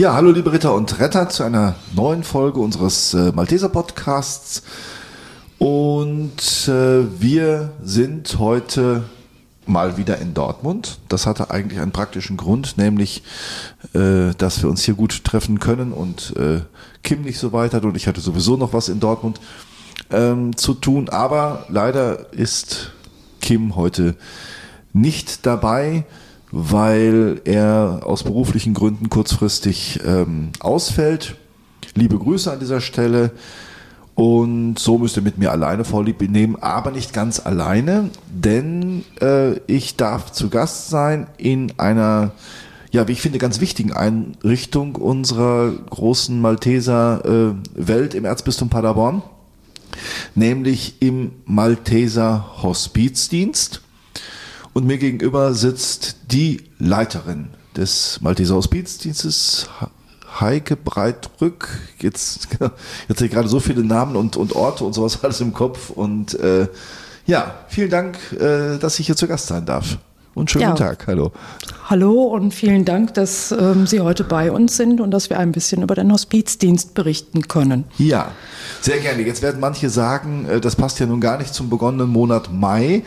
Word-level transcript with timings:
Ja, 0.00 0.14
hallo 0.14 0.30
liebe 0.30 0.50
Ritter 0.50 0.72
und 0.72 0.98
Retter 0.98 1.28
zu 1.28 1.42
einer 1.42 1.74
neuen 1.94 2.24
Folge 2.24 2.58
unseres 2.58 3.12
äh, 3.12 3.32
Malteser 3.32 3.68
Podcasts. 3.68 4.62
Und 5.58 6.68
äh, 6.68 7.20
wir 7.20 7.72
sind 7.82 8.38
heute 8.38 9.04
mal 9.66 9.98
wieder 9.98 10.16
in 10.16 10.32
Dortmund. 10.32 11.00
Das 11.10 11.26
hatte 11.26 11.50
eigentlich 11.50 11.80
einen 11.80 11.92
praktischen 11.92 12.38
Grund, 12.38 12.78
nämlich, 12.78 13.22
äh, 13.92 14.32
dass 14.38 14.62
wir 14.62 14.70
uns 14.70 14.84
hier 14.84 14.94
gut 14.94 15.22
treffen 15.22 15.58
können 15.58 15.92
und 15.92 16.34
äh, 16.34 16.62
Kim 17.02 17.20
nicht 17.20 17.38
so 17.38 17.52
weit 17.52 17.74
hat 17.74 17.84
und 17.84 17.94
ich 17.94 18.06
hatte 18.06 18.22
sowieso 18.22 18.56
noch 18.56 18.72
was 18.72 18.88
in 18.88 19.00
Dortmund 19.00 19.38
ähm, 20.10 20.56
zu 20.56 20.72
tun. 20.72 21.10
Aber 21.10 21.66
leider 21.68 22.32
ist 22.32 22.92
Kim 23.42 23.76
heute 23.76 24.16
nicht 24.94 25.44
dabei 25.44 26.06
weil 26.52 27.40
er 27.44 28.00
aus 28.04 28.24
beruflichen 28.24 28.74
Gründen 28.74 29.08
kurzfristig 29.08 30.00
ähm, 30.04 30.50
ausfällt. 30.60 31.36
Liebe 31.94 32.18
Grüße 32.18 32.50
an 32.50 32.60
dieser 32.60 32.80
Stelle. 32.80 33.32
Und 34.14 34.78
so 34.78 34.98
müsst 34.98 35.16
ihr 35.16 35.22
mit 35.22 35.38
mir 35.38 35.50
alleine 35.50 35.84
Vorlieb 35.84 36.20
nehmen, 36.20 36.56
aber 36.56 36.90
nicht 36.90 37.14
ganz 37.14 37.40
alleine, 37.40 38.10
denn 38.28 39.04
äh, 39.22 39.54
ich 39.66 39.96
darf 39.96 40.30
zu 40.32 40.50
Gast 40.50 40.90
sein 40.90 41.26
in 41.38 41.72
einer, 41.78 42.32
ja, 42.90 43.08
wie 43.08 43.12
ich 43.12 43.22
finde, 43.22 43.38
ganz 43.38 43.60
wichtigen 43.60 43.94
Einrichtung 43.94 44.96
unserer 44.96 45.72
großen 45.72 46.38
Malteser 46.38 47.24
äh, 47.24 47.54
Welt 47.74 48.14
im 48.14 48.26
Erzbistum 48.26 48.68
Paderborn, 48.68 49.22
nämlich 50.34 51.00
im 51.00 51.32
Malteser 51.46 52.62
Hospizdienst. 52.62 53.80
Und 54.72 54.86
mir 54.86 54.98
gegenüber 54.98 55.52
sitzt 55.54 56.16
die 56.30 56.62
Leiterin 56.78 57.48
des 57.76 58.20
Malteser 58.20 58.54
Hospizdienstes, 58.54 59.68
Heike 60.38 60.76
Breitrück. 60.76 61.68
Jetzt, 61.98 62.48
jetzt 63.08 63.16
habe 63.18 63.26
ich 63.26 63.32
gerade 63.32 63.48
so 63.48 63.58
viele 63.58 63.82
Namen 63.82 64.14
und, 64.14 64.36
und 64.36 64.54
Orte 64.54 64.84
und 64.84 64.92
sowas 64.92 65.18
alles 65.24 65.40
im 65.40 65.52
Kopf. 65.52 65.90
Und 65.90 66.38
äh, 66.38 66.68
ja, 67.26 67.54
vielen 67.68 67.90
Dank, 67.90 68.16
äh, 68.32 68.78
dass 68.78 68.98
ich 69.00 69.06
hier 69.06 69.16
zu 69.16 69.26
Gast 69.26 69.48
sein 69.48 69.66
darf. 69.66 69.98
Und 70.34 70.50
schönen 70.50 70.62
ja. 70.62 70.74
Tag. 70.74 71.08
Hallo. 71.08 71.32
Hallo 71.86 72.22
und 72.22 72.54
vielen 72.54 72.84
Dank, 72.84 73.14
dass 73.14 73.50
ähm, 73.50 73.88
Sie 73.88 74.00
heute 74.00 74.22
bei 74.22 74.52
uns 74.52 74.76
sind 74.76 75.00
und 75.00 75.10
dass 75.10 75.28
wir 75.28 75.40
ein 75.40 75.50
bisschen 75.50 75.82
über 75.82 75.96
den 75.96 76.12
Hospizdienst 76.12 76.94
berichten 76.94 77.48
können. 77.48 77.84
Ja, 77.98 78.30
sehr 78.80 78.98
gerne. 79.00 79.22
Jetzt 79.22 79.42
werden 79.42 79.60
manche 79.60 79.90
sagen, 79.90 80.46
äh, 80.48 80.60
das 80.60 80.76
passt 80.76 81.00
ja 81.00 81.06
nun 81.06 81.20
gar 81.20 81.38
nicht 81.38 81.52
zum 81.52 81.68
begonnenen 81.68 82.08
Monat 82.08 82.52
Mai. 82.52 83.02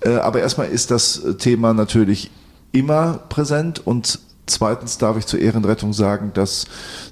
Äh, 0.00 0.16
aber 0.16 0.40
erstmal 0.40 0.68
ist 0.68 0.90
das 0.90 1.22
Thema 1.38 1.72
natürlich 1.74 2.30
immer 2.72 3.20
präsent 3.28 3.86
und 3.86 4.18
zweitens 4.46 4.98
darf 4.98 5.16
ich 5.16 5.26
zur 5.26 5.40
Ehrenrettung 5.40 5.92
sagen, 5.92 6.32
dass 6.34 6.66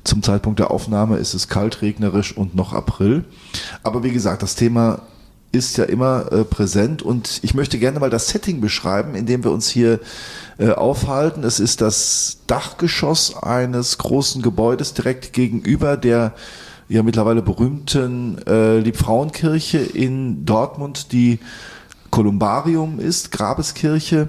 zum 0.04 0.22
Zeitpunkt 0.22 0.58
der 0.60 0.70
Aufnahme 0.70 1.16
ist 1.16 1.34
es 1.34 1.48
kalt, 1.48 1.82
regnerisch 1.82 2.36
und 2.36 2.54
noch 2.54 2.72
April. 2.72 3.24
Aber 3.82 4.02
wie 4.02 4.12
gesagt, 4.12 4.42
das 4.42 4.54
Thema 4.54 5.02
ist 5.52 5.76
ja 5.76 5.84
immer 5.84 6.32
äh, 6.32 6.44
präsent 6.44 7.02
und 7.02 7.40
ich 7.42 7.54
möchte 7.54 7.78
gerne 7.78 8.00
mal 8.00 8.10
das 8.10 8.28
Setting 8.28 8.60
beschreiben, 8.60 9.14
in 9.14 9.26
dem 9.26 9.44
wir 9.44 9.52
uns 9.52 9.68
hier 9.68 10.00
äh, 10.58 10.70
aufhalten. 10.70 11.44
Es 11.44 11.60
ist 11.60 11.80
das 11.80 12.38
Dachgeschoss 12.46 13.40
eines 13.40 13.98
großen 13.98 14.42
Gebäudes 14.42 14.94
direkt 14.94 15.32
gegenüber 15.32 15.96
der 15.96 16.34
ja 16.88 17.02
mittlerweile 17.02 17.40
berühmten 17.40 18.38
äh, 18.46 18.78
Liebfrauenkirche 18.78 19.78
in 19.78 20.44
Dortmund, 20.44 21.12
die 21.12 21.38
Kolumbarium 22.14 23.00
ist, 23.00 23.32
Grabeskirche, 23.32 24.28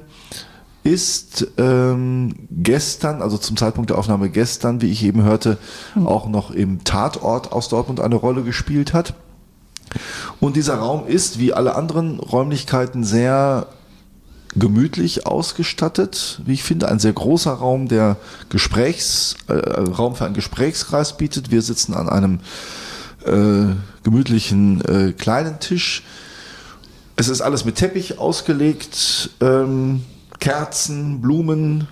ist 0.83 1.45
ähm, 1.59 2.33
gestern, 2.49 3.21
also 3.21 3.37
zum 3.37 3.58
Zeitpunkt 3.58 3.92
der 3.92 3.99
Aufnahme 3.99 4.32
gestern, 4.32 4.82
wie 4.82 4.89
ich 4.89 5.04
eben 5.04 5.21
hörte, 5.21 5.59
mhm. 5.93 6.08
auch 6.08 6.27
noch 6.27 6.49
im 6.49 6.83
Tatort 6.83 7.52
aus 7.52 7.70
Dortmund 7.70 7.99
eine 7.99 8.15
Rolle 8.15 8.42
gespielt 8.42 8.95
hat. 8.95 9.14
Und 10.39 10.55
dieser 10.55 10.77
Raum 10.77 11.05
ist, 11.05 11.37
wie 11.37 11.54
alle 11.54 11.76
anderen 11.76 12.20
Räumlichkeiten, 12.20 13.04
sehr 13.04 13.67
gemütlich 14.55 15.27
ausgestattet. 15.27 16.42
Wie 16.43 16.54
ich 16.54 16.64
finde, 16.64 16.89
ein 16.89 16.98
sehr 16.98 17.14
großer 17.14 17.54
Raum, 17.54 17.88
der 17.88 18.17
Gesprächs, 18.49 19.36
äh, 19.48 19.54
Raum 19.54 20.15
für 20.15 20.26
einen 20.26 20.33
Gesprächskreis 20.33 21.17
bietet. 21.17 21.52
Wir 21.52 21.61
sitzen 21.61 21.93
an 21.93 22.09
einem 22.09 22.39
äh, 23.27 23.76
gemütlichen 24.02 24.82
äh, 24.86 25.11
kleinen 25.11 25.59
Tisch 25.59 26.02
es 27.15 27.27
ist 27.30 27.42
alles 27.42 27.65
mit 27.65 27.76
Teppich 27.76 28.20
ausgelegt, 28.20 29.30
ähm, 29.42 30.03
Kerzen, 30.39 31.21
Blumen, 31.21 31.87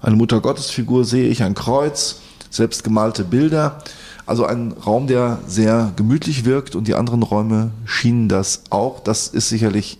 eine 0.00 0.16
Muttergottesfigur 0.16 1.04
sehe 1.04 1.28
ich, 1.28 1.42
ein 1.42 1.54
Kreuz, 1.54 2.20
selbstgemalte 2.50 3.24
Bilder. 3.24 3.78
Also 4.24 4.44
ein 4.44 4.72
Raum, 4.72 5.06
der 5.06 5.38
sehr 5.46 5.92
gemütlich 5.94 6.44
wirkt 6.44 6.74
und 6.74 6.88
die 6.88 6.96
anderen 6.96 7.22
Räume 7.22 7.70
schienen 7.84 8.28
das 8.28 8.64
auch. 8.70 9.00
Das 9.00 9.28
ist 9.28 9.48
sicherlich 9.48 9.98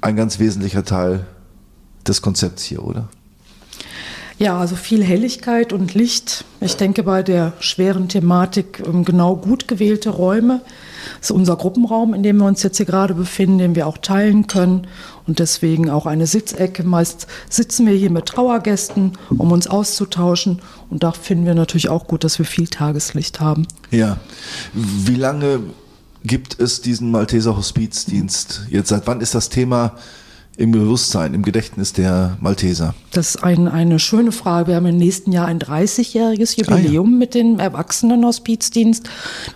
ein 0.00 0.14
ganz 0.14 0.38
wesentlicher 0.38 0.84
Teil 0.84 1.26
des 2.06 2.22
Konzepts 2.22 2.62
hier, 2.62 2.84
oder? 2.84 3.08
Ja, 4.40 4.58
also 4.58 4.74
viel 4.74 5.04
Helligkeit 5.04 5.74
und 5.74 5.92
Licht. 5.92 6.46
Ich 6.62 6.74
denke 6.76 7.02
bei 7.02 7.22
der 7.22 7.52
schweren 7.60 8.08
Thematik 8.08 8.82
ähm, 8.86 9.04
genau 9.04 9.36
gut 9.36 9.68
gewählte 9.68 10.08
Räume. 10.08 10.62
Das 11.18 11.28
ist 11.28 11.36
unser 11.36 11.56
Gruppenraum, 11.56 12.14
in 12.14 12.22
dem 12.22 12.38
wir 12.38 12.46
uns 12.46 12.62
jetzt 12.62 12.78
hier 12.78 12.86
gerade 12.86 13.12
befinden, 13.12 13.58
den 13.58 13.74
wir 13.74 13.86
auch 13.86 13.98
teilen 13.98 14.46
können. 14.46 14.86
Und 15.26 15.40
deswegen 15.40 15.90
auch 15.90 16.06
eine 16.06 16.26
Sitzecke. 16.26 16.84
Meist 16.84 17.26
sitzen 17.50 17.86
wir 17.86 17.92
hier 17.92 18.08
mit 18.08 18.24
Trauergästen, 18.24 19.12
um 19.28 19.52
uns 19.52 19.66
auszutauschen. 19.66 20.62
Und 20.88 21.02
da 21.02 21.12
finden 21.12 21.44
wir 21.44 21.54
natürlich 21.54 21.90
auch 21.90 22.06
gut, 22.06 22.24
dass 22.24 22.38
wir 22.38 22.46
viel 22.46 22.66
Tageslicht 22.66 23.40
haben. 23.40 23.68
Ja. 23.90 24.16
Wie 24.72 25.16
lange 25.16 25.60
gibt 26.24 26.58
es 26.58 26.80
diesen 26.80 27.10
Malteser 27.10 27.58
Hospizdienst? 27.58 28.62
Jetzt 28.70 28.88
seit 28.88 29.06
wann 29.06 29.20
ist 29.20 29.34
das 29.34 29.50
Thema 29.50 29.96
im 30.60 30.72
Bewusstsein, 30.72 31.32
im 31.32 31.42
Gedächtnis 31.42 31.94
der 31.94 32.36
Malteser? 32.40 32.94
Das 33.12 33.30
ist 33.30 33.42
ein, 33.42 33.66
eine 33.66 33.98
schöne 33.98 34.30
Frage. 34.30 34.68
Wir 34.68 34.76
haben 34.76 34.84
im 34.84 34.98
nächsten 34.98 35.32
Jahr 35.32 35.46
ein 35.46 35.58
30-jähriges 35.58 36.58
Jubiläum 36.58 37.06
ah, 37.06 37.10
ja. 37.12 37.18
mit 37.18 37.34
dem 37.34 37.58
Erwachsenenhospizdienst. 37.58 39.08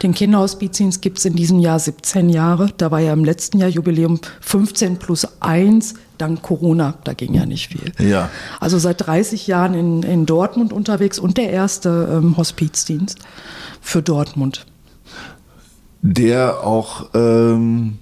Den 0.02 0.14
Kinderhospizdienst 0.14 1.02
gibt 1.02 1.18
es 1.18 1.26
in 1.26 1.36
diesem 1.36 1.58
Jahr 1.58 1.78
17 1.78 2.30
Jahre. 2.30 2.70
Da 2.78 2.90
war 2.90 3.00
ja 3.00 3.12
im 3.12 3.22
letzten 3.22 3.58
Jahr 3.58 3.68
Jubiläum 3.68 4.18
15 4.40 4.96
plus 4.96 5.28
1 5.40 5.94
dank 6.16 6.42
Corona, 6.42 6.94
da 7.04 7.12
ging 7.12 7.34
ja 7.34 7.44
nicht 7.44 7.68
viel. 7.68 7.92
Ja. 7.98 8.30
Also 8.60 8.78
seit 8.78 9.04
30 9.04 9.46
Jahren 9.46 9.74
in, 9.74 10.02
in 10.04 10.26
Dortmund 10.26 10.72
unterwegs 10.72 11.18
und 11.18 11.36
der 11.36 11.50
erste 11.50 12.08
ähm, 12.12 12.36
Hospizdienst 12.36 13.18
für 13.80 14.00
Dortmund. 14.00 14.64
Der 16.02 16.64
auch 16.64 17.06
ähm, 17.14 17.98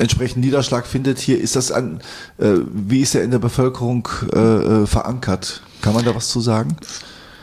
entsprechend 0.00 0.44
Niederschlag 0.44 0.86
findet 0.86 1.18
hier, 1.18 1.40
ist 1.40 1.56
das 1.56 1.70
ein, 1.70 2.00
äh, 2.38 2.54
wie 2.72 3.00
ist 3.00 3.14
er 3.14 3.22
in 3.22 3.30
der 3.30 3.38
Bevölkerung 3.38 4.08
äh, 4.32 4.38
äh, 4.38 4.86
verankert? 4.86 5.62
Kann 5.82 5.94
man 5.94 6.04
da 6.04 6.14
was 6.14 6.28
zu 6.28 6.40
sagen? 6.40 6.76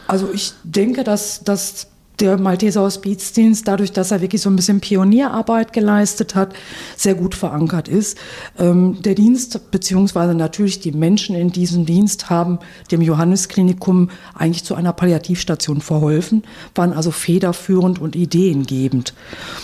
Also 0.08 0.30
ich 0.34 0.54
denke, 0.64 1.04
dass, 1.04 1.44
dass 1.44 1.88
der 2.20 2.38
Malteser 2.38 2.82
Hospizdienst, 2.82 3.68
dadurch, 3.68 3.92
dass 3.92 4.12
er 4.12 4.22
wirklich 4.22 4.42
so 4.42 4.50
ein 4.50 4.56
bisschen 4.56 4.80
Pionierarbeit 4.80 5.72
geleistet 5.72 6.34
hat, 6.34 6.56
sehr 6.96 7.14
gut 7.14 7.36
verankert 7.36 7.88
ist. 7.88 8.18
Ähm, 8.58 9.02
der 9.04 9.14
Dienst, 9.14 9.70
beziehungsweise 9.70 10.34
natürlich 10.34 10.80
die 10.80 10.92
Menschen 10.92 11.36
in 11.36 11.52
diesem 11.52 11.86
Dienst, 11.86 12.30
haben 12.30 12.60
dem 12.92 13.02
Johannesklinikum 13.02 14.10
eigentlich 14.34 14.64
zu 14.64 14.74
einer 14.74 14.94
Palliativstation 14.94 15.82
verholfen, 15.82 16.44
waren 16.74 16.94
also 16.94 17.12
federführend 17.12 18.00
und 18.00 18.16
ideengebend. 18.16 19.14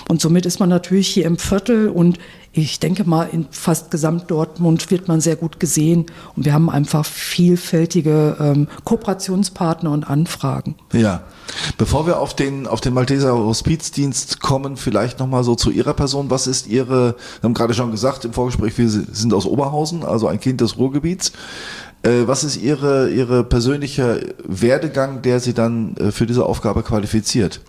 Und 0.08 0.22
somit 0.22 0.46
ist 0.46 0.60
man 0.60 0.70
natürlich 0.70 1.08
hier 1.08 1.26
im 1.26 1.38
Viertel 1.38 1.90
und 1.90 2.20
ich 2.56 2.80
denke 2.80 3.04
mal, 3.04 3.24
in 3.32 3.48
fast 3.50 3.90
gesamt 3.90 4.30
Dortmund 4.30 4.92
wird 4.92 5.08
man 5.08 5.20
sehr 5.22 5.36
gut 5.36 5.60
gesehen 5.60 6.06
und 6.36 6.46
wir 6.46 6.54
haben 6.54 6.70
einfach 6.70 7.04
vielfältige 7.04 8.38
ähm, 8.40 8.68
Kooperationspartner 8.84 9.90
und 9.90 10.04
Anfragen. 10.04 10.76
Ja. 10.94 11.24
Bevor 11.80 12.06
wir 12.06 12.20
auf 12.20 12.36
den, 12.36 12.68
auf 12.68 12.80
den 12.80 12.94
Malteser 12.94 13.36
Hospizdienst 13.36 14.40
kommen, 14.40 14.78
vielleicht 14.78 15.20
nochmal 15.20 15.44
so 15.44 15.56
zu 15.56 15.72
Ihrer 15.72 15.96
Person. 15.96 16.30
Was 16.30 16.46
ist 16.46 16.68
Ihre, 16.68 17.16
wir 17.42 17.44
haben 17.44 17.56
gerade 17.56 17.74
schon 17.74 17.90
gesagt 17.90 18.24
im 18.24 18.34
Vorgespräch, 18.34 18.78
wir 18.78 18.90
sind 18.90 19.34
aus 19.34 19.48
Oberhausen, 19.48 20.04
also 20.04 20.28
ein 20.28 20.40
Kind 20.40 20.62
des 20.62 20.78
Ruhrgebiets. 20.78 21.32
Äh, 22.04 22.28
was 22.28 22.44
ist 22.44 22.58
Ihre, 22.58 23.10
Ihre 23.10 23.44
persönliche 23.44 24.36
Werdegang, 24.46 25.24
der 25.24 25.40
Sie 25.40 25.56
dann 25.56 25.98
äh, 25.98 26.12
für 26.12 26.28
diese 26.28 26.46
Aufgabe 26.46 26.84
qualifiziert? 26.84 27.62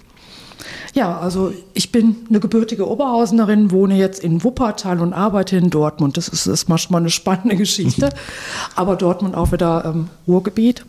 Ja, 0.95 1.19
also 1.19 1.53
ich 1.73 1.91
bin 1.91 2.25
eine 2.29 2.39
gebürtige 2.39 2.89
Oberhausenerin, 2.89 3.73
wohne 3.73 3.97
jetzt 3.97 4.23
in 4.23 4.45
Wuppertal 4.45 5.01
und 5.01 5.13
arbeite 5.13 5.57
in 5.57 5.69
Dortmund. 5.69 6.17
Das 6.17 6.29
ist, 6.29 6.47
ist 6.47 6.69
manchmal 6.69 7.01
eine 7.01 7.11
spannende 7.11 7.57
Geschichte, 7.57 8.11
aber 8.77 8.95
Dortmund 8.95 9.35
auch 9.35 9.51
wieder 9.51 9.85
ähm, 9.87 10.09
Ruhrgebiet. 10.29 10.87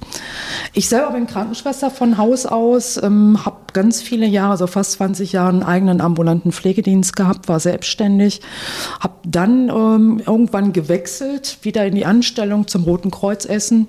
Ich 0.73 0.89
selber 0.89 1.13
bin 1.13 1.25
Krankenschwester 1.25 1.89
von 1.89 2.19
Haus 2.19 2.45
aus, 2.45 3.01
ähm, 3.01 3.43
habe 3.45 3.57
ganz 3.73 4.03
viele 4.03 4.27
Jahre, 4.27 4.51
also 4.51 4.67
fast 4.67 4.91
20 4.93 5.31
Jahre, 5.31 5.49
einen 5.49 5.63
eigenen 5.63 6.01
ambulanten 6.01 6.51
Pflegedienst 6.51 7.15
gehabt, 7.15 7.49
war 7.49 7.59
selbstständig, 7.59 8.41
habe 8.99 9.15
dann 9.25 9.69
ähm, 9.69 10.21
irgendwann 10.23 10.71
gewechselt, 10.71 11.57
wieder 11.63 11.83
in 11.83 11.95
die 11.95 12.05
Anstellung 12.05 12.67
zum 12.67 12.83
Roten 12.83 13.09
Kreuz 13.09 13.45
Essen, 13.45 13.87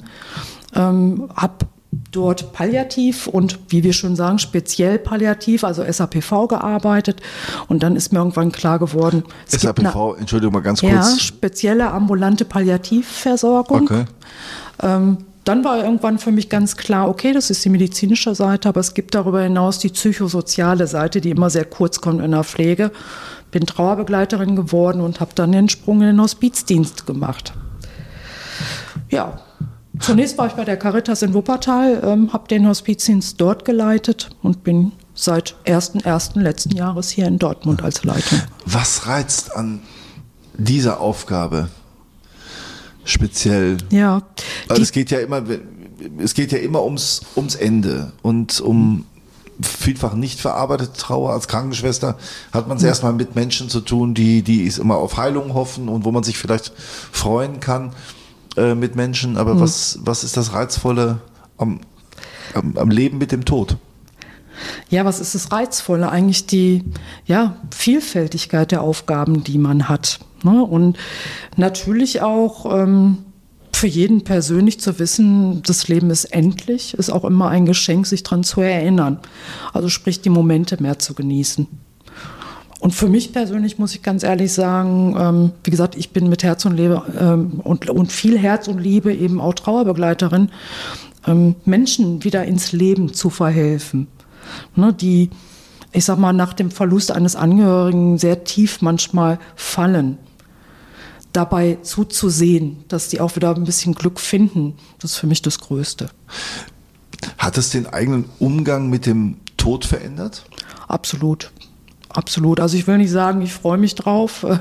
ähm, 0.75 1.29
habe 1.37 1.67
dort 2.17 2.53
palliativ 2.53 3.27
und 3.27 3.59
wie 3.69 3.85
wir 3.85 3.93
schon 3.93 4.17
sagen, 4.17 4.39
speziell 4.39 4.99
palliativ, 4.99 5.65
also 5.65 5.85
SAPV 5.89 6.49
gearbeitet. 6.49 7.21
Und 7.69 7.83
dann 7.83 7.95
ist 7.95 8.13
mir 8.13 8.19
irgendwann 8.19 8.53
klar 8.53 8.79
geworden, 8.79 9.23
es 9.47 9.61
SAPV, 9.61 10.11
eine, 10.11 10.19
Entschuldigung 10.19 10.55
mal 10.55 10.61
ganz 10.61 10.81
kurz. 10.81 10.93
Ja, 10.93 11.19
spezielle 11.19 11.91
ambulante 11.91 12.45
Palliativversorgung. 12.45 13.83
Okay. 13.83 14.05
Ähm, 14.83 15.19
dann 15.45 15.63
war 15.63 15.79
irgendwann 15.79 16.19
für 16.19 16.33
mich 16.33 16.49
ganz 16.49 16.77
klar, 16.77 17.09
okay, 17.09 17.33
das 17.33 17.51
ist 17.51 17.65
die 17.65 17.69
medizinische 17.69 18.35
Seite, 18.35 18.69
aber 18.69 18.81
es 18.81 18.95
gibt 18.95 19.15
darüber 19.15 19.43
hinaus 19.43 19.79
die 19.79 19.91
psychosoziale 19.91 20.89
Seite, 20.89 21.21
die 21.21 21.31
immer 21.31 21.51
sehr 21.51 21.65
kurz 21.65 22.01
kommt 22.01 22.21
in 22.21 22.33
der 22.33 22.43
Pflege. 22.43 22.91
Bin 23.53 23.65
Trauerbegleiterin 23.65 24.57
geworden 24.57 25.01
und 25.01 25.21
habe 25.21 25.31
dann 25.37 25.53
den 25.53 25.69
Sprung 25.69 26.01
in 26.01 26.09
den 26.09 26.21
Hospizdienst 26.21 27.07
gemacht. 27.07 27.53
Ja, 29.09 29.39
zunächst 30.01 30.39
war 30.39 30.47
ich 30.47 30.55
bei 30.55 30.65
der 30.65 30.77
Caritas 30.77 31.23
in 31.23 31.35
Wuppertal, 31.35 32.03
ähm, 32.05 32.33
habe 32.33 32.49
den 32.49 32.67
Hospizdienst 32.67 33.41
dort 33.41 33.65
geleitet 33.65 34.31
und 34.43 34.65
bin 34.65 34.93
seit 35.15 35.57
1.1. 35.67 36.41
letzten 36.41 36.77
Jahres 36.77 37.11
hier 37.11 37.27
in 37.27 37.39
Dortmund 37.39 37.83
als 37.83 38.05
Leitung. 38.05 38.41
Was 38.65 39.07
reizt 39.07 39.57
an 39.57 39.81
dieser 40.59 41.01
Aufgabe? 41.01 41.69
speziell. 43.07 43.79
Ja. 43.91 44.23
Weil 44.69 44.83
es 44.83 44.93
geht 44.93 45.11
ja 45.11 45.21
immer, 45.21 45.43
es 46.19 46.35
geht 46.35 46.53
ja 46.53 46.59
immer 46.59 46.83
ums, 46.83 47.23
ums 47.37 47.55
Ende 47.55 48.13
und 48.23 48.61
um 48.61 49.07
vielfach 49.63 50.15
nicht 50.15 50.41
verarbeitete 50.41 50.93
Trauer. 50.93 51.33
Als 51.33 51.49
Krankenschwester 51.49 52.19
hat 52.53 52.69
man 52.69 52.77
es 52.77 52.83
erstmal 52.83 53.15
mit 53.15 53.35
Menschen 53.35 53.71
zu 53.71 53.81
tun, 53.81 54.13
die, 54.13 54.43
die 54.43 54.67
immer 54.67 54.97
auf 54.97 55.17
Heilung 55.17 55.55
hoffen 55.55 55.89
und 55.89 56.05
wo 56.05 56.13
man 56.13 56.25
sich 56.25 56.37
vielleicht 56.37 56.73
freuen 56.77 57.61
kann 57.61 57.93
äh, 58.57 58.75
mit 58.75 58.97
Menschen. 58.97 59.37
Aber 59.37 59.55
mhm. 59.55 59.61
was, 59.61 59.99
was 60.03 60.25
ist 60.25 60.37
das 60.37 60.53
Reizvolle 60.53 61.21
am, 61.59 61.81
am, 62.55 62.77
am 62.77 62.91
Leben 62.91 63.19
mit 63.19 63.33
dem 63.33 63.45
Tod? 63.45 63.77
Ja, 64.89 65.05
was 65.05 65.21
ist 65.21 65.35
das 65.35 65.53
Reizvolle? 65.53 66.09
Eigentlich 66.09 66.47
die 66.47 66.85
ja, 67.27 67.57
Vielfältigkeit 67.75 68.73
der 68.73 68.83
Aufgaben, 68.83 69.45
die 69.45 69.59
man 69.59 69.89
hat. 69.89 70.21
Ne? 70.43 70.63
Und 70.63 70.97
natürlich 71.57 72.23
auch 72.23 72.73
ähm, 72.75 73.19
für 73.73 73.87
jeden 73.87 74.25
persönlich 74.25 74.81
zu 74.81 74.99
wissen, 74.99 75.63
das 75.63 75.89
Leben 75.89 76.11
ist 76.11 76.25
endlich, 76.27 76.95
ist 76.95 77.11
auch 77.11 77.25
immer 77.25 77.51
ein 77.51 77.67
Geschenk, 77.67 78.07
sich 78.07 78.23
daran 78.23 78.43
zu 78.43 78.63
erinnern. 78.63 79.19
Also 79.75 79.89
sprich, 79.89 80.23
die 80.23 80.31
Momente 80.31 80.83
mehr 80.83 80.99
zu 80.99 81.15
genießen. 81.15 81.67
Und 82.81 82.93
für 82.93 83.09
mich 83.09 83.33
persönlich 83.33 83.79
muss 83.79 83.95
ich 83.95 84.03
ganz 84.03 84.23
ehrlich 84.23 84.53
sagen, 84.53 85.17
ähm, 85.19 85.53
wie 85.65 85.71
gesagt, 85.71 85.97
ich 85.97 86.11
bin 86.11 86.29
mit 86.29 86.43
Herz 86.43 86.65
und 86.67 86.77
Liebe 86.77 87.03
ähm, 87.19 87.61
und, 87.65 87.89
und 87.89 88.13
viel 88.13 88.39
Herz 88.39 88.69
und 88.69 88.79
Liebe 88.79 89.15
eben 89.15 89.41
auch 89.41 89.55
Trauerbegleiterin, 89.55 90.51
ähm, 91.27 91.57
Menschen 91.65 92.23
wieder 92.23 92.45
ins 92.45 92.73
Leben 92.73 93.15
zu 93.15 93.31
verhelfen, 93.31 94.09
ne, 94.75 94.93
die, 94.93 95.31
ich 95.93 96.05
sag 96.05 96.19
mal, 96.19 96.33
nach 96.33 96.53
dem 96.53 96.71
Verlust 96.71 97.11
eines 97.11 97.35
Angehörigen 97.35 98.19
sehr 98.19 98.45
tief 98.45 98.83
manchmal 98.83 99.39
fallen 99.55 100.19
dabei 101.37 101.79
zuzusehen, 101.83 102.85
dass 102.89 103.09
die 103.09 103.21
auch 103.21 103.37
wieder 103.37 103.55
ein 103.55 103.65
bisschen 103.65 103.95
Glück 103.95 104.19
finden, 104.19 104.75
das 104.99 105.13
ist 105.13 105.17
für 105.19 105.27
mich 105.27 105.43
das 105.43 105.59
Größte. 105.59 106.09
Hat 107.37 107.59
es 107.59 107.71
den 107.71 107.87
eigenen 107.87 108.25
Umgang 108.39 108.89
mit 108.89 109.07
dem 109.07 109.37
Tod 109.57 109.85
verändert? 109.85 110.47
Absolut. 110.89 111.53
Absolut. 112.17 112.61
Also 112.61 112.79
ich 112.79 112.87
will 112.87 112.97
nicht 112.97 113.11
sagen, 113.11 113.43
ich 113.43 113.53
freue 113.53 113.77
mich 113.77 113.95
drauf. 113.95 114.43
Äh, 114.43 114.59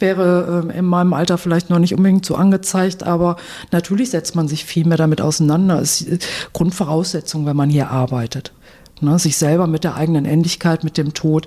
wäre 0.00 0.70
äh, 0.72 0.78
in 0.78 0.84
meinem 0.84 1.12
Alter 1.12 1.38
vielleicht 1.38 1.70
noch 1.70 1.78
nicht 1.78 1.94
unbedingt 1.94 2.26
so 2.26 2.34
angezeigt, 2.34 3.04
aber 3.04 3.36
natürlich 3.70 4.10
setzt 4.10 4.34
man 4.34 4.48
sich 4.48 4.64
viel 4.64 4.86
mehr 4.86 4.96
damit 4.96 5.20
auseinander. 5.20 5.76
Das 5.78 6.00
ist 6.00 6.26
Grundvoraussetzung, 6.52 7.46
wenn 7.46 7.56
man 7.56 7.70
hier 7.70 7.90
arbeitet. 7.90 8.52
Ne, 9.02 9.18
sich 9.18 9.36
selber 9.36 9.66
mit 9.66 9.84
der 9.84 9.94
eigenen 9.94 10.24
Endlichkeit, 10.24 10.82
mit 10.82 10.96
dem 10.96 11.12
Tod, 11.14 11.46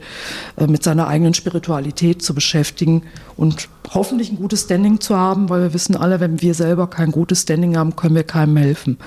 äh, 0.56 0.68
mit 0.68 0.84
seiner 0.84 1.08
eigenen 1.08 1.34
Spiritualität 1.34 2.22
zu 2.22 2.34
beschäftigen 2.34 3.04
und 3.36 3.68
hoffentlich 3.94 4.32
ein 4.32 4.38
gutes 4.38 4.62
Standing 4.62 5.02
zu 5.02 5.18
haben, 5.18 5.50
weil 5.50 5.64
wir 5.64 5.74
wissen 5.74 5.98
alle, 5.98 6.20
wenn 6.20 6.42
wir 6.42 6.54
selber 6.54 6.88
kein 6.88 7.12
gutes 7.12 7.42
Standing 7.42 7.76
haben, 7.76 7.96
können 7.96 8.16
wir 8.16 8.24
keinem 8.24 8.56
helfen 8.56 8.98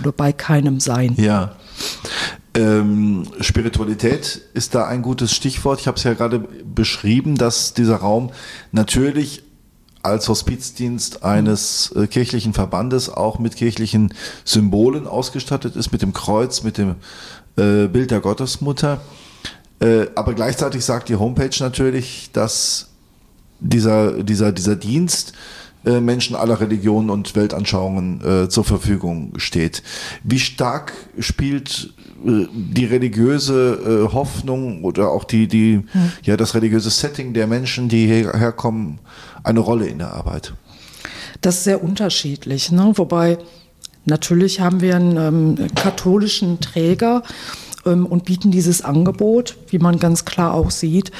oder 0.00 0.12
bei 0.12 0.32
keinem 0.32 0.80
sein. 0.80 1.14
Ja. 1.16 1.56
Ähm, 2.54 3.24
Spiritualität 3.40 4.40
ist 4.54 4.74
da 4.74 4.86
ein 4.86 5.02
gutes 5.02 5.34
Stichwort. 5.34 5.80
Ich 5.80 5.86
habe 5.86 5.96
es 5.96 6.04
ja 6.04 6.14
gerade 6.14 6.40
beschrieben, 6.40 7.36
dass 7.36 7.74
dieser 7.74 7.96
Raum 7.96 8.30
natürlich 8.72 9.42
als 10.02 10.28
Hospizdienst 10.28 11.24
eines 11.24 11.92
äh, 11.92 12.06
kirchlichen 12.06 12.54
Verbandes 12.54 13.10
auch 13.10 13.38
mit 13.38 13.56
kirchlichen 13.56 14.14
Symbolen 14.44 15.06
ausgestattet 15.06 15.76
ist, 15.76 15.92
mit 15.92 16.02
dem 16.02 16.12
Kreuz, 16.12 16.62
mit 16.62 16.78
dem 16.78 16.96
äh, 17.56 17.88
Bild 17.88 18.10
der 18.10 18.20
Gottesmutter. 18.20 19.00
Äh, 19.80 20.06
aber 20.14 20.34
gleichzeitig 20.34 20.84
sagt 20.84 21.08
die 21.08 21.16
Homepage 21.16 21.56
natürlich, 21.60 22.30
dass 22.32 22.88
dieser, 23.60 24.22
dieser, 24.22 24.52
dieser 24.52 24.76
Dienst 24.76 25.32
äh, 25.84 26.00
Menschen 26.00 26.36
aller 26.36 26.60
Religionen 26.60 27.10
und 27.10 27.34
Weltanschauungen 27.36 28.20
äh, 28.24 28.48
zur 28.48 28.64
Verfügung 28.64 29.32
steht. 29.36 29.82
Wie 30.22 30.38
stark 30.38 30.92
spielt 31.18 31.92
die 32.24 32.84
religiöse 32.84 34.08
äh, 34.08 34.12
Hoffnung 34.12 34.84
oder 34.84 35.10
auch 35.10 35.24
die, 35.24 35.46
die, 35.46 35.84
hm. 35.90 36.12
ja, 36.22 36.36
das 36.36 36.54
religiöse 36.54 36.90
Setting 36.90 37.32
der 37.32 37.46
Menschen, 37.46 37.88
die 37.88 38.06
hierher 38.06 38.52
kommen, 38.52 38.98
eine 39.44 39.60
Rolle 39.60 39.86
in 39.86 39.98
der 39.98 40.12
Arbeit? 40.12 40.54
Das 41.40 41.58
ist 41.58 41.64
sehr 41.64 41.82
unterschiedlich, 41.82 42.72
ne? 42.72 42.92
wobei 42.96 43.38
Natürlich 44.08 44.60
haben 44.60 44.80
wir 44.80 44.96
einen 44.96 45.16
ähm, 45.18 45.68
katholischen 45.74 46.60
Träger 46.60 47.22
und 47.88 48.24
bieten 48.24 48.50
dieses 48.50 48.82
Angebot, 48.82 49.56
wie 49.68 49.78
man 49.78 49.98
ganz 49.98 50.24
klar 50.24 50.54
auch 50.54 50.70
sieht. 50.70 51.10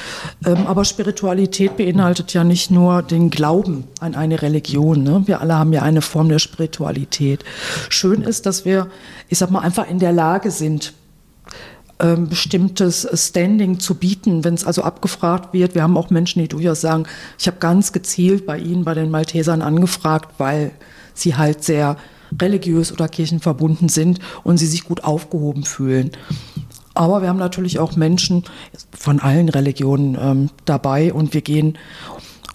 Ähm, 0.44 0.67
aber 0.67 0.85
Spiritualität 0.85 1.76
beinhaltet 1.76 2.35
ja 2.35 2.44
nicht 2.44 2.70
nur 2.70 3.03
den 3.03 3.31
Glauben 3.31 3.85
an 4.00 4.15
eine 4.15 4.43
Religion. 4.43 5.03
Ne? 5.03 5.23
Wir 5.26 5.41
alle 5.41 5.56
haben 5.56 5.73
ja 5.73 5.82
eine 5.82 6.03
Form 6.03 6.29
der 6.29 6.38
Spiritualität. 6.38 7.44
Schön 7.88 8.23
ist, 8.23 8.47
dass 8.47 8.65
wir, 8.65 8.88
ich 9.29 9.38
sag 9.38 9.50
mal, 9.50 9.61
einfach 9.61 9.88
in 9.88 9.99
der 9.99 10.12
Lage 10.12 10.50
sind, 10.50 10.93
ähm, 12.00 12.29
bestimmtes 12.29 13.09
Standing 13.12 13.81
zu 13.81 13.97
bieten, 13.97 14.44
wenn 14.44 14.55
es 14.55 14.65
also 14.65 14.82
abgefragt 14.82 15.53
wird. 15.53 15.75
Wir 15.75 15.82
haben 15.82 15.97
auch 15.97 16.11
Menschen, 16.11 16.41
die 16.41 16.49
durchaus 16.49 16.81
sagen, 16.81 17.06
ich 17.39 17.46
habe 17.46 17.58
ganz 17.58 17.93
gezielt 17.93 18.46
bei 18.46 18.58
Ihnen, 18.58 18.84
bei 18.84 18.94
den 18.94 19.10
Maltesern 19.10 19.63
angefragt, 19.63 20.34
weil 20.39 20.70
sie 21.15 21.37
halt 21.37 21.65
sehr 21.65 21.96
religiös 22.41 22.93
oder 22.93 23.08
kirchenverbunden 23.08 23.89
sind 23.89 24.20
und 24.44 24.58
sie 24.58 24.67
sich 24.67 24.84
gut 24.84 25.05
aufgehoben 25.05 25.65
fühlen. 25.65 26.10
Aber 26.98 27.22
wir 27.22 27.28
haben 27.28 27.38
natürlich 27.38 27.78
auch 27.78 27.94
Menschen 27.94 28.43
von 28.90 29.20
allen 29.20 29.48
Religionen 29.48 30.19
ähm, 30.20 30.50
dabei 30.64 31.12
und 31.12 31.32
wir 31.32 31.43
gehen 31.43 31.78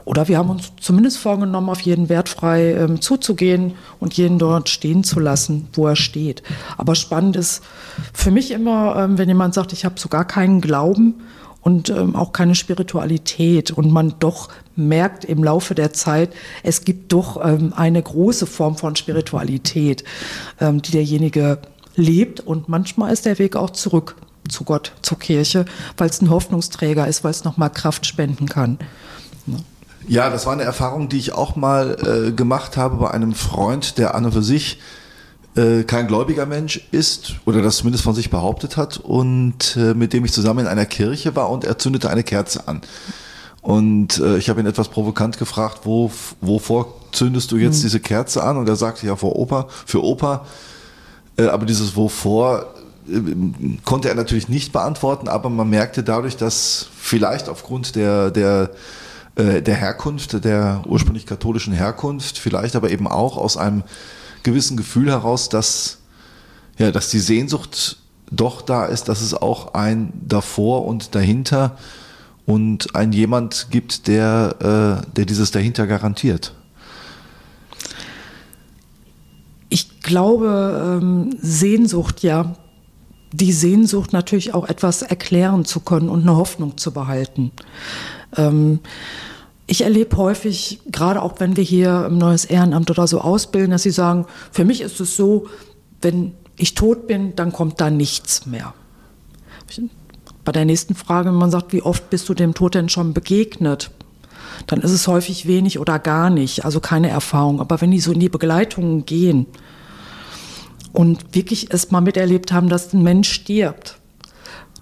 oder 0.03 0.27
wir 0.27 0.37
haben 0.37 0.49
uns 0.49 0.73
zumindest 0.81 1.17
vorgenommen, 1.17 1.69
auf 1.69 1.79
jeden 1.79 2.09
wertfrei 2.09 2.73
ähm, 2.73 2.99
zuzugehen 2.99 3.75
und 4.01 4.15
jeden 4.15 4.39
dort 4.39 4.67
stehen 4.67 5.05
zu 5.05 5.21
lassen, 5.21 5.69
wo 5.71 5.87
er 5.87 5.95
steht. 5.95 6.43
Aber 6.77 6.93
spannend 6.95 7.37
ist 7.37 7.63
für 8.11 8.31
mich 8.31 8.51
immer, 8.51 8.97
ähm, 8.97 9.17
wenn 9.17 9.29
jemand 9.29 9.53
sagt, 9.53 9.71
ich 9.71 9.85
habe 9.85 9.97
sogar 9.97 10.25
keinen 10.25 10.59
Glauben 10.59 11.21
und 11.61 11.89
ähm, 11.89 12.13
auch 12.13 12.33
keine 12.33 12.55
Spiritualität 12.55 13.71
und 13.71 13.93
man 13.93 14.15
doch 14.19 14.49
merkt 14.75 15.23
im 15.23 15.41
Laufe 15.41 15.73
der 15.73 15.93
Zeit, 15.93 16.33
es 16.63 16.83
gibt 16.83 17.13
doch 17.13 17.39
ähm, 17.41 17.71
eine 17.73 18.03
große 18.03 18.45
Form 18.45 18.75
von 18.75 18.97
Spiritualität, 18.97 20.03
ähm, 20.59 20.81
die 20.81 20.91
derjenige 20.91 21.59
lebt 21.95 22.41
und 22.41 22.67
manchmal 22.67 23.13
ist 23.13 23.25
der 23.25 23.39
Weg 23.39 23.55
auch 23.55 23.69
zurück 23.69 24.17
zu 24.49 24.63
Gott, 24.63 24.93
zur 25.01 25.19
Kirche, 25.19 25.65
weil 25.97 26.09
es 26.09 26.21
ein 26.21 26.29
Hoffnungsträger 26.29 27.07
ist, 27.07 27.23
weil 27.23 27.31
es 27.31 27.43
nochmal 27.43 27.69
Kraft 27.69 28.05
spenden 28.05 28.47
kann. 28.47 28.79
Ja. 29.47 29.57
Ja, 30.07 30.29
das 30.29 30.45
war 30.45 30.53
eine 30.53 30.63
Erfahrung, 30.63 31.07
die 31.07 31.17
ich 31.17 31.33
auch 31.33 31.55
mal 31.55 32.27
äh, 32.27 32.31
gemacht 32.31 32.75
habe 32.75 32.97
bei 32.97 33.11
einem 33.11 33.33
Freund, 33.33 33.97
der 33.97 34.15
an 34.15 34.25
und 34.25 34.33
für 34.33 34.43
sich 34.43 34.79
äh, 35.55 35.83
kein 35.83 36.07
gläubiger 36.07 36.45
Mensch 36.45 36.81
ist 36.91 37.35
oder 37.45 37.61
das 37.61 37.77
zumindest 37.77 38.03
von 38.03 38.15
sich 38.15 38.29
behauptet 38.29 38.75
hat 38.75 38.97
und 38.97 39.77
äh, 39.77 39.93
mit 39.93 40.13
dem 40.13 40.25
ich 40.25 40.33
zusammen 40.33 40.61
in 40.61 40.67
einer 40.67 40.85
Kirche 40.85 41.35
war 41.35 41.49
und 41.49 41.63
er 41.63 41.77
zündete 41.77 42.09
eine 42.09 42.23
Kerze 42.23 42.67
an. 42.67 42.81
Und 43.61 44.19
äh, 44.19 44.37
ich 44.37 44.49
habe 44.49 44.59
ihn 44.59 44.65
etwas 44.65 44.89
provokant 44.89 45.37
gefragt, 45.37 45.81
wo, 45.83 46.11
wovor 46.41 46.95
zündest 47.13 47.51
du 47.51 47.57
jetzt 47.57 47.77
mhm. 47.77 47.83
diese 47.83 47.99
Kerze 48.01 48.43
an? 48.43 48.57
Und 48.57 48.67
er 48.67 48.75
sagte 48.75 49.07
ja 49.07 49.15
vor 49.15 49.37
Opa, 49.37 49.67
für 49.85 50.03
Opa. 50.03 50.45
Äh, 51.37 51.45
aber 51.45 51.65
dieses 51.65 51.95
wovor 51.95 52.65
konnte 53.83 54.09
er 54.09 54.15
natürlich 54.15 54.49
nicht 54.49 54.71
beantworten, 54.71 55.27
aber 55.27 55.49
man 55.49 55.69
merkte 55.69 56.03
dadurch, 56.03 56.37
dass 56.37 56.87
vielleicht 56.97 57.49
aufgrund 57.49 57.95
der, 57.95 58.31
der, 58.31 58.71
äh, 59.35 59.61
der 59.61 59.75
Herkunft, 59.75 60.43
der 60.45 60.83
ursprünglich 60.87 61.25
katholischen 61.25 61.73
Herkunft, 61.73 62.37
vielleicht 62.37 62.75
aber 62.75 62.91
eben 62.91 63.07
auch 63.07 63.37
aus 63.37 63.57
einem 63.57 63.83
gewissen 64.43 64.77
Gefühl 64.77 65.09
heraus, 65.09 65.49
dass, 65.49 65.99
ja, 66.77 66.91
dass 66.91 67.09
die 67.09 67.19
Sehnsucht 67.19 67.97
doch 68.31 68.61
da 68.61 68.85
ist, 68.85 69.09
dass 69.09 69.21
es 69.21 69.33
auch 69.33 69.73
ein 69.73 70.13
davor 70.27 70.85
und 70.85 71.15
dahinter 71.15 71.77
und 72.45 72.95
ein 72.95 73.11
jemand 73.11 73.67
gibt, 73.69 74.07
der, 74.07 75.03
äh, 75.05 75.11
der 75.15 75.25
dieses 75.25 75.51
dahinter 75.51 75.87
garantiert. 75.87 76.53
Ich 79.69 80.01
glaube, 80.01 80.99
ähm, 81.01 81.35
Sehnsucht, 81.41 82.21
ja, 82.21 82.55
die 83.33 83.51
Sehnsucht 83.51 84.13
natürlich 84.13 84.53
auch 84.53 84.69
etwas 84.69 85.01
erklären 85.01 85.65
zu 85.65 85.79
können 85.79 86.07
und 86.07 86.21
eine 86.21 86.37
Hoffnung 86.37 86.77
zu 86.77 86.91
behalten. 86.91 87.51
Ähm, 88.37 88.79
ich 89.65 89.81
erlebe 89.81 90.15
häufig, 90.17 90.79
gerade 90.91 91.21
auch 91.21 91.39
wenn 91.39 91.57
wir 91.57 91.63
hier 91.63 92.05
im 92.05 92.17
neues 92.17 92.45
Ehrenamt 92.45 92.91
oder 92.91 93.07
so 93.07 93.21
ausbilden, 93.21 93.71
dass 93.71 93.83
sie 93.83 93.91
sagen, 93.91 94.25
für 94.51 94.65
mich 94.65 94.81
ist 94.81 94.99
es 94.99 95.15
so, 95.15 95.47
wenn 96.01 96.33
ich 96.57 96.75
tot 96.75 97.07
bin, 97.07 97.35
dann 97.35 97.51
kommt 97.51 97.81
da 97.81 97.89
nichts 97.89 98.45
mehr. 98.45 98.73
Bei 100.45 100.51
der 100.51 100.65
nächsten 100.65 100.93
Frage, 100.93 101.29
wenn 101.29 101.37
man 101.37 101.51
sagt, 101.51 101.73
wie 101.73 101.81
oft 101.81 102.09
bist 102.09 102.29
du 102.29 102.33
dem 102.33 102.53
Tod 102.53 102.75
denn 102.75 102.89
schon 102.89 103.13
begegnet? 103.13 103.89
Dann 104.67 104.81
ist 104.81 104.91
es 104.91 105.07
häufig 105.07 105.47
wenig 105.47 105.79
oder 105.79 105.97
gar 105.97 106.29
nicht, 106.29 106.65
also 106.65 106.79
keine 106.79 107.09
Erfahrung. 107.09 107.59
Aber 107.59 107.81
wenn 107.81 107.89
die 107.89 108.01
so 108.01 108.11
in 108.11 108.19
die 108.19 108.29
Begleitungen 108.29 109.05
gehen 109.05 109.47
und 110.93 111.35
wirklich 111.35 111.73
es 111.73 111.91
mal 111.91 112.01
miterlebt 112.01 112.51
haben, 112.51 112.69
dass 112.69 112.93
ein 112.93 113.03
Mensch 113.03 113.31
stirbt, 113.31 113.97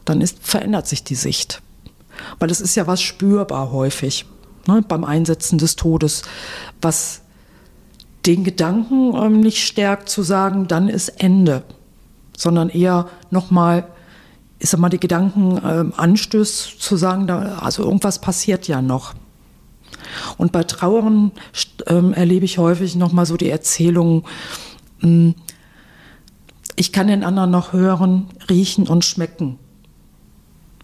dann 0.05 0.21
ist, 0.21 0.39
verändert 0.41 0.87
sich 0.87 1.03
die 1.03 1.15
Sicht. 1.15 1.61
Weil 2.37 2.51
es 2.51 2.61
ist 2.61 2.75
ja 2.75 2.85
was 2.85 3.01
spürbar 3.01 3.71
häufig 3.71 4.25
ne, 4.67 4.83
beim 4.87 5.03
Einsetzen 5.03 5.57
des 5.57 5.75
Todes, 5.75 6.23
was 6.81 7.21
den 8.25 8.43
Gedanken 8.43 9.15
ähm, 9.15 9.39
nicht 9.39 9.65
stärkt 9.65 10.09
zu 10.09 10.21
sagen, 10.21 10.67
dann 10.67 10.89
ist 10.89 11.09
Ende, 11.09 11.63
sondern 12.37 12.69
eher 12.69 13.07
nochmal, 13.31 13.87
ich 14.59 14.69
sag 14.69 14.79
mal, 14.79 14.89
die 14.89 14.99
Gedanken 14.99 15.59
ähm, 15.65 15.93
anstößt 15.95 16.79
zu 16.79 16.97
sagen, 16.97 17.25
da, 17.25 17.59
also 17.59 17.83
irgendwas 17.83 18.19
passiert 18.19 18.67
ja 18.67 18.81
noch. 18.81 19.15
Und 20.37 20.51
bei 20.51 20.63
Trauern 20.63 21.31
ähm, 21.87 22.13
erlebe 22.13 22.45
ich 22.45 22.57
häufig 22.57 22.95
nochmal 22.95 23.25
so 23.25 23.37
die 23.37 23.49
Erzählung, 23.49 24.25
mh, 24.99 25.07
hm, 25.07 25.35
ich 26.81 26.91
kann 26.91 27.05
den 27.05 27.23
anderen 27.23 27.51
noch 27.51 27.73
hören, 27.73 28.25
riechen 28.49 28.87
und 28.87 29.05
schmecken. 29.05 29.59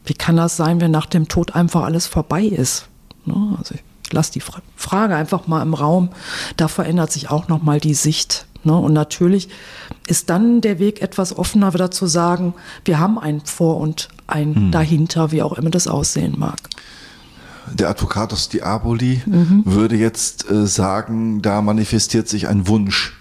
Wie 0.05 0.13
kann 0.13 0.37
das 0.37 0.55
sein, 0.55 0.79
wenn 0.79 0.91
nach 0.91 1.07
dem 1.07 1.27
Tod 1.27 1.55
einfach 1.55 1.81
alles 1.81 2.05
vorbei 2.05 2.43
ist? 2.43 2.87
Ne? 3.25 3.57
Also 3.57 3.73
ich 3.73 4.13
lasse 4.13 4.31
die 4.31 4.43
Frage 4.75 5.15
einfach 5.15 5.47
mal 5.47 5.63
im 5.63 5.73
Raum. 5.73 6.09
Da 6.55 6.67
verändert 6.67 7.11
sich 7.11 7.31
auch 7.31 7.47
nochmal 7.47 7.79
die 7.79 7.95
Sicht. 7.95 8.45
Ne? 8.63 8.77
Und 8.77 8.93
natürlich 8.93 9.49
ist 10.05 10.29
dann 10.29 10.61
der 10.61 10.77
Weg 10.77 11.01
etwas 11.01 11.35
offener, 11.35 11.73
wieder 11.73 11.89
zu 11.89 12.05
sagen, 12.05 12.53
wir 12.85 12.99
haben 12.99 13.17
ein 13.17 13.41
Vor 13.41 13.77
und 13.77 14.09
ein 14.27 14.53
hm. 14.53 14.71
dahinter, 14.71 15.31
wie 15.31 15.41
auch 15.41 15.53
immer 15.53 15.71
das 15.71 15.87
aussehen 15.87 16.35
mag. 16.37 16.59
Der 17.73 17.89
Advocatus 17.89 18.49
Diaboli 18.49 19.23
mhm. 19.25 19.63
würde 19.65 19.95
jetzt 19.95 20.47
äh, 20.51 20.67
sagen, 20.67 21.41
da 21.41 21.63
manifestiert 21.63 22.29
sich 22.29 22.47
ein 22.47 22.67
Wunsch. 22.67 23.17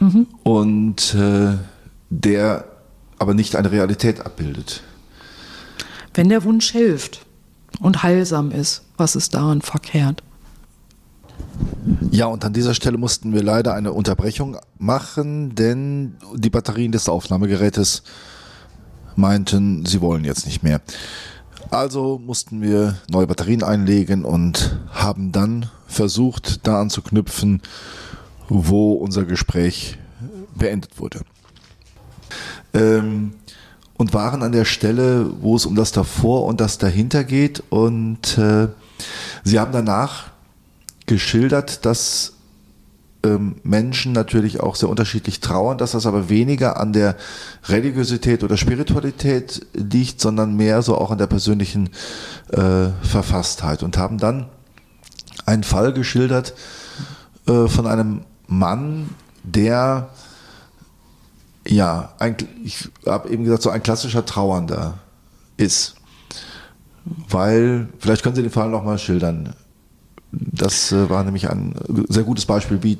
Mhm. 0.00 0.26
Und 0.42 1.14
äh, 1.14 1.58
der 2.10 2.64
aber 3.18 3.34
nicht 3.34 3.56
eine 3.56 3.70
Realität 3.70 4.24
abbildet. 4.24 4.82
Wenn 6.14 6.28
der 6.28 6.44
Wunsch 6.44 6.70
hilft 6.70 7.24
und 7.80 8.02
heilsam 8.02 8.50
ist, 8.50 8.82
was 8.96 9.16
ist 9.16 9.34
daran 9.34 9.62
verkehrt? 9.62 10.22
Ja, 12.10 12.26
und 12.26 12.44
an 12.44 12.52
dieser 12.52 12.74
Stelle 12.74 12.98
mussten 12.98 13.32
wir 13.32 13.42
leider 13.42 13.74
eine 13.74 13.92
Unterbrechung 13.92 14.56
machen, 14.78 15.54
denn 15.54 16.16
die 16.34 16.50
Batterien 16.50 16.92
des 16.92 17.08
Aufnahmegerätes 17.08 18.02
meinten, 19.16 19.86
sie 19.86 20.00
wollen 20.00 20.24
jetzt 20.24 20.46
nicht 20.46 20.62
mehr. 20.62 20.80
Also 21.70 22.18
mussten 22.18 22.62
wir 22.62 22.98
neue 23.08 23.26
Batterien 23.26 23.62
einlegen 23.62 24.24
und 24.24 24.80
haben 24.90 25.30
dann 25.30 25.70
versucht, 25.86 26.66
da 26.66 26.80
anzuknüpfen, 26.80 27.62
wo 28.48 28.94
unser 28.94 29.24
Gespräch 29.24 29.98
beendet 30.54 30.98
wurde. 30.98 31.20
Ähm, 32.72 33.32
und 33.96 34.14
waren 34.14 34.42
an 34.42 34.52
der 34.52 34.64
Stelle, 34.64 35.30
wo 35.42 35.56
es 35.56 35.66
um 35.66 35.74
das 35.74 35.92
davor 35.92 36.46
und 36.46 36.58
das 36.58 36.78
dahinter 36.78 37.22
geht. 37.22 37.62
Und 37.68 38.38
äh, 38.38 38.68
sie 39.44 39.60
haben 39.60 39.72
danach 39.72 40.30
geschildert, 41.04 41.84
dass 41.84 42.32
ähm, 43.22 43.56
Menschen 43.62 44.12
natürlich 44.12 44.60
auch 44.60 44.74
sehr 44.74 44.88
unterschiedlich 44.88 45.40
trauern, 45.40 45.76
dass 45.76 45.92
das 45.92 46.06
aber 46.06 46.30
weniger 46.30 46.80
an 46.80 46.94
der 46.94 47.16
Religiosität 47.68 48.42
oder 48.42 48.56
Spiritualität 48.56 49.66
liegt, 49.74 50.20
sondern 50.20 50.56
mehr 50.56 50.80
so 50.80 50.96
auch 50.96 51.10
an 51.10 51.18
der 51.18 51.26
persönlichen 51.26 51.90
äh, 52.52 52.88
Verfasstheit. 53.02 53.82
Und 53.82 53.98
haben 53.98 54.16
dann 54.16 54.46
einen 55.44 55.64
Fall 55.64 55.92
geschildert 55.92 56.54
äh, 57.46 57.66
von 57.66 57.86
einem 57.86 58.22
Mann, 58.46 59.10
der 59.42 60.08
ja, 61.70 62.14
ein, 62.18 62.36
ich 62.64 62.88
habe 63.06 63.28
eben 63.30 63.44
gesagt, 63.44 63.62
so 63.62 63.70
ein 63.70 63.82
klassischer 63.82 64.26
Trauernder 64.26 64.98
ist. 65.56 65.94
Weil, 67.04 67.88
vielleicht 67.98 68.22
können 68.22 68.34
Sie 68.34 68.42
den 68.42 68.50
Fall 68.50 68.68
nochmal 68.68 68.98
schildern. 68.98 69.54
Das 70.32 70.92
äh, 70.92 71.08
war 71.08 71.24
nämlich 71.24 71.48
ein 71.48 71.74
sehr 72.08 72.24
gutes 72.24 72.44
Beispiel, 72.44 72.82
wie 72.82 72.98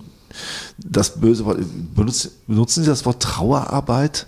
das 0.79 1.21
böse 1.21 1.45
Wort. 1.45 1.59
Benutzen, 1.95 2.31
benutzen 2.47 2.83
Sie 2.83 2.89
das 2.89 3.05
Wort 3.05 3.23
Trauerarbeit? 3.23 4.27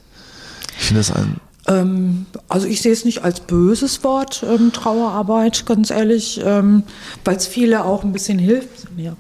Ich 0.79 0.87
finde 0.87 1.01
das 1.01 1.13
ein 1.13 1.41
also 1.65 2.67
ich 2.67 2.83
sehe 2.83 2.93
es 2.93 3.05
nicht 3.05 3.23
als 3.23 3.41
böses 3.41 4.03
Wort, 4.03 4.45
ähm, 4.49 4.73
Trauerarbeit, 4.73 5.65
ganz 5.65 5.91
ehrlich, 5.91 6.41
ähm, 6.45 6.83
weil 7.25 7.37
es 7.37 7.47
viele 7.47 7.85
auch 7.85 8.03
ein 8.03 8.13
bisschen 8.13 8.39
hilft. 8.39 8.89
Ja. 8.97 9.13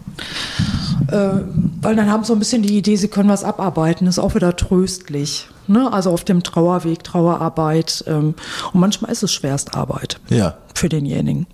Äh, 1.08 1.42
weil 1.80 1.96
dann 1.96 2.10
haben 2.10 2.24
sie 2.24 2.28
so 2.28 2.32
ein 2.32 2.38
bisschen 2.40 2.62
die 2.62 2.76
Idee, 2.76 2.96
sie 2.96 3.08
können 3.08 3.28
was 3.28 3.44
abarbeiten, 3.44 4.06
ist 4.06 4.18
auch 4.18 4.34
wieder 4.34 4.56
tröstlich. 4.56 5.48
Ne? 5.68 5.92
Also 5.92 6.10
auf 6.10 6.24
dem 6.24 6.42
Trauerweg, 6.42 7.04
Trauerarbeit. 7.04 8.04
Ähm, 8.08 8.34
und 8.72 8.80
manchmal 8.80 9.12
ist 9.12 9.22
es 9.22 9.32
Schwerstarbeit 9.32 10.20
ja. 10.28 10.56
für 10.74 10.88
denjenigen, 10.88 11.46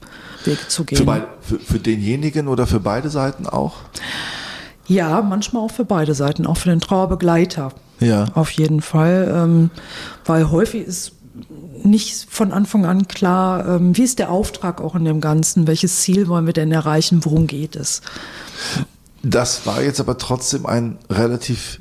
Weg 0.45 0.71
zu 0.71 0.85
gehen. 0.85 0.99
Für, 0.99 1.05
bei, 1.05 1.23
für, 1.41 1.59
für 1.59 1.79
denjenigen 1.79 2.49
oder 2.49 2.67
für 2.67 2.81
beide 2.81 3.11
Seiten 3.11 3.47
auch? 3.47 3.77
Ja, 4.87 5.21
manchmal 5.21 5.65
auch 5.65 5.71
für 5.71 5.85
beide 5.85 6.15
Seiten, 6.15 6.47
auch 6.47 6.57
für 6.57 6.71
den 6.71 6.81
Trauerbegleiter. 6.81 7.73
Ja. 8.01 8.27
Auf 8.35 8.51
jeden 8.51 8.81
Fall. 8.81 9.33
Ähm, 9.35 9.71
weil 10.25 10.51
häufig 10.51 10.87
ist 10.87 11.13
nicht 11.85 12.27
von 12.29 12.53
Anfang 12.53 12.85
an 12.85 13.09
klar, 13.09 13.67
ähm, 13.77 13.97
wie 13.97 14.03
ist 14.03 14.19
der 14.19 14.31
Auftrag 14.31 14.81
auch 14.81 14.95
in 14.95 15.05
dem 15.05 15.21
Ganzen, 15.21 15.67
welches 15.67 16.01
Ziel 16.01 16.29
wollen 16.29 16.47
wir 16.47 16.53
denn 16.53 16.73
erreichen, 16.73 17.25
worum 17.25 17.47
geht 17.47 17.77
es. 17.77 18.03
Das 19.23 19.67
war 19.67 19.83
jetzt 19.83 20.01
aber 20.01 20.19
trotzdem 20.19 20.67
ein 20.67 20.99
relativ 21.11 21.81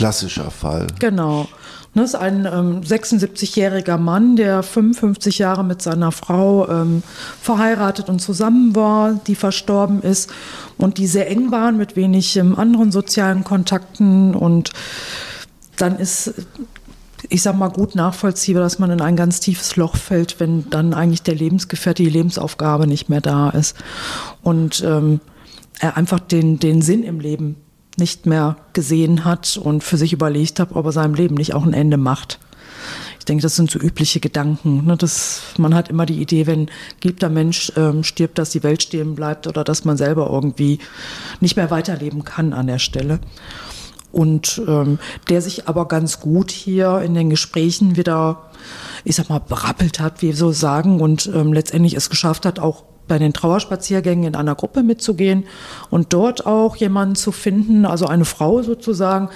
klassischer 0.00 0.50
Fall. 0.50 0.86
Genau. 0.98 1.46
Das 1.94 2.10
ist 2.10 2.14
ein 2.14 2.46
ähm, 2.46 2.80
76-jähriger 2.80 3.98
Mann, 3.98 4.36
der 4.36 4.62
55 4.62 5.38
Jahre 5.38 5.62
mit 5.62 5.82
seiner 5.82 6.10
Frau 6.10 6.66
ähm, 6.68 7.02
verheiratet 7.42 8.08
und 8.08 8.20
zusammen 8.20 8.74
war, 8.74 9.20
die 9.26 9.34
verstorben 9.34 10.00
ist 10.00 10.30
und 10.78 10.96
die 10.96 11.06
sehr 11.06 11.28
eng 11.28 11.50
waren 11.50 11.76
mit 11.76 11.96
wenig 11.96 12.36
ähm, 12.36 12.58
anderen 12.58 12.92
sozialen 12.92 13.44
Kontakten. 13.44 14.34
Und 14.34 14.70
dann 15.76 15.98
ist, 15.98 16.32
ich 17.28 17.42
sag 17.42 17.58
mal, 17.58 17.68
gut 17.68 17.94
nachvollziehbar, 17.94 18.62
dass 18.62 18.78
man 18.78 18.92
in 18.92 19.02
ein 19.02 19.16
ganz 19.16 19.40
tiefes 19.40 19.76
Loch 19.76 19.96
fällt, 19.96 20.40
wenn 20.40 20.70
dann 20.70 20.94
eigentlich 20.94 21.24
der 21.24 21.34
Lebensgefährte, 21.34 22.04
die 22.04 22.08
Lebensaufgabe 22.08 22.86
nicht 22.86 23.10
mehr 23.10 23.20
da 23.20 23.50
ist. 23.50 23.76
Und 24.42 24.82
ähm, 24.82 25.20
er 25.78 25.98
einfach 25.98 26.20
den, 26.20 26.58
den 26.58 26.80
Sinn 26.80 27.02
im 27.02 27.20
Leben 27.20 27.56
nicht 28.00 28.26
mehr 28.26 28.56
gesehen 28.72 29.24
hat 29.24 29.56
und 29.56 29.84
für 29.84 29.96
sich 29.96 30.12
überlegt 30.12 30.58
hat, 30.58 30.70
ob 30.72 30.86
er 30.86 30.92
seinem 30.92 31.14
Leben 31.14 31.36
nicht 31.36 31.54
auch 31.54 31.64
ein 31.64 31.74
Ende 31.74 31.96
macht. 31.96 32.40
Ich 33.20 33.26
denke, 33.26 33.42
das 33.42 33.54
sind 33.54 33.70
so 33.70 33.78
übliche 33.78 34.18
Gedanken. 34.18 34.86
Ne? 34.86 34.96
Das, 34.96 35.42
man 35.58 35.74
hat 35.74 35.88
immer 35.88 36.06
die 36.06 36.20
Idee, 36.20 36.46
wenn 36.46 36.70
geliebter 37.00 37.28
Mensch 37.28 37.70
ähm, 37.76 38.02
stirbt, 38.02 38.38
dass 38.38 38.50
die 38.50 38.62
Welt 38.62 38.82
stehen 38.82 39.14
bleibt 39.14 39.46
oder 39.46 39.62
dass 39.62 39.84
man 39.84 39.98
selber 39.98 40.28
irgendwie 40.30 40.78
nicht 41.40 41.54
mehr 41.56 41.70
weiterleben 41.70 42.24
kann 42.24 42.54
an 42.54 42.66
der 42.66 42.78
Stelle. 42.78 43.20
Und 44.10 44.60
ähm, 44.66 44.98
der 45.28 45.42
sich 45.42 45.68
aber 45.68 45.86
ganz 45.86 46.18
gut 46.18 46.50
hier 46.50 47.02
in 47.02 47.14
den 47.14 47.30
Gesprächen 47.30 47.96
wieder, 47.96 48.50
ich 49.04 49.16
sag 49.16 49.28
mal, 49.28 49.38
berappelt 49.38 50.00
hat, 50.00 50.22
wie 50.22 50.28
wir 50.28 50.36
so 50.36 50.50
sagen, 50.50 51.00
und 51.00 51.30
ähm, 51.32 51.52
letztendlich 51.52 51.94
es 51.94 52.10
geschafft 52.10 52.46
hat, 52.46 52.58
auch 52.58 52.84
bei 53.10 53.18
den 53.18 53.32
Trauerspaziergängen 53.32 54.24
in 54.24 54.36
einer 54.36 54.54
Gruppe 54.54 54.84
mitzugehen 54.84 55.44
und 55.90 56.12
dort 56.12 56.46
auch 56.46 56.76
jemanden 56.76 57.16
zu 57.16 57.32
finden, 57.32 57.84
also 57.84 58.06
eine 58.06 58.24
Frau 58.24 58.62
sozusagen, 58.62 59.30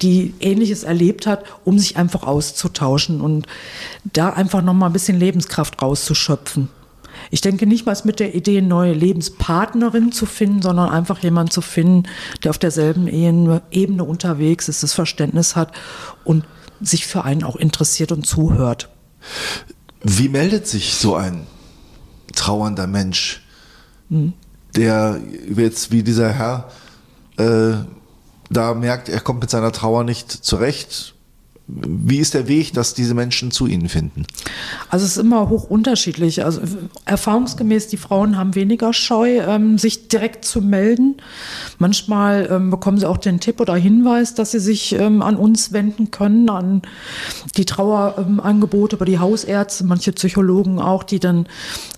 die 0.00 0.34
Ähnliches 0.38 0.84
erlebt 0.84 1.26
hat, 1.26 1.44
um 1.64 1.80
sich 1.80 1.96
einfach 1.96 2.22
auszutauschen 2.22 3.20
und 3.20 3.48
da 4.04 4.30
einfach 4.30 4.62
nochmal 4.62 4.90
ein 4.90 4.92
bisschen 4.92 5.18
Lebenskraft 5.18 5.82
rauszuschöpfen. 5.82 6.68
Ich 7.32 7.40
denke 7.40 7.66
nicht 7.66 7.86
mal 7.86 7.96
mit 8.04 8.20
der 8.20 8.36
Idee, 8.36 8.62
neue 8.62 8.92
Lebenspartnerin 8.92 10.12
zu 10.12 10.24
finden, 10.24 10.62
sondern 10.62 10.88
einfach 10.88 11.18
jemanden 11.18 11.50
zu 11.50 11.60
finden, 11.60 12.04
der 12.44 12.50
auf 12.50 12.58
derselben 12.58 13.08
Ebene 13.08 14.04
unterwegs 14.04 14.68
ist, 14.68 14.84
das 14.84 14.94
Verständnis 14.94 15.56
hat 15.56 15.72
und 16.22 16.44
sich 16.80 17.04
für 17.08 17.24
einen 17.24 17.42
auch 17.42 17.56
interessiert 17.56 18.12
und 18.12 18.24
zuhört. 18.24 18.88
Wie 20.04 20.28
meldet 20.28 20.68
sich 20.68 20.94
so 20.94 21.16
ein 21.16 21.48
trauernder 22.34 22.86
Mensch, 22.86 23.42
mhm. 24.08 24.32
der 24.76 25.20
jetzt 25.54 25.90
wie 25.90 26.02
dieser 26.02 26.30
Herr 26.32 26.70
äh, 27.38 27.74
da 28.50 28.74
merkt, 28.74 29.08
er 29.08 29.20
kommt 29.20 29.40
mit 29.40 29.50
seiner 29.50 29.72
Trauer 29.72 30.04
nicht 30.04 30.30
zurecht, 30.30 31.14
wie 31.70 32.18
ist 32.18 32.32
der 32.32 32.48
Weg, 32.48 32.72
dass 32.72 32.94
diese 32.94 33.12
Menschen 33.12 33.50
zu 33.50 33.66
Ihnen 33.66 33.90
finden? 33.90 34.24
Also 34.88 35.04
es 35.04 35.12
ist 35.12 35.22
immer 35.22 35.50
hoch 35.50 35.64
unterschiedlich. 35.64 36.42
Also 36.42 36.62
erfahrungsgemäß, 37.04 37.88
die 37.88 37.98
Frauen 37.98 38.38
haben 38.38 38.54
weniger 38.54 38.94
Scheu, 38.94 39.40
ähm, 39.40 39.76
sich 39.76 40.08
direkt 40.08 40.46
zu 40.46 40.62
melden. 40.62 41.18
Manchmal 41.78 42.48
ähm, 42.50 42.70
bekommen 42.70 42.96
sie 42.96 43.06
auch 43.06 43.18
den 43.18 43.38
Tipp 43.38 43.60
oder 43.60 43.76
Hinweis, 43.76 44.34
dass 44.34 44.52
sie 44.52 44.60
sich 44.60 44.94
ähm, 44.94 45.20
an 45.20 45.36
uns 45.36 45.74
wenden 45.74 46.10
können, 46.10 46.48
an 46.48 46.80
die 47.58 47.66
Trauerangebote 47.66 48.96
über 48.96 49.04
die 49.04 49.18
Hausärzte, 49.18 49.84
manche 49.84 50.12
Psychologen 50.12 50.80
auch, 50.80 51.02
die 51.02 51.18
dann 51.18 51.46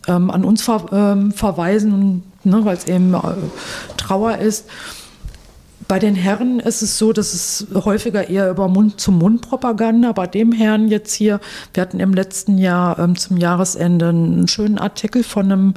an 0.07 0.45
uns 0.45 0.63
ver 0.63 1.31
verweisen, 1.35 2.23
ne, 2.43 2.65
weil 2.65 2.77
es 2.77 2.87
eben 2.87 3.15
äh, 3.15 3.19
Trauer 3.97 4.39
ist. 4.39 4.67
Bei 5.91 5.99
den 5.99 6.15
Herren 6.15 6.61
ist 6.61 6.83
es 6.83 6.99
so, 6.99 7.13
dass 7.13 7.35
es 7.35 7.67
häufiger 7.75 8.29
eher 8.29 8.49
über 8.49 8.69
Mund-zu-Mund-Propaganda. 8.69 10.13
Bei 10.13 10.29
dem 10.29 10.53
Herrn 10.53 10.87
jetzt 10.87 11.13
hier, 11.13 11.41
wir 11.75 11.81
hatten 11.81 11.99
im 11.99 12.15
letzten 12.15 12.59
Jahr 12.59 12.97
ähm, 13.01 13.17
zum 13.17 13.39
Jahresende 13.39 14.11
einen 14.11 14.47
schönen 14.47 14.79
Artikel 14.79 15.25
von 15.25 15.51
einem 15.51 15.75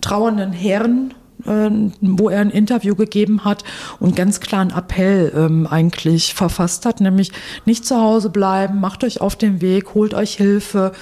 trauernden 0.00 0.52
Herrn, 0.52 1.12
wo 1.44 2.28
er 2.28 2.40
ein 2.40 2.50
Interview 2.50 2.94
gegeben 2.94 3.44
hat 3.44 3.64
und 4.00 4.16
ganz 4.16 4.40
klar 4.40 4.62
einen 4.62 4.70
Appell 4.70 5.32
ähm, 5.36 5.66
eigentlich 5.66 6.34
verfasst 6.34 6.86
hat, 6.86 7.00
nämlich 7.00 7.32
nicht 7.64 7.84
zu 7.84 7.96
Hause 7.96 8.30
bleiben, 8.30 8.80
macht 8.80 9.04
euch 9.04 9.20
auf 9.20 9.36
den 9.36 9.60
Weg, 9.60 9.94
holt 9.94 10.14
euch 10.14 10.36
Hilfe, 10.36 10.92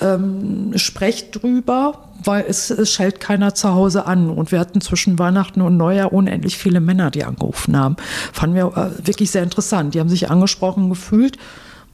ähm, 0.00 0.72
sprecht 0.76 1.42
drüber, 1.42 2.10
weil 2.24 2.44
es, 2.48 2.70
es 2.70 2.92
schellt 2.92 3.20
keiner 3.20 3.54
zu 3.54 3.74
Hause 3.74 4.06
an. 4.06 4.30
Und 4.30 4.52
wir 4.52 4.60
hatten 4.60 4.80
zwischen 4.80 5.18
Weihnachten 5.18 5.60
und 5.60 5.76
Neujahr 5.76 6.12
unendlich 6.12 6.58
viele 6.58 6.80
Männer, 6.80 7.10
die 7.10 7.24
angerufen 7.24 7.76
haben. 7.76 7.96
Fanden 8.32 8.56
wir 8.56 8.66
äh, 8.76 9.06
wirklich 9.06 9.30
sehr 9.30 9.42
interessant. 9.42 9.94
Die 9.94 10.00
haben 10.00 10.08
sich 10.08 10.30
angesprochen 10.30 10.88
gefühlt, 10.88 11.38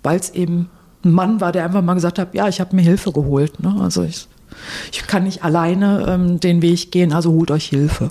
weil 0.03 0.19
es 0.19 0.31
eben 0.31 0.71
ein 1.05 1.13
Mann 1.13 1.41
war, 1.41 1.53
der 1.53 1.65
einfach 1.65 1.83
mal 1.83 1.95
gesagt 1.95 2.19
hat, 2.19 2.35
ja, 2.35 2.49
ich 2.49 2.61
habe 2.61 2.77
mir 2.77 2.83
Hilfe 2.83 3.13
geholt. 3.13 3.61
Ne? 3.61 3.75
Also 3.81 4.03
ich, 4.05 4.29
ich 4.93 5.07
kann 5.07 5.25
nicht 5.25 5.45
alleine 5.45 6.07
ähm, 6.09 6.41
den 6.41 6.63
Weg 6.63 6.93
gehen, 6.93 7.13
also 7.13 7.33
holt 7.33 7.51
euch 7.51 7.67
Hilfe. 7.67 8.11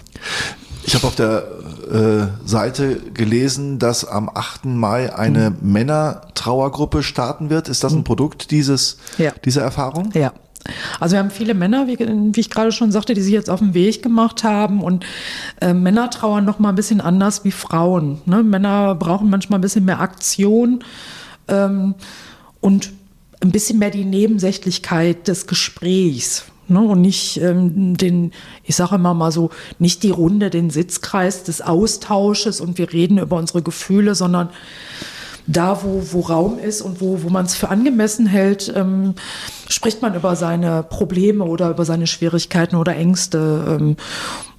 Ich 0.84 0.96
habe 0.96 1.08
auf 1.08 1.16
der 1.16 1.46
äh, 1.92 2.48
Seite 2.48 2.98
gelesen, 3.14 3.80
dass 3.80 4.06
am 4.06 4.30
8. 4.34 4.66
Mai 4.66 5.16
eine 5.16 5.52
mhm. 5.52 5.72
Männer-Trauergruppe 5.72 7.04
starten 7.04 7.50
wird. 7.50 7.70
Ist 7.70 7.84
das 7.84 7.94
ein 7.94 8.00
mhm. 8.00 8.04
Produkt 8.04 8.52
dieses, 8.52 8.98
ja. 9.18 9.32
dieser 9.46 9.62
Erfahrung? 9.62 10.10
Ja. 10.14 10.34
Also 11.00 11.14
wir 11.14 11.20
haben 11.20 11.32
viele 11.32 11.54
Männer, 11.54 11.88
wie, 11.88 11.98
wie, 11.98 12.40
ich 12.40 12.50
gerade 12.50 12.72
schon 12.72 12.92
sagte, 12.92 13.14
die 13.14 13.22
sich 13.22 13.34
jetzt 13.34 13.50
auf 13.50 13.60
den 13.60 13.74
Weg 13.74 14.04
gemacht 14.04 14.44
haben 14.44 14.84
und 14.84 15.06
äh, 15.60 15.74
Männer 15.74 16.10
trauern 16.12 16.46
noch 16.46 16.60
mal 16.60 16.70
ein 16.70 16.76
bisschen 16.76 17.02
anders 17.02 17.44
wie 17.44 17.52
Frauen. 17.52 18.22
Ne? 18.26 18.44
Männer 18.44 18.94
brauchen 18.96 19.30
manchmal 19.30 19.58
ein 19.58 19.64
bisschen 19.64 19.86
mehr 19.86 20.00
Aktion 20.00 20.84
ähm, 21.48 21.96
und 22.60 22.92
ein 23.42 23.52
bisschen 23.52 23.80
mehr 23.80 23.90
die 23.90 24.06
Nebensächlichkeit 24.06 25.28
des 25.28 25.48
Gesprächs. 25.48 26.46
Ne? 26.68 26.80
Und 26.80 27.02
nicht 27.02 27.38
ähm, 27.42 27.98
den, 27.98 28.32
ich 28.64 28.76
sage 28.76 28.96
immer 28.96 29.14
mal 29.14 29.32
so, 29.32 29.50
nicht 29.80 30.04
die 30.04 30.12
Runde, 30.12 30.50
den 30.50 30.70
Sitzkreis 30.70 31.44
des 31.44 31.62
Austausches 31.62 32.62
und 32.62 32.78
wir 32.78 32.94
reden 32.94 33.18
über 33.18 33.38
unsere 33.38 33.62
Gefühle, 33.62 34.16
sondern 34.16 34.50
da, 35.48 35.84
wo, 35.84 36.04
wo 36.12 36.22
Raum 36.22 36.60
ist 36.60 36.82
und 36.82 37.02
wo, 37.02 37.24
wo 37.24 37.30
man 37.30 37.46
es 37.46 37.56
für 37.56 37.70
angemessen 37.70 38.28
hält, 38.28 38.72
ähm, 38.76 39.16
spricht 39.68 40.02
man 40.02 40.16
über 40.16 40.36
seine 40.36 40.84
Probleme 40.84 41.44
oder 41.44 41.72
über 41.72 41.84
seine 41.84 42.08
Schwierigkeiten 42.08 42.76
oder 42.76 42.96
Ängste. 42.96 43.78
Ähm, 43.80 43.98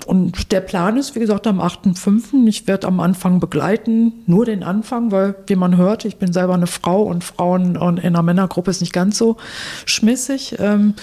und 0.06 0.52
der 0.52 0.60
Plan 0.60 0.96
ist, 0.96 1.14
wie 1.14 1.20
gesagt, 1.20 1.46
am 1.46 1.60
8.5. 1.60 2.46
Ich 2.46 2.66
werde 2.66 2.86
am 2.86 3.00
Anfang 3.00 3.40
begleiten, 3.40 4.12
nur 4.26 4.44
den 4.44 4.62
Anfang, 4.62 5.10
weil, 5.10 5.34
wie 5.46 5.56
man 5.56 5.76
hört, 5.76 6.04
ich 6.04 6.16
bin 6.16 6.32
selber 6.32 6.54
eine 6.54 6.66
Frau 6.66 7.02
und 7.02 7.24
Frauen 7.24 7.76
in 7.76 7.98
einer 7.98 8.22
Männergruppe 8.22 8.70
ist 8.70 8.80
nicht 8.80 8.92
ganz 8.92 9.18
so 9.18 9.36
schmissig. 9.86 10.56
Ähm, 10.58 10.94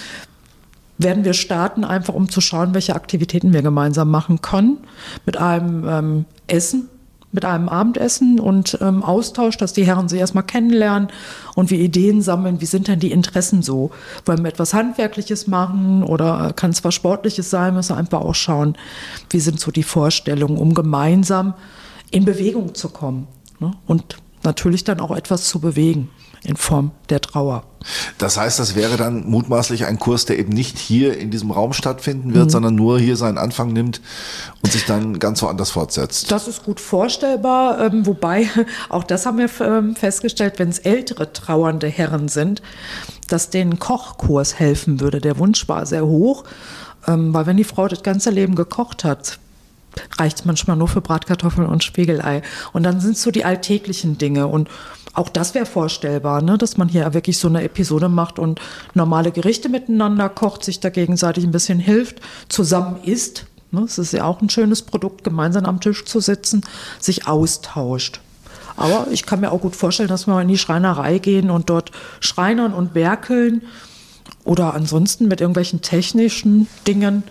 werden 0.98 1.24
wir 1.24 1.32
starten, 1.32 1.84
einfach 1.84 2.14
um 2.14 2.28
zu 2.28 2.40
schauen, 2.40 2.74
welche 2.74 2.94
Aktivitäten 2.94 3.52
wir 3.52 3.62
gemeinsam 3.62 4.10
machen 4.10 4.42
können. 4.42 4.78
Mit 5.24 5.36
einem 5.36 5.88
ähm, 5.88 6.24
Essen, 6.46 6.88
mit 7.32 7.44
einem 7.44 7.68
Abendessen 7.68 8.40
und 8.40 8.78
ähm, 8.80 9.02
Austausch, 9.02 9.56
dass 9.56 9.72
die 9.72 9.86
Herren 9.86 10.08
sich 10.08 10.18
erstmal 10.18 10.44
kennenlernen 10.44 11.08
und 11.54 11.70
wir 11.70 11.78
Ideen 11.78 12.22
sammeln, 12.22 12.60
wie 12.60 12.66
sind 12.66 12.88
denn 12.88 12.98
die 12.98 13.12
Interessen 13.12 13.62
so? 13.62 13.90
Wollen 14.24 14.42
wir 14.42 14.50
etwas 14.50 14.74
Handwerkliches 14.74 15.46
machen 15.46 16.02
oder 16.02 16.52
kann 16.54 16.70
es 16.70 16.82
was 16.82 16.94
Sportliches 16.94 17.50
sein? 17.50 17.74
Müssen 17.74 17.94
wir 17.94 17.98
einfach 17.98 18.20
auch 18.20 18.34
schauen, 18.34 18.76
wie 19.30 19.40
sind 19.40 19.60
so 19.60 19.70
die 19.70 19.84
Vorstellungen, 19.84 20.58
um 20.58 20.74
gemeinsam 20.74 21.54
in 22.10 22.24
Bewegung 22.24 22.74
zu 22.74 22.88
kommen 22.88 23.28
ne? 23.60 23.72
und 23.86 24.16
natürlich 24.42 24.82
dann 24.84 25.00
auch 25.00 25.14
etwas 25.14 25.48
zu 25.48 25.60
bewegen 25.60 26.10
in 26.42 26.56
Form 26.56 26.92
der 27.08 27.20
Trauer. 27.20 27.64
Das 28.18 28.36
heißt, 28.36 28.58
das 28.58 28.74
wäre 28.74 28.96
dann 28.96 29.28
mutmaßlich 29.28 29.86
ein 29.86 29.98
Kurs, 29.98 30.26
der 30.26 30.38
eben 30.38 30.52
nicht 30.52 30.78
hier 30.78 31.16
in 31.16 31.30
diesem 31.30 31.50
Raum 31.50 31.72
stattfinden 31.72 32.34
wird, 32.34 32.46
mhm. 32.46 32.50
sondern 32.50 32.74
nur 32.74 32.98
hier 32.98 33.16
seinen 33.16 33.38
Anfang 33.38 33.72
nimmt 33.72 34.00
und 34.62 34.72
sich 34.72 34.84
dann 34.84 35.18
ganz 35.18 35.42
woanders 35.42 35.70
fortsetzt. 35.70 36.30
Das 36.30 36.48
ist 36.48 36.64
gut 36.64 36.80
vorstellbar, 36.80 37.80
ähm, 37.80 38.06
wobei 38.06 38.48
auch 38.88 39.04
das 39.04 39.26
haben 39.26 39.38
wir 39.38 39.48
ähm, 39.60 39.96
festgestellt, 39.96 40.58
wenn 40.58 40.68
es 40.68 40.78
ältere 40.78 41.32
trauernde 41.32 41.88
Herren 41.88 42.28
sind, 42.28 42.62
dass 43.28 43.50
denen 43.50 43.78
Kochkurs 43.78 44.58
helfen 44.58 45.00
würde. 45.00 45.20
Der 45.20 45.38
Wunsch 45.38 45.68
war 45.68 45.86
sehr 45.86 46.06
hoch, 46.06 46.44
ähm, 47.06 47.32
weil 47.32 47.46
wenn 47.46 47.56
die 47.56 47.64
Frau 47.64 47.88
das 47.88 48.02
ganze 48.02 48.30
Leben 48.30 48.54
gekocht 48.56 49.04
hat, 49.04 49.38
reicht 50.18 50.40
es 50.40 50.44
manchmal 50.44 50.76
nur 50.76 50.88
für 50.88 51.00
Bratkartoffeln 51.00 51.66
und 51.66 51.84
Spiegelei. 51.84 52.42
Und 52.72 52.82
dann 52.82 53.00
sind 53.00 53.12
es 53.12 53.22
so 53.22 53.30
die 53.30 53.44
alltäglichen 53.44 54.18
Dinge 54.18 54.46
und 54.46 54.68
auch 55.20 55.28
das 55.28 55.54
wäre 55.54 55.66
vorstellbar, 55.66 56.42
ne? 56.42 56.56
dass 56.56 56.78
man 56.78 56.88
hier 56.88 57.12
wirklich 57.12 57.36
so 57.36 57.46
eine 57.46 57.62
Episode 57.62 58.08
macht 58.08 58.38
und 58.38 58.58
normale 58.94 59.30
Gerichte 59.30 59.68
miteinander 59.68 60.30
kocht, 60.30 60.64
sich 60.64 60.80
da 60.80 60.88
gegenseitig 60.88 61.44
ein 61.44 61.50
bisschen 61.50 61.78
hilft, 61.78 62.20
zusammen 62.48 63.02
isst. 63.04 63.44
Ne? 63.70 63.82
Es 63.82 63.98
ist 63.98 64.12
ja 64.12 64.24
auch 64.24 64.40
ein 64.40 64.48
schönes 64.48 64.80
Produkt, 64.82 65.22
gemeinsam 65.22 65.66
am 65.66 65.80
Tisch 65.80 66.06
zu 66.06 66.20
sitzen, 66.20 66.62
sich 66.98 67.28
austauscht. 67.28 68.20
Aber 68.76 69.08
ich 69.10 69.26
kann 69.26 69.40
mir 69.40 69.52
auch 69.52 69.60
gut 69.60 69.76
vorstellen, 69.76 70.08
dass 70.08 70.26
wir 70.26 70.40
in 70.40 70.48
die 70.48 70.56
Schreinerei 70.56 71.18
gehen 71.18 71.50
und 71.50 71.68
dort 71.68 71.92
schreinern 72.20 72.72
und 72.72 72.94
werkeln 72.94 73.62
oder 74.44 74.72
ansonsten 74.72 75.28
mit 75.28 75.42
irgendwelchen 75.42 75.82
technischen 75.82 76.66
Dingen. 76.86 77.24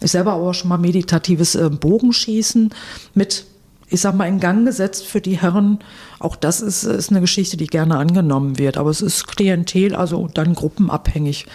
Ich 0.00 0.12
selber 0.12 0.32
auch 0.34 0.54
schon 0.54 0.70
mal 0.70 0.78
meditatives 0.78 1.56
äh, 1.56 1.68
Bogenschießen 1.68 2.72
mit 3.14 3.44
ich 3.90 4.00
sag 4.00 4.14
mal, 4.14 4.26
in 4.26 4.40
Gang 4.40 4.66
gesetzt 4.66 5.06
für 5.06 5.20
die 5.20 5.40
Herren. 5.40 5.78
Auch 6.18 6.36
das 6.36 6.60
ist, 6.60 6.84
ist 6.84 7.10
eine 7.10 7.20
Geschichte, 7.20 7.56
die 7.56 7.66
gerne 7.66 7.96
angenommen 7.96 8.58
wird. 8.58 8.76
Aber 8.76 8.90
es 8.90 9.00
ist 9.00 9.26
Klientel, 9.26 9.94
also 9.94 10.28
dann 10.32 10.54
gruppenabhängig. 10.54 11.46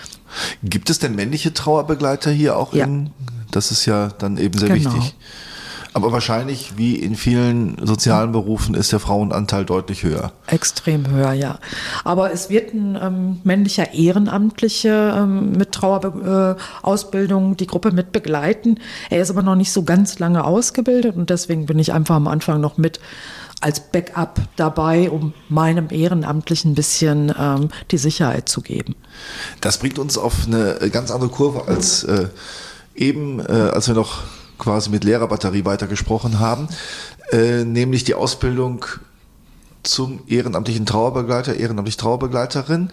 Gibt 0.63 0.89
es 0.89 0.99
denn 0.99 1.15
männliche 1.15 1.53
Trauerbegleiter 1.53 2.31
hier 2.31 2.57
auch? 2.57 2.73
Ja. 2.73 2.85
In, 2.85 3.11
das 3.51 3.71
ist 3.71 3.85
ja 3.85 4.09
dann 4.17 4.37
eben 4.37 4.57
sehr 4.57 4.69
genau. 4.69 4.95
wichtig. 4.95 5.15
Aber 5.93 6.11
wahrscheinlich, 6.11 6.73
wie 6.75 6.95
in 6.95 7.15
vielen 7.15 7.77
sozialen 7.85 8.31
Berufen, 8.31 8.73
ist 8.73 8.91
der 8.91 8.99
Frauenanteil 8.99 9.63
deutlich 9.63 10.03
höher. 10.03 10.31
Extrem 10.47 11.07
höher, 11.09 11.33
ja. 11.33 11.59
Aber 12.03 12.31
es 12.31 12.49
wird 12.49 12.73
ein 12.73 12.97
ähm, 12.99 13.41
männlicher 13.43 13.93
Ehrenamtliche 13.93 15.13
ähm, 15.15 15.51
mit 15.51 15.71
Trauerausbildung 15.71 17.53
äh, 17.53 17.55
die 17.55 17.67
Gruppe 17.67 17.91
mit 17.91 18.11
begleiten. 18.11 18.79
Er 19.11 19.21
ist 19.21 19.29
aber 19.29 19.43
noch 19.43 19.55
nicht 19.55 19.71
so 19.71 19.83
ganz 19.83 20.17
lange 20.17 20.43
ausgebildet 20.43 21.15
und 21.15 21.29
deswegen 21.29 21.67
bin 21.67 21.77
ich 21.77 21.93
einfach 21.93 22.15
am 22.15 22.27
Anfang 22.27 22.59
noch 22.59 22.77
mit 22.77 22.99
als 23.61 23.79
Backup 23.79 24.41
dabei, 24.57 25.09
um 25.09 25.33
meinem 25.47 25.87
Ehrenamtlichen 25.89 26.71
ein 26.71 26.75
bisschen 26.75 27.33
ähm, 27.39 27.69
die 27.91 27.97
Sicherheit 27.97 28.49
zu 28.49 28.61
geben. 28.61 28.95
Das 29.61 29.77
bringt 29.77 29.99
uns 29.99 30.17
auf 30.17 30.47
eine 30.47 30.89
ganz 30.91 31.11
andere 31.11 31.29
Kurve 31.29 31.67
als 31.67 32.03
äh, 32.03 32.27
eben, 32.95 33.39
äh, 33.39 33.43
als 33.43 33.87
wir 33.87 33.95
noch 33.95 34.23
quasi 34.57 34.89
mit 34.89 35.03
leerer 35.03 35.27
Batterie 35.27 35.65
weitergesprochen 35.65 36.39
haben, 36.39 36.67
äh, 37.31 37.63
nämlich 37.63 38.03
die 38.03 38.13
Ausbildung 38.13 38.85
zum 39.83 40.21
ehrenamtlichen 40.27 40.85
Trauerbegleiter, 40.85 41.55
ehrenamtlich 41.55 41.97
Trauerbegleiterin. 41.97 42.89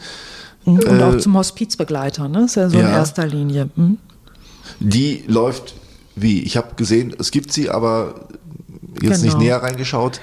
Und 0.64 0.84
äh, 0.84 1.02
auch 1.02 1.16
zum 1.18 1.36
Hospizbegleiter, 1.36 2.28
ne? 2.28 2.42
Das 2.42 2.50
ist 2.50 2.56
ja 2.56 2.68
so 2.68 2.78
ja, 2.78 2.88
in 2.88 2.94
erster 2.94 3.26
Linie. 3.26 3.70
Hm? 3.76 3.98
Die 4.80 5.24
läuft 5.26 5.74
wie? 6.16 6.42
Ich 6.42 6.56
habe 6.56 6.74
gesehen, 6.76 7.14
es 7.18 7.30
gibt 7.30 7.52
sie, 7.52 7.70
aber 7.70 8.14
jetzt 9.00 9.22
genau. 9.22 9.24
nicht 9.24 9.38
näher 9.38 9.62
reingeschaut. 9.62 10.20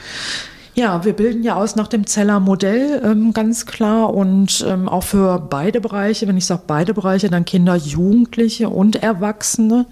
Ja, 0.76 1.04
wir 1.04 1.14
bilden 1.14 1.44
ja 1.44 1.56
aus 1.56 1.76
nach 1.76 1.88
dem 1.88 2.06
Zeller 2.06 2.40
Modell, 2.40 3.02
ähm, 3.04 3.34
ganz 3.34 3.66
klar. 3.66 4.14
Und 4.14 4.64
ähm, 4.68 4.88
auch 4.88 5.04
für 5.04 5.40
beide 5.40 5.82
Bereiche, 5.82 6.28
wenn 6.28 6.38
ich 6.38 6.46
sage 6.46 6.62
beide 6.68 6.94
Bereiche, 6.94 7.32
dann 7.32 7.46
Kinder, 7.46 7.76
Jugendliche 7.76 8.70
und 8.70 8.98
Erwachsene 8.98 9.88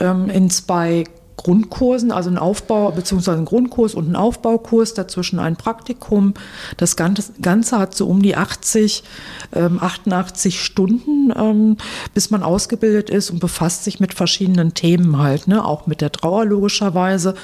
ähm, 0.00 0.28
in 0.30 0.50
zwei 0.50 1.04
Grundkursen, 1.42 2.12
also 2.12 2.28
ein 2.28 2.36
Aufbau 2.36 2.90
bzw. 2.90 3.30
ein 3.30 3.44
Grundkurs 3.46 3.94
und 3.94 4.10
ein 4.10 4.16
Aufbaukurs, 4.16 4.92
dazwischen 4.92 5.38
ein 5.38 5.56
Praktikum. 5.56 6.34
Das 6.76 6.96
Ganze, 6.96 7.78
hat 7.78 7.94
so 7.94 8.06
um 8.06 8.20
die 8.20 8.36
80, 8.36 9.02
ähm, 9.54 9.78
88 9.80 10.60
Stunden, 10.60 11.32
ähm, 11.34 11.78
bis 12.12 12.30
man 12.30 12.42
ausgebildet 12.42 13.08
ist 13.08 13.30
und 13.30 13.40
befasst 13.40 13.84
sich 13.84 14.00
mit 14.00 14.12
verschiedenen 14.12 14.74
Themen 14.74 15.16
halt, 15.18 15.48
ne? 15.48 15.64
auch 15.64 15.86
mit 15.86 16.02
der 16.02 16.12
Trauer 16.12 16.44
logischerweise, 16.44 17.34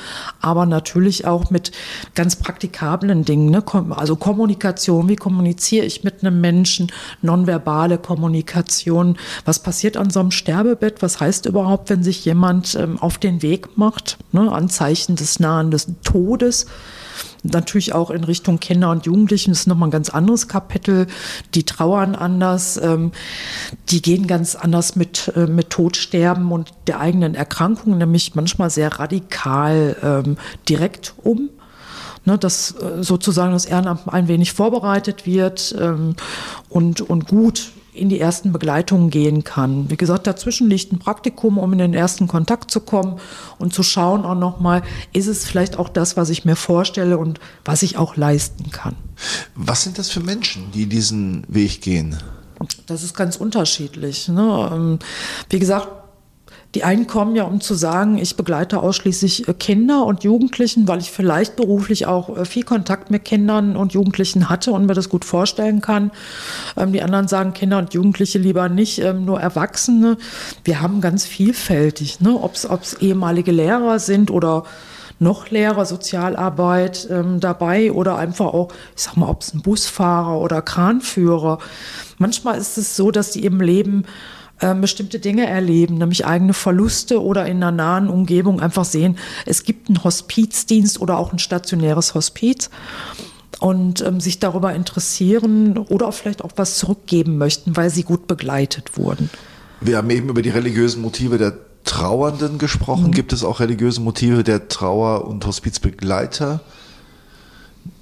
aber 0.42 0.66
natürlich 0.66 1.26
auch 1.26 1.48
mit 1.50 1.72
ganz 2.14 2.37
praktikablen 2.37 3.24
Dingen, 3.24 3.50
ne? 3.50 3.64
also 3.90 4.16
Kommunikation, 4.16 5.09
wie 5.09 5.16
kommuniziere 5.16 5.87
ich 5.87 6.04
mit 6.04 6.22
einem 6.22 6.42
Menschen, 6.42 6.92
nonverbale 7.22 7.96
Kommunikation, 7.96 9.16
was 9.46 9.61
passiert 9.61 9.96
an 9.96 10.11
so 10.11 10.20
einem 10.20 10.32
Sterbebett, 10.32 11.00
was 11.00 11.18
heißt 11.18 11.46
überhaupt, 11.46 11.88
wenn 11.88 12.02
sich 12.02 12.26
jemand 12.26 12.74
ähm, 12.74 12.98
auf 13.00 13.16
den 13.16 13.40
Weg 13.40 13.78
macht, 13.78 13.86
ne? 14.33 14.51
Anzeichen 14.51 15.16
des 15.16 15.40
nahen 15.40 15.70
des 15.70 15.88
Todes, 16.03 16.66
natürlich 17.42 17.92
auch 17.92 18.11
in 18.11 18.25
Richtung 18.25 18.61
Kinder 18.61 18.90
und 18.90 19.07
Jugendlichen 19.07 19.51
das 19.51 19.61
ist 19.61 19.66
nochmal 19.66 19.88
ein 19.88 19.92
ganz 19.92 20.11
anderes 20.11 20.49
Kapitel. 20.49 21.07
Die 21.55 21.64
trauern 21.64 22.14
anders, 22.14 22.77
ähm, 22.77 23.12
die 23.88 24.03
gehen 24.03 24.27
ganz 24.27 24.55
anders 24.55 24.96
mit, 24.96 25.33
äh, 25.37 25.46
mit 25.46 25.70
Todsterben 25.70 26.53
und 26.53 26.70
der 26.87 27.01
eigenen 27.01 27.35
Erkrankung, 27.35 27.99
nämlich 27.99 28.35
manchmal 28.35 28.70
sehr 28.70 28.99
radikal 28.99 29.96
ähm, 30.03 30.37
direkt 30.68 31.14
um. 31.22 31.51
Ne, 32.29 32.37
dass 32.37 32.72
äh, 32.72 33.05
sozusagen 33.05 33.53
das 33.53 33.66
Ehrenamt 33.66 34.09
ein 34.09 34.27
wenig 34.27 34.53
vorbereitet 34.53 35.27
wird 35.27 35.77
ähm, 35.79 36.16
und, 36.68 37.01
und 37.01 37.29
gut 37.29 37.70
in 37.96 38.09
die 38.09 38.20
ersten 38.20 38.52
Begleitungen 38.52 39.11
gehen 39.11 39.44
kann. 39.44 39.90
Wie 39.90 39.96
gesagt, 39.96 40.26
dazwischen 40.26 40.68
liegt 40.68 40.92
ein 40.92 40.98
Praktikum, 40.98 41.59
um 41.59 41.72
in 41.72 41.78
den 41.78 41.94
ersten 41.94 42.28
Kontakt 42.28 42.70
zu 42.70 42.80
kommen 42.80 43.18
und 43.59 43.72
zu 43.72 43.82
schauen 43.82 44.24
auch 44.24 44.35
nochmal, 44.35 44.82
ist 45.12 45.26
es 45.26 45.44
vielleicht 45.44 45.78
auch 45.78 45.88
das, 45.88 46.16
was 46.16 46.30
ich 46.30 46.44
mir 46.44 46.56
vorstelle 46.56 47.18
und 47.18 47.40
was 47.64 47.82
ich 47.82 47.96
auch 47.96 48.16
leisten 48.16 48.70
kann. 48.70 48.94
Was 49.54 49.82
sind 49.82 49.98
das 49.98 50.11
für 50.11 50.20
Menschen, 50.20 50.70
die 50.72 50.87
diesen 50.87 51.44
Weg 51.48 51.80
gehen? 51.80 52.16
Das 52.87 53.02
ist 53.02 53.14
ganz 53.14 53.37
unterschiedlich. 53.37 54.28
Ne? 54.28 54.70
Ähm, 54.72 54.98
wie 55.50 55.59
gesagt, 55.59 55.88
die 56.76 56.84
einen 56.84 57.06
kommen 57.06 57.34
ja, 57.34 57.44
um 57.44 57.62
zu 57.62 57.72
sagen, 57.72 58.18
ich 58.18 58.36
begleite 58.36 58.80
ausschließlich 58.80 59.48
äh, 59.48 59.54
Kinder 59.54 60.04
und 60.04 60.24
Jugendlichen, 60.24 60.86
weil 60.86 60.98
ich 60.98 61.10
vielleicht 61.10 61.56
beruflich 61.56 62.04
auch 62.04 62.36
äh, 62.36 62.44
viel 62.44 62.64
Kontakt 62.64 63.10
mit 63.10 63.24
Kindern 63.24 63.76
und 63.76 63.94
Jugendlichen 63.94 64.50
hatte 64.50 64.72
und 64.72 64.84
mir 64.84 64.92
das 64.92 65.08
gut 65.08 65.24
vorstellen 65.24 65.80
kann. 65.80 66.10
Ähm, 66.76 66.92
die 66.92 67.00
anderen 67.00 67.28
sagen 67.28 67.54
Kinder 67.54 67.78
und 67.78 67.94
Jugendliche 67.94 68.38
lieber 68.38 68.68
nicht, 68.68 68.98
ähm, 68.98 69.24
nur 69.24 69.40
Erwachsene. 69.40 70.18
Wir 70.64 70.82
haben 70.82 71.00
ganz 71.00 71.24
vielfältig, 71.24 72.20
ne? 72.20 72.38
ob 72.38 72.52
es 72.52 72.92
ehemalige 73.00 73.52
Lehrer 73.52 73.98
sind 73.98 74.30
oder 74.30 74.64
noch 75.18 75.48
Lehrer 75.48 75.86
Sozialarbeit 75.86 77.08
ähm, 77.10 77.40
dabei 77.40 77.90
oder 77.90 78.18
einfach 78.18 78.52
auch, 78.52 78.68
ich 78.94 79.02
sag 79.02 79.16
mal, 79.16 79.30
ob 79.30 79.40
es 79.40 79.54
ein 79.54 79.62
Busfahrer 79.62 80.38
oder 80.38 80.60
Kranführer. 80.60 81.56
Manchmal 82.18 82.58
ist 82.58 82.76
es 82.76 82.96
so, 82.96 83.10
dass 83.10 83.30
die 83.30 83.46
im 83.46 83.62
Leben 83.62 84.04
äh, 84.60 84.74
bestimmte 84.74 85.18
Dinge 85.18 85.46
erleben, 85.46 85.98
nämlich 85.98 86.26
eigene 86.26 86.54
Verluste 86.54 87.22
oder 87.22 87.46
in 87.46 87.56
einer 87.56 87.72
nahen 87.72 88.08
Umgebung 88.08 88.60
einfach 88.60 88.84
sehen, 88.84 89.18
es 89.44 89.64
gibt 89.64 89.88
einen 89.88 90.02
Hospizdienst 90.02 91.00
oder 91.00 91.18
auch 91.18 91.32
ein 91.32 91.38
stationäres 91.38 92.14
Hospiz 92.14 92.70
und 93.60 94.00
ähm, 94.00 94.20
sich 94.20 94.38
darüber 94.38 94.74
interessieren 94.74 95.78
oder 95.78 96.08
auch 96.08 96.14
vielleicht 96.14 96.42
auch 96.42 96.52
was 96.56 96.78
zurückgeben 96.78 97.38
möchten, 97.38 97.76
weil 97.76 97.90
sie 97.90 98.02
gut 98.02 98.26
begleitet 98.26 98.96
wurden. 98.96 99.30
Wir 99.80 99.98
haben 99.98 100.10
eben 100.10 100.28
über 100.28 100.42
die 100.42 100.50
religiösen 100.50 101.02
Motive 101.02 101.38
der 101.38 101.54
Trauernden 101.84 102.58
gesprochen. 102.58 103.08
Mhm. 103.08 103.12
Gibt 103.12 103.32
es 103.32 103.44
auch 103.44 103.60
religiöse 103.60 104.00
Motive 104.00 104.42
der 104.42 104.68
Trauer- 104.68 105.26
und 105.26 105.46
Hospizbegleiter? 105.46 106.60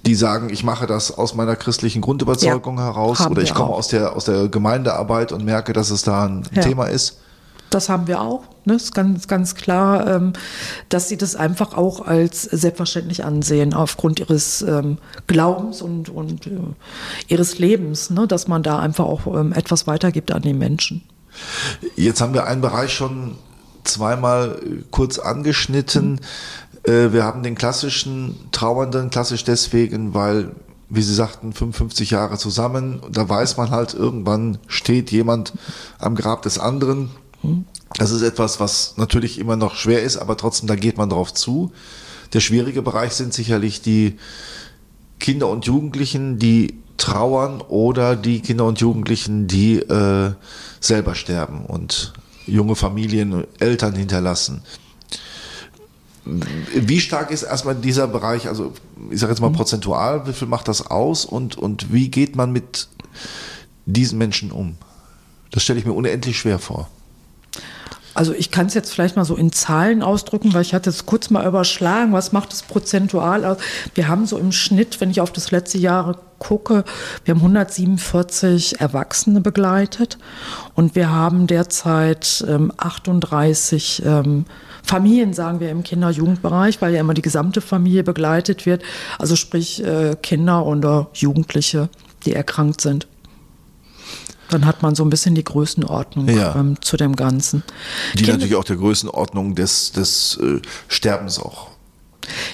Die 0.05 0.15
sagen, 0.15 0.51
ich 0.51 0.65
mache 0.65 0.87
das 0.87 1.17
aus 1.17 1.35
meiner 1.35 1.57
christlichen 1.57 2.03
Grundüberzeugung 2.03 2.79
ja, 2.79 2.85
heraus 2.85 3.27
oder 3.27 3.43
ich 3.43 3.55
komme 3.55 3.73
aus 3.73 3.89
der, 3.89 4.15
aus 4.15 4.27
der 4.27 4.49
Gemeindearbeit 4.49 5.33
und 5.33 5.45
merke, 5.45 5.73
dass 5.73 5.91
es 5.91 6.03
da 6.03 6.27
ein 6.27 6.43
ja. 6.53 6.63
Thema 6.63 6.87
ist. 6.87 7.19
Das 7.71 7.89
haben 7.89 8.07
wir 8.07 8.21
auch. 8.21 8.45
Ne? 8.65 8.75
Ist 8.75 8.95
ganz, 8.95 9.27
ganz 9.27 9.55
klar, 9.55 10.07
ähm, 10.07 10.33
dass 10.91 11.09
sie 11.09 11.17
das 11.17 11.35
einfach 11.35 11.77
auch 11.77 12.07
als 12.07 12.43
selbstverständlich 12.43 13.25
ansehen, 13.25 13.75
aufgrund 13.75 14.21
ihres 14.21 14.63
ähm, 14.63 14.99
Glaubens 15.27 15.83
und, 15.83 16.09
und 16.09 16.47
äh, 16.47 16.51
ihres 17.27 17.59
Lebens, 17.59 18.11
ne? 18.11 18.29
dass 18.29 18.47
man 18.47 18.63
da 18.63 18.79
einfach 18.79 19.05
auch 19.05 19.27
ähm, 19.27 19.53
etwas 19.53 19.87
weitergibt 19.87 20.31
an 20.31 20.43
die 20.43 20.55
Menschen. 20.55 21.03
Jetzt 21.97 22.21
haben 22.21 22.33
wir 22.33 22.47
einen 22.47 22.61
Bereich 22.61 22.93
schon 22.93 23.39
zweimal 23.83 24.61
kurz 24.91 25.19
angeschnitten. 25.19 26.21
Äh, 26.85 27.13
wir 27.13 27.25
haben 27.25 27.43
den 27.43 27.55
klassischen 27.55 28.37
Trauernden, 28.53 29.11
klassisch 29.11 29.45
deswegen, 29.45 30.15
weil, 30.15 30.53
wie 30.89 31.03
Sie 31.03 31.15
sagten, 31.15 31.53
55 31.53 32.11
Jahre 32.11 32.39
zusammen. 32.39 33.01
Da 33.11 33.29
weiß 33.29 33.57
man 33.57 33.71
halt, 33.71 33.95
irgendwann 33.95 34.59
steht 34.69 35.11
jemand 35.11 35.53
am 35.99 36.15
Grab 36.15 36.43
des 36.43 36.59
anderen. 36.59 37.11
Das 37.97 38.11
ist 38.11 38.23
etwas, 38.23 38.61
was 38.61 38.95
natürlich 38.97 39.39
immer 39.39 39.57
noch 39.57 39.77
schwer 39.77 40.03
ist, 40.03 40.17
aber 40.17 40.37
trotzdem, 40.37 40.67
da 40.67 40.77
geht 40.77 40.97
man 40.97 41.11
drauf 41.11 41.33
zu. 41.35 41.73
Der 42.33 42.41
schwierige 42.41 42.83
Bereich 42.83 43.13
sind 43.13 43.33
sicherlich 43.35 43.83
die 43.83 44.19
Kinder 45.21 45.49
und 45.49 45.67
Jugendlichen, 45.67 46.39
die 46.39 46.81
trauern 46.97 47.61
oder 47.61 48.17
die 48.17 48.41
Kinder 48.41 48.65
und 48.65 48.81
Jugendlichen, 48.81 49.47
die 49.47 49.79
äh, 49.79 50.33
selber 50.81 51.15
sterben 51.15 51.67
und 51.67 52.13
junge 52.47 52.75
Familien, 52.75 53.45
Eltern 53.59 53.95
hinterlassen. 53.95 54.63
Wie 56.25 57.01
stark 57.01 57.31
ist 57.31 57.43
erstmal 57.43 57.75
dieser 57.75 58.09
Bereich, 58.09 58.49
also 58.49 58.73
ich 59.11 59.21
sage 59.21 59.33
jetzt 59.33 59.41
mal 59.41 59.51
mhm. 59.51 59.57
prozentual, 59.57 60.27
wie 60.27 60.33
viel 60.33 60.49
macht 60.49 60.69
das 60.69 60.87
aus 60.87 61.25
und, 61.25 61.59
und 61.59 61.93
wie 61.93 62.11
geht 62.11 62.35
man 62.37 62.53
mit 62.53 62.89
diesen 63.87 64.19
Menschen 64.19 64.51
um? 64.51 64.77
Das 65.51 65.63
stelle 65.63 65.79
ich 65.79 65.85
mir 65.85 65.93
unendlich 65.93 66.39
schwer 66.39 66.59
vor. 66.59 66.89
Also 68.15 68.33
ich 68.33 68.53
kann 68.53 68.67
es 68.67 68.75
jetzt 68.75 68.93
vielleicht 68.93 69.17
mal 69.17 69.25
so 69.25 69.35
in 69.35 69.51
Zahlen 69.51 70.03
ausdrücken, 70.03 70.55
weil 70.55 70.63
ich 70.63 70.73
hatte 70.73 70.89
es 70.89 71.05
kurz 71.05 71.31
mal 71.31 71.45
überschlagen, 71.47 72.13
was 72.13 72.31
macht 72.31 72.53
es 72.53 72.63
prozentual 72.63 73.45
aus? 73.45 73.57
Wir 73.95 74.07
haben 74.07 74.25
so 74.27 74.39
im 74.39 74.53
Schnitt, 74.53 75.01
wenn 75.01 75.11
ich 75.11 75.21
auf 75.21 75.33
das 75.33 75.51
letzte 75.51 75.79
Jahr 75.79 76.17
gucke, 76.39 76.85
wir 77.25 77.35
haben 77.35 77.41
147 77.41 78.81
Erwachsene 78.81 79.41
begleitet 79.41 80.19
und 80.75 80.95
wir 80.95 81.11
haben 81.11 81.49
derzeit 81.49 82.45
ähm, 82.49 82.73
38 82.77 84.03
ähm, 84.07 84.45
Familien, 84.85 85.33
sagen 85.33 85.61
wir 85.61 85.71
im 85.71 85.83
Kinder- 85.83 86.09
und 86.09 86.17
Jugendbereich, 86.17 86.81
weil 86.83 86.93
ja 86.95 87.01
immer 87.01 87.15
die 87.15 87.23
gesamte 87.23 87.61
Familie 87.61 88.05
begleitet 88.05 88.67
wird, 88.67 88.83
also 89.19 89.35
sprich 89.35 89.83
äh, 89.83 90.15
Kinder 90.23 90.67
oder 90.67 91.09
Jugendliche, 91.15 91.89
die 92.25 92.35
erkrankt 92.35 92.81
sind. 92.81 93.09
Dann 94.51 94.67
hat 94.67 94.83
man 94.83 94.95
so 94.95 95.03
ein 95.03 95.11
bisschen 95.11 95.35
die 95.35 95.43
Größenordnung 95.43 96.29
ja. 96.29 96.55
ähm, 96.55 96.81
zu 96.83 96.99
dem 96.99 97.17
Ganzen. 97.17 97.63
Die 98.13 98.19
Kinder 98.19 98.35
natürlich 98.35 98.57
auch 98.57 98.65
der 98.65 98.77
Größenordnung 98.77 99.55
des, 99.55 99.93
des 99.93 100.39
äh, 100.43 100.61
Sterbens 100.89 101.39
auch 101.39 101.74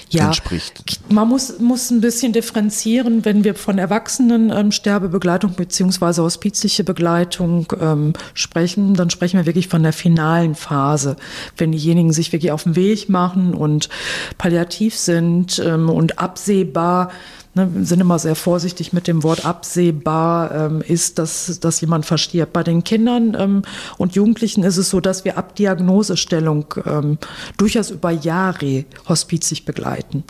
ja, 0.09 0.27
entspricht. 0.27 0.99
Man 1.09 1.27
muss, 1.27 1.59
muss 1.59 1.91
ein 1.91 2.01
bisschen 2.01 2.33
differenzieren, 2.33 3.25
wenn 3.25 3.43
wir 3.43 3.55
von 3.55 3.77
Erwachsenen 3.77 4.51
ähm, 4.51 4.71
Sterbebegleitung 4.71 5.53
bzw. 5.53 6.21
hospizliche 6.21 6.83
Begleitung 6.83 7.71
ähm, 7.79 8.13
sprechen, 8.33 8.93
dann 8.93 9.09
sprechen 9.09 9.37
wir 9.37 9.45
wirklich 9.45 9.67
von 9.67 9.83
der 9.83 9.93
finalen 9.93 10.55
Phase. 10.55 11.15
Wenn 11.57 11.71
diejenigen 11.71 12.13
sich 12.13 12.31
wirklich 12.31 12.51
auf 12.51 12.63
den 12.63 12.75
Weg 12.75 13.09
machen 13.09 13.53
und 13.53 13.89
palliativ 14.37 14.95
sind 14.95 15.61
ähm, 15.65 15.89
und 15.89 16.19
absehbar 16.19 17.11
ne, 17.53 17.69
sind 17.81 17.99
immer 17.99 18.19
sehr 18.19 18.35
vorsichtig 18.35 18.93
mit 18.93 19.07
dem 19.07 19.23
Wort 19.23 19.45
absehbar 19.45 20.51
ähm, 20.51 20.81
ist, 20.81 21.19
dass, 21.19 21.59
dass 21.59 21.81
jemand 21.81 22.05
verstirbt. 22.05 22.53
Bei 22.53 22.63
den 22.63 22.83
Kindern 22.83 23.35
ähm, 23.37 23.61
und 23.97 24.15
Jugendlichen 24.15 24.63
ist 24.63 24.77
es 24.77 24.89
so, 24.89 24.99
dass 24.99 25.25
wir 25.25 25.37
ab 25.37 25.55
Diagnosestellung 25.55 26.73
ähm, 26.85 27.17
durchaus 27.57 27.91
über 27.91 28.11
Jahre 28.11 28.85
hospizig 29.07 29.65
begleiten. 29.65 30.23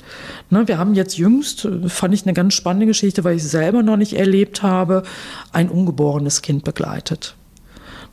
Ne, 0.50 0.68
wir 0.68 0.78
haben 0.78 0.96
jetzt 0.96 1.18
jüngst, 1.18 1.68
fand 1.88 2.14
ich 2.14 2.24
eine 2.24 2.34
ganz 2.34 2.54
spannende 2.54 2.86
Geschichte, 2.86 3.24
weil 3.24 3.36
ich 3.36 3.44
es 3.44 3.52
selber 3.52 3.84
noch 3.84 3.98
nicht 3.98 4.14
erlebt 4.14 4.64
habe, 4.64 5.04
ein 5.52 5.70
ungeborenes 5.70 6.42
Kind 6.42 6.64
begleitet. 6.64 7.36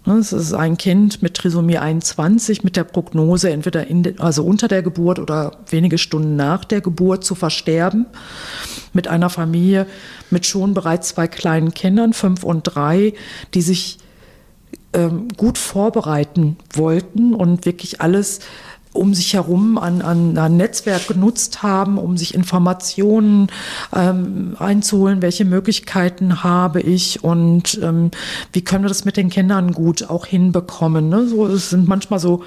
Ne, 0.08 0.14
es 0.14 0.32
ist 0.32 0.54
ein 0.54 0.78
Kind 0.78 1.20
mit 1.20 1.34
Trisomie 1.34 1.76
21 1.76 2.64
mit 2.64 2.76
der 2.76 2.84
Prognose, 2.84 3.50
entweder 3.50 3.84
de, 3.84 4.18
also 4.18 4.42
unter 4.42 4.66
der 4.66 4.82
Geburt 4.82 5.18
oder 5.18 5.58
wenige 5.68 5.98
Stunden 5.98 6.34
nach 6.34 6.64
der 6.64 6.80
Geburt 6.80 7.24
zu 7.24 7.34
versterben. 7.34 8.06
Mit 8.94 9.06
einer 9.06 9.28
Familie 9.28 9.86
mit 10.30 10.46
schon 10.46 10.72
bereits 10.72 11.10
zwei 11.10 11.26
kleinen 11.26 11.74
Kindern, 11.74 12.14
fünf 12.14 12.42
und 12.42 12.62
drei, 12.62 13.12
die 13.52 13.60
sich 13.60 13.98
ähm, 14.94 15.28
gut 15.36 15.58
vorbereiten 15.58 16.56
wollten 16.72 17.34
und 17.34 17.66
wirklich 17.66 18.00
alles 18.00 18.40
um 18.92 19.14
sich 19.14 19.34
herum 19.34 19.78
an, 19.78 20.02
an 20.02 20.36
ein 20.36 20.56
Netzwerk 20.56 21.08
genutzt 21.08 21.62
haben, 21.62 21.98
um 21.98 22.16
sich 22.16 22.34
Informationen 22.34 23.48
ähm, 23.94 24.56
einzuholen, 24.58 25.22
welche 25.22 25.44
Möglichkeiten 25.44 26.42
habe 26.42 26.80
ich 26.80 27.22
und 27.22 27.80
ähm, 27.82 28.10
wie 28.52 28.62
können 28.62 28.84
wir 28.84 28.88
das 28.88 29.04
mit 29.04 29.16
den 29.16 29.30
Kindern 29.30 29.72
gut 29.72 30.08
auch 30.08 30.26
hinbekommen. 30.26 31.08
Ne? 31.08 31.26
So, 31.26 31.46
es 31.46 31.70
sind 31.70 31.88
manchmal 31.88 32.18
so 32.18 32.42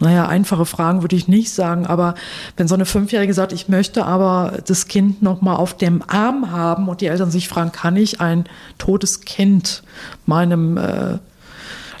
naja, 0.00 0.28
einfache 0.28 0.64
Fragen 0.64 1.02
würde 1.02 1.16
ich 1.16 1.26
nicht 1.26 1.50
sagen, 1.50 1.84
aber 1.86 2.14
wenn 2.56 2.68
so 2.68 2.74
eine 2.74 2.86
Fünfjährige 2.86 3.34
sagt, 3.34 3.52
ich 3.52 3.68
möchte 3.68 4.04
aber 4.04 4.58
das 4.66 4.86
Kind 4.86 5.22
noch 5.22 5.40
mal 5.40 5.56
auf 5.56 5.76
dem 5.76 6.02
Arm 6.06 6.52
haben 6.52 6.88
und 6.88 7.00
die 7.00 7.06
Eltern 7.06 7.32
sich 7.32 7.48
fragen, 7.48 7.72
kann 7.72 7.96
ich 7.96 8.20
ein 8.20 8.44
totes 8.78 9.22
Kind 9.22 9.82
meinem 10.24 10.76
äh, 10.76 11.18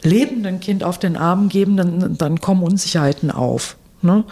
lebenden 0.02 0.60
Kind 0.60 0.84
auf 0.84 0.98
den 0.98 1.16
Arm 1.16 1.48
geben, 1.48 1.76
dann, 1.76 2.16
dann 2.16 2.40
kommen 2.40 2.62
Unsicherheiten 2.62 3.30
auf. 3.30 3.76
Ne? 4.00 4.24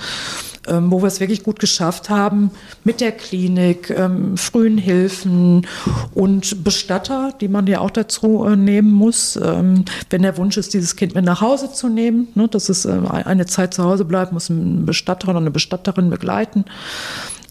ähm, 0.66 0.90
wo 0.90 1.02
wir 1.02 1.07
es 1.07 1.20
wirklich 1.20 1.42
gut 1.42 1.59
geschafft 1.59 2.11
haben 2.11 2.50
mit 2.85 3.00
der 3.00 3.12
Klinik, 3.12 3.90
ähm, 3.90 4.37
frühen 4.37 4.79
Hilfen 4.79 5.66
und 6.14 6.64
Bestatter, 6.64 7.33
die 7.40 7.48
man 7.48 7.66
ja 7.66 7.81
auch 7.81 7.90
dazu 7.90 8.44
äh, 8.44 8.57
nehmen 8.57 8.92
muss, 8.92 9.37
ähm, 9.37 9.85
wenn 10.11 10.22
der 10.22 10.37
Wunsch 10.37 10.57
ist, 10.57 10.74
dieses 10.74 10.96
Kind 10.96 11.14
mit 11.14 11.24
nach 11.24 11.40
Hause 11.40 11.72
zu 11.72 11.88
nehmen, 11.88 12.29
ne, 12.35 12.48
dass 12.48 12.68
es 12.68 12.85
äh, 12.85 12.98
eine 13.11 13.46
Zeit 13.46 13.74
zu 13.74 13.85
Hause 13.85 14.05
bleibt, 14.05 14.33
muss 14.33 14.48
ein 14.48 14.87
Bestatter 14.87 15.29
oder 15.29 15.38
eine 15.38 15.50
Bestatterin 15.50 16.11
begleiten. 16.11 16.64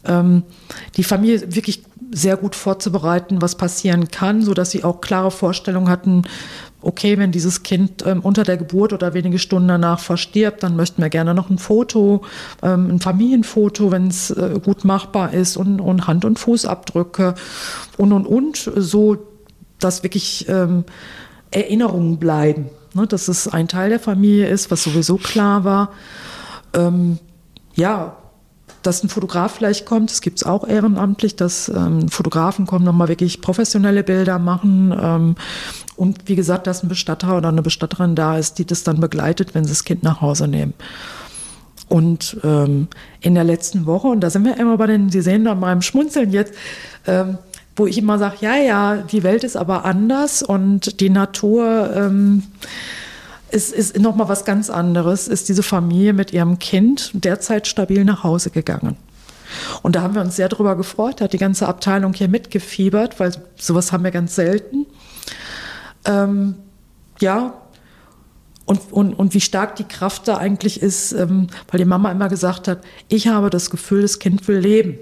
Ähm, 0.05 0.43
die 0.97 1.03
Familie 1.03 1.55
wirklich 1.55 1.83
sehr 2.11 2.37
gut 2.37 2.55
vorzubereiten, 2.55 3.41
was 3.41 3.55
passieren 3.55 4.09
kann, 4.09 4.41
so 4.41 4.53
dass 4.53 4.71
sie 4.71 4.83
auch 4.83 5.01
klare 5.01 5.31
Vorstellungen 5.31 5.89
hatten, 5.89 6.23
okay, 6.85 7.17
wenn 7.17 7.31
dieses 7.31 7.63
Kind 7.63 8.05
ähm, 8.05 8.21
unter 8.21 8.43
der 8.43 8.57
Geburt 8.57 8.93
oder 8.93 9.13
wenige 9.13 9.39
Stunden 9.39 9.67
danach 9.67 9.99
verstirbt, 9.99 10.63
dann 10.63 10.75
möchten 10.75 11.01
wir 11.01 11.09
gerne 11.09 11.33
noch 11.33 11.49
ein 11.49 11.57
Foto, 11.57 12.21
ähm, 12.61 12.89
ein 12.89 12.99
Familienfoto, 12.99 13.91
wenn 13.91 14.07
es 14.07 14.29
äh, 14.29 14.59
gut 14.63 14.85
machbar 14.85 15.33
ist 15.33 15.57
und, 15.57 15.81
und, 15.81 16.07
Hand- 16.07 16.25
und 16.25 16.39
Fußabdrücke 16.39 17.35
und, 17.97 18.13
und, 18.13 18.25
und, 18.25 18.71
so, 18.75 19.17
dass 19.79 20.03
wirklich 20.03 20.47
ähm, 20.47 20.85
Erinnerungen 21.51 22.17
bleiben, 22.17 22.69
ne, 22.93 23.07
dass 23.07 23.27
es 23.27 23.47
ein 23.47 23.67
Teil 23.67 23.89
der 23.89 23.99
Familie 23.99 24.47
ist, 24.47 24.69
was 24.71 24.83
sowieso 24.83 25.17
klar 25.17 25.63
war. 25.63 25.91
Ähm, 26.73 27.17
ja, 27.73 28.17
dass 28.85 29.03
ein 29.03 29.09
Fotograf 29.09 29.55
vielleicht 29.55 29.85
kommt, 29.85 30.11
das 30.11 30.21
gibt 30.21 30.37
es 30.37 30.43
auch 30.43 30.67
ehrenamtlich, 30.67 31.35
dass 31.35 31.69
ähm, 31.69 32.09
Fotografen 32.09 32.65
kommen, 32.65 32.85
nochmal 32.85 33.07
wirklich 33.07 33.41
professionelle 33.41 34.03
Bilder 34.03 34.39
machen. 34.39 34.93
Ähm, 34.99 35.35
und 35.95 36.27
wie 36.27 36.35
gesagt, 36.35 36.67
dass 36.67 36.83
ein 36.83 36.89
Bestatter 36.89 37.37
oder 37.37 37.49
eine 37.49 37.61
Bestatterin 37.61 38.15
da 38.15 38.37
ist, 38.37 38.59
die 38.59 38.65
das 38.65 38.83
dann 38.83 38.99
begleitet, 38.99 39.55
wenn 39.55 39.65
sie 39.65 39.71
das 39.71 39.83
Kind 39.83 40.03
nach 40.03 40.21
Hause 40.21 40.47
nehmen. 40.47 40.73
Und 41.87 42.37
ähm, 42.43 42.87
in 43.21 43.35
der 43.35 43.43
letzten 43.43 43.85
Woche, 43.85 44.07
und 44.07 44.21
da 44.21 44.29
sind 44.29 44.43
wir 44.43 44.57
immer 44.57 44.77
bei 44.77 44.87
den, 44.87 45.09
Sie 45.09 45.21
sehen 45.21 45.45
da 45.45 45.53
meinem 45.55 45.81
Schmunzeln 45.81 46.31
jetzt, 46.31 46.53
ähm, 47.05 47.37
wo 47.75 47.85
ich 47.85 47.97
immer 47.97 48.17
sage, 48.17 48.37
ja, 48.41 48.55
ja, 48.55 48.95
die 48.97 49.23
Welt 49.23 49.43
ist 49.43 49.55
aber 49.57 49.85
anders 49.85 50.41
und 50.41 50.99
die 50.99 51.09
Natur 51.09 51.91
ähm, 51.93 52.43
ist, 53.51 53.73
ist 53.73 53.99
nochmal 53.99 54.29
was 54.29 54.45
ganz 54.45 54.69
anderes, 54.69 55.27
ist 55.27 55.49
diese 55.49 55.63
Familie 55.63 56.13
mit 56.13 56.33
ihrem 56.33 56.59
Kind 56.59 57.11
derzeit 57.13 57.67
stabil 57.67 58.03
nach 58.03 58.23
Hause 58.23 58.49
gegangen. 58.49 58.97
Und 59.81 59.95
da 59.95 60.01
haben 60.01 60.15
wir 60.15 60.21
uns 60.21 60.35
sehr 60.35 60.49
drüber 60.49 60.75
gefreut, 60.75 61.21
hat 61.21 61.33
die 61.33 61.37
ganze 61.37 61.67
Abteilung 61.67 62.13
hier 62.13 62.27
mitgefiebert, 62.27 63.19
weil 63.19 63.31
sowas 63.55 63.91
haben 63.91 64.03
wir 64.03 64.11
ganz 64.11 64.35
selten. 64.35 64.85
Ähm, 66.05 66.55
ja, 67.19 67.53
und, 68.65 68.91
und, 68.91 69.13
und 69.13 69.33
wie 69.33 69.41
stark 69.41 69.75
die 69.75 69.83
Kraft 69.83 70.27
da 70.27 70.37
eigentlich 70.37 70.81
ist, 70.81 71.11
ähm, 71.13 71.47
weil 71.69 71.77
die 71.77 71.85
Mama 71.85 72.11
immer 72.11 72.29
gesagt 72.29 72.67
hat, 72.67 72.79
ich 73.07 73.27
habe 73.27 73.49
das 73.49 73.69
Gefühl, 73.69 74.01
das 74.01 74.19
Kind 74.19 74.47
will 74.47 74.57
leben. 74.57 74.97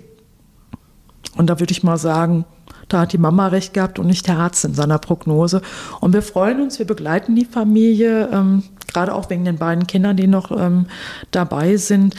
Und 1.38 1.50
da 1.50 1.60
würde 1.60 1.72
ich 1.72 1.84
mal 1.84 1.98
sagen, 1.98 2.46
da 2.94 3.02
hat 3.02 3.14
die 3.14 3.18
Mama 3.18 3.48
recht 3.48 3.74
gehabt 3.74 4.00
und 4.00 4.08
nicht 4.08 4.28
der 4.28 4.38
Arzt 4.38 4.64
in 4.66 4.74
seiner 4.74 5.00
Prognose. 5.00 5.62
Und 6.00 6.14
wir 6.14 6.22
freuen 6.22 6.62
uns, 6.62 6.80
wir 6.80 6.86
begleiten 6.86 7.36
die 7.36 7.46
Familie, 7.46 8.30
ähm, 8.32 8.64
gerade 8.88 9.14
auch 9.14 9.30
wegen 9.30 9.46
den 9.46 9.58
beiden 9.58 9.88
Kindern, 9.88 10.18
die 10.18 10.28
noch 10.28 10.52
ähm, 10.52 10.86
dabei 11.32 11.78
sind. 11.78 12.16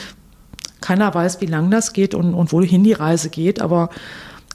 Keiner 0.80 1.14
weiß, 1.14 1.40
wie 1.40 1.46
lang 1.46 1.70
das 1.70 1.92
geht 1.92 2.14
und, 2.14 2.34
und 2.34 2.52
wohin 2.52 2.84
die 2.84 2.92
Reise 2.92 3.30
geht, 3.30 3.62
aber 3.62 3.88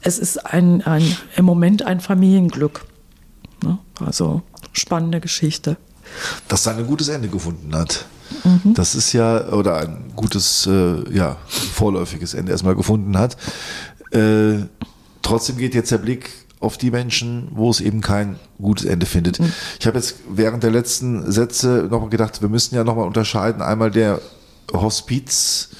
es 0.02 0.18
ist 0.18 0.46
ein, 0.46 0.82
ein, 0.82 1.02
im 1.36 1.44
Moment 1.44 1.82
ein 1.82 2.00
Familienglück. 2.00 2.84
Ne? 3.64 3.78
Also 4.04 4.42
spannende 4.72 5.20
Geschichte. 5.20 5.76
Dass 6.48 6.62
dann 6.62 6.78
ein 6.78 6.86
gutes 6.86 7.08
Ende 7.08 7.28
gefunden 7.28 7.74
hat. 7.74 8.06
Mhm. 8.44 8.74
Das 8.74 8.94
ist 8.94 9.12
ja, 9.12 9.48
oder 9.48 9.78
ein 9.78 10.12
gutes, 10.16 10.66
äh, 10.66 11.12
ja, 11.12 11.36
vorläufiges 11.46 12.34
Ende 12.34 12.52
erstmal 12.52 12.74
gefunden 12.74 13.18
hat. 13.18 13.36
Äh, 14.12 14.60
trotzdem 15.22 15.56
geht 15.56 15.74
jetzt 15.74 15.90
der 15.90 15.98
Blick 15.98 16.30
auf 16.60 16.76
die 16.76 16.90
Menschen, 16.90 17.48
wo 17.52 17.70
es 17.70 17.80
eben 17.80 18.02
kein 18.02 18.36
gutes 18.60 18.84
Ende 18.84 19.06
findet. 19.06 19.40
Mhm. 19.40 19.52
Ich 19.78 19.86
habe 19.86 19.96
jetzt 19.96 20.16
während 20.28 20.62
der 20.62 20.70
letzten 20.70 21.30
Sätze 21.30 21.88
nochmal 21.90 22.10
gedacht, 22.10 22.42
wir 22.42 22.48
müssen 22.48 22.74
ja 22.74 22.84
nochmal 22.84 23.06
unterscheiden. 23.06 23.62
Einmal 23.62 23.90
der 23.90 24.20
Hospiz, 24.72 25.70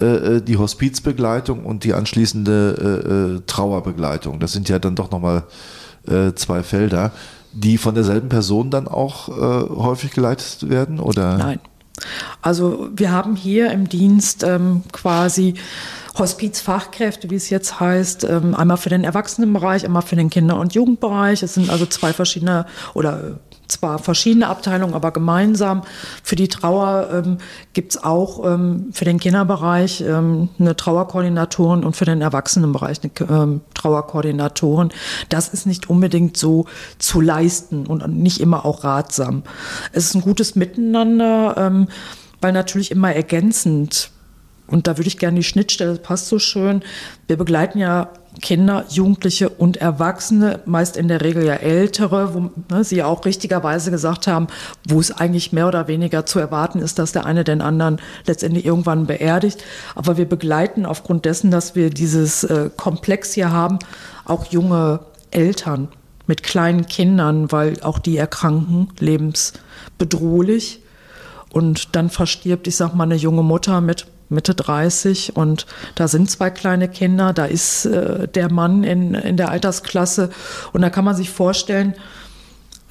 äh, 0.00 0.04
äh, 0.04 0.42
die 0.42 0.58
Hospizbegleitung 0.58 1.64
und 1.64 1.84
die 1.84 1.94
anschließende 1.94 2.76
äh, 3.06 3.38
äh 3.38 3.42
Trauerbegleitung. 3.46 4.40
Das 4.40 4.52
sind 4.52 4.68
ja 4.68 4.78
dann 4.78 4.94
doch 4.94 5.10
nochmal 5.10 5.44
äh, 6.06 6.32
zwei 6.34 6.62
Felder, 6.62 7.12
die 7.52 7.78
von 7.78 7.94
derselben 7.94 8.28
Person 8.28 8.70
dann 8.70 8.88
auch 8.88 9.28
äh, 9.28 9.68
häufig 9.74 10.12
geleitet 10.12 10.68
werden, 10.68 11.00
oder? 11.00 11.38
Nein. 11.38 11.60
Also 12.40 12.88
wir 12.94 13.10
haben 13.10 13.36
hier 13.36 13.70
im 13.72 13.88
Dienst 13.88 14.42
ähm, 14.42 14.82
quasi 14.92 15.54
Hospizfachkräfte, 16.18 17.30
wie 17.30 17.36
es 17.36 17.50
jetzt 17.50 17.80
heißt, 17.80 18.24
ähm, 18.24 18.54
einmal 18.54 18.76
für 18.76 18.88
den 18.88 19.04
Erwachsenenbereich, 19.04 19.84
einmal 19.84 20.02
für 20.02 20.16
den 20.16 20.30
Kinder- 20.30 20.58
und 20.58 20.74
Jugendbereich. 20.74 21.42
Es 21.42 21.54
sind 21.54 21.70
also 21.70 21.86
zwei 21.86 22.12
verschiedene 22.12 22.66
oder 22.94 23.38
zwar 23.70 23.98
verschiedene 23.98 24.48
Abteilungen, 24.48 24.94
aber 24.94 25.12
gemeinsam. 25.12 25.82
Für 26.22 26.36
die 26.36 26.48
Trauer 26.48 27.08
ähm, 27.12 27.38
gibt 27.72 27.92
es 27.92 28.02
auch 28.02 28.44
ähm, 28.44 28.88
für 28.92 29.04
den 29.04 29.18
Kinderbereich 29.18 30.02
ähm, 30.02 30.48
eine 30.58 30.76
Trauerkoordinatorin 30.76 31.84
und 31.84 31.96
für 31.96 32.04
den 32.04 32.20
Erwachsenenbereich 32.20 32.98
eine 33.02 33.30
ähm, 33.30 33.60
Trauerkoordinatorin. 33.74 34.90
Das 35.28 35.48
ist 35.48 35.66
nicht 35.66 35.88
unbedingt 35.88 36.36
so 36.36 36.66
zu 36.98 37.20
leisten 37.20 37.86
und 37.86 38.06
nicht 38.08 38.40
immer 38.40 38.64
auch 38.66 38.84
ratsam. 38.84 39.44
Es 39.92 40.06
ist 40.06 40.14
ein 40.14 40.22
gutes 40.22 40.56
Miteinander, 40.56 41.54
ähm, 41.56 41.88
weil 42.40 42.52
natürlich 42.52 42.90
immer 42.90 43.14
ergänzend 43.14 44.10
und 44.70 44.86
da 44.86 44.96
würde 44.96 45.08
ich 45.08 45.18
gerne 45.18 45.36
die 45.36 45.44
Schnittstelle, 45.44 45.90
das 45.90 46.02
passt 46.02 46.28
so 46.28 46.38
schön. 46.38 46.82
Wir 47.26 47.36
begleiten 47.36 47.78
ja 47.78 48.10
Kinder, 48.40 48.84
Jugendliche 48.88 49.48
und 49.48 49.78
Erwachsene, 49.78 50.60
meist 50.64 50.96
in 50.96 51.08
der 51.08 51.20
Regel 51.20 51.44
ja 51.44 51.54
Ältere, 51.54 52.34
wo 52.34 52.50
ne, 52.74 52.84
Sie 52.84 52.96
ja 52.96 53.06
auch 53.06 53.24
richtigerweise 53.24 53.90
gesagt 53.90 54.28
haben, 54.28 54.46
wo 54.88 55.00
es 55.00 55.10
eigentlich 55.10 55.52
mehr 55.52 55.66
oder 55.66 55.88
weniger 55.88 56.24
zu 56.26 56.38
erwarten 56.38 56.78
ist, 56.78 57.00
dass 57.00 57.10
der 57.10 57.26
eine 57.26 57.42
den 57.42 57.60
anderen 57.60 58.00
letztendlich 58.26 58.64
irgendwann 58.64 59.06
beerdigt. 59.06 59.64
Aber 59.96 60.16
wir 60.16 60.26
begleiten 60.26 60.86
aufgrund 60.86 61.24
dessen, 61.24 61.50
dass 61.50 61.74
wir 61.74 61.90
dieses 61.90 62.44
äh, 62.44 62.70
Komplex 62.76 63.32
hier 63.32 63.50
haben, 63.50 63.80
auch 64.24 64.46
junge 64.46 65.00
Eltern 65.32 65.88
mit 66.28 66.44
kleinen 66.44 66.86
Kindern, 66.86 67.50
weil 67.50 67.82
auch 67.82 67.98
die 67.98 68.16
erkranken 68.16 68.88
lebensbedrohlich. 69.00 70.82
Und 71.52 71.96
dann 71.96 72.10
verstirbt, 72.10 72.68
ich 72.68 72.76
sag 72.76 72.94
mal, 72.94 73.02
eine 73.02 73.16
junge 73.16 73.42
Mutter 73.42 73.80
mit 73.80 74.06
Mitte 74.30 74.54
30 74.54 75.36
und 75.36 75.66
da 75.96 76.08
sind 76.08 76.30
zwei 76.30 76.50
kleine 76.50 76.88
Kinder, 76.88 77.32
da 77.32 77.44
ist 77.44 77.84
äh, 77.84 78.28
der 78.28 78.50
Mann 78.50 78.84
in, 78.84 79.14
in 79.14 79.36
der 79.36 79.50
Altersklasse 79.50 80.30
und 80.72 80.80
da 80.80 80.90
kann 80.90 81.04
man 81.04 81.16
sich 81.16 81.30
vorstellen, 81.30 81.94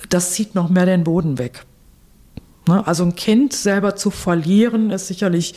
das 0.09 0.33
zieht 0.33 0.55
noch 0.55 0.69
mehr 0.69 0.85
den 0.85 1.03
Boden 1.03 1.37
weg. 1.37 1.65
Ne? 2.67 2.85
Also 2.85 3.03
ein 3.03 3.15
Kind 3.15 3.53
selber 3.53 3.95
zu 3.95 4.11
verlieren 4.11 4.91
ist 4.91 5.07
sicherlich 5.07 5.55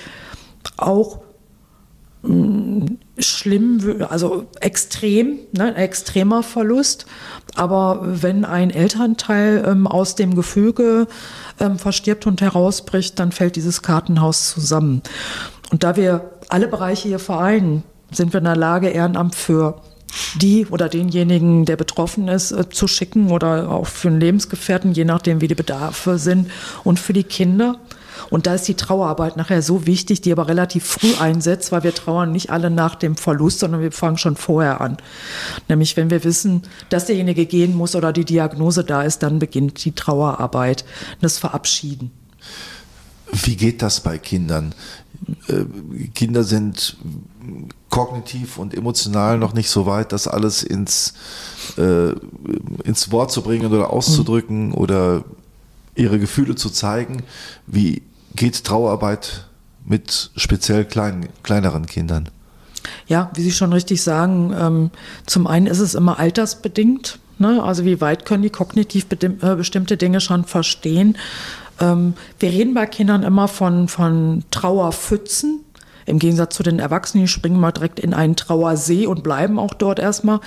auch 0.76 1.20
mh, 2.22 2.34
mm, 2.34 2.98
schlimm, 3.18 4.04
also 4.08 4.46
extrem, 4.60 5.38
ne? 5.52 5.64
ein 5.64 5.76
extremer 5.76 6.42
Verlust. 6.42 7.06
Aber 7.54 8.00
wenn 8.02 8.44
ein 8.44 8.70
Elternteil 8.70 9.64
ähm, 9.66 9.86
aus 9.86 10.14
dem 10.14 10.34
Gefüge 10.34 11.06
ähm, 11.60 11.78
verstirbt 11.78 12.26
und 12.26 12.40
herausbricht, 12.40 13.18
dann 13.18 13.32
fällt 13.32 13.56
dieses 13.56 13.82
Kartenhaus 13.82 14.50
zusammen. 14.50 15.02
Und 15.72 15.82
da 15.82 15.96
wir 15.96 16.32
alle 16.50 16.68
Bereiche 16.68 17.08
hier 17.08 17.18
vereinen, 17.18 17.82
sind 18.12 18.34
wir 18.34 18.38
in 18.38 18.44
der 18.44 18.56
Lage, 18.56 18.90
Ehrenamt 18.90 19.34
für 19.34 19.80
die 20.34 20.66
oder 20.66 20.90
denjenigen, 20.90 21.64
der 21.64 21.76
betroffen 21.76 22.28
ist, 22.28 22.52
äh, 22.52 22.68
zu 22.68 22.86
schicken 22.86 23.30
oder 23.30 23.70
auch 23.70 23.86
für 23.86 24.08
einen 24.08 24.20
Lebensgefährten, 24.20 24.92
je 24.92 25.06
nachdem, 25.06 25.40
wie 25.40 25.48
die 25.48 25.54
Bedarfe 25.54 26.18
sind. 26.18 26.50
Und 26.84 27.00
für 27.00 27.14
die 27.14 27.24
Kinder. 27.24 27.78
Und 28.28 28.46
da 28.46 28.54
ist 28.54 28.68
die 28.68 28.74
Trauerarbeit 28.74 29.38
nachher 29.38 29.62
so 29.62 29.86
wichtig, 29.86 30.20
die 30.20 30.30
aber 30.32 30.46
relativ 30.46 30.84
früh 30.84 31.14
einsetzt, 31.18 31.72
weil 31.72 31.84
wir 31.84 31.94
trauern 31.94 32.32
nicht 32.32 32.50
alle 32.50 32.70
nach 32.70 32.94
dem 32.94 33.16
Verlust, 33.16 33.60
sondern 33.60 33.80
wir 33.80 33.92
fangen 33.92 34.18
schon 34.18 34.36
vorher 34.36 34.82
an. 34.82 34.98
Nämlich, 35.70 35.96
wenn 35.96 36.10
wir 36.10 36.22
wissen, 36.22 36.62
dass 36.90 37.06
derjenige 37.06 37.46
gehen 37.46 37.74
muss 37.74 37.96
oder 37.96 38.12
die 38.12 38.26
Diagnose 38.26 38.84
da 38.84 39.02
ist, 39.02 39.22
dann 39.22 39.38
beginnt 39.38 39.82
die 39.82 39.92
Trauerarbeit, 39.92 40.84
das 41.22 41.38
Verabschieden. 41.38 42.10
Wie 43.32 43.56
geht 43.56 43.80
das 43.80 44.00
bei 44.00 44.18
Kindern? 44.18 44.74
Äh, 45.48 45.64
Kinder 46.14 46.44
sind 46.44 46.96
kognitiv 47.90 48.58
und 48.58 48.74
emotional 48.74 49.38
noch 49.38 49.54
nicht 49.54 49.68
so 49.68 49.86
weit, 49.86 50.12
das 50.12 50.28
alles 50.28 50.62
ins, 50.62 51.14
äh, 51.76 52.12
ins 52.84 53.10
Wort 53.12 53.30
zu 53.30 53.42
bringen 53.42 53.72
oder 53.72 53.90
auszudrücken 53.90 54.68
mhm. 54.68 54.74
oder 54.74 55.24
ihre 55.94 56.18
Gefühle 56.18 56.54
zu 56.54 56.70
zeigen. 56.70 57.22
Wie 57.66 58.02
geht 58.34 58.64
Trauerarbeit 58.64 59.46
mit 59.84 60.30
speziell 60.36 60.84
klein, 60.84 61.28
kleineren 61.42 61.86
Kindern? 61.86 62.28
Ja, 63.06 63.30
wie 63.34 63.42
Sie 63.42 63.52
schon 63.52 63.72
richtig 63.72 64.02
sagen, 64.02 64.54
ähm, 64.58 64.90
zum 65.26 65.46
einen 65.46 65.66
ist 65.66 65.80
es 65.80 65.94
immer 65.94 66.18
altersbedingt. 66.18 67.18
Ne? 67.38 67.62
Also 67.62 67.84
wie 67.84 68.00
weit 68.00 68.24
können 68.24 68.42
die 68.42 68.50
kognitiv 68.50 69.06
äh, 69.10 69.56
bestimmte 69.56 69.96
Dinge 69.96 70.20
schon 70.20 70.44
verstehen? 70.44 71.16
Ähm, 71.80 72.14
wir 72.38 72.50
reden 72.50 72.74
bei 72.74 72.86
Kindern 72.86 73.22
immer 73.22 73.48
von, 73.48 73.88
von 73.88 74.44
Trauerpfützen. 74.50 75.64
Im 76.04 76.18
Gegensatz 76.18 76.56
zu 76.56 76.62
den 76.62 76.80
Erwachsenen, 76.80 77.24
die 77.24 77.28
springen 77.28 77.60
mal 77.60 77.70
direkt 77.70 78.00
in 78.00 78.12
einen 78.12 78.34
Trauersee 78.34 79.06
und 79.06 79.22
bleiben 79.22 79.58
auch 79.58 79.74
dort 79.74 79.98
erstmal. 79.98 80.40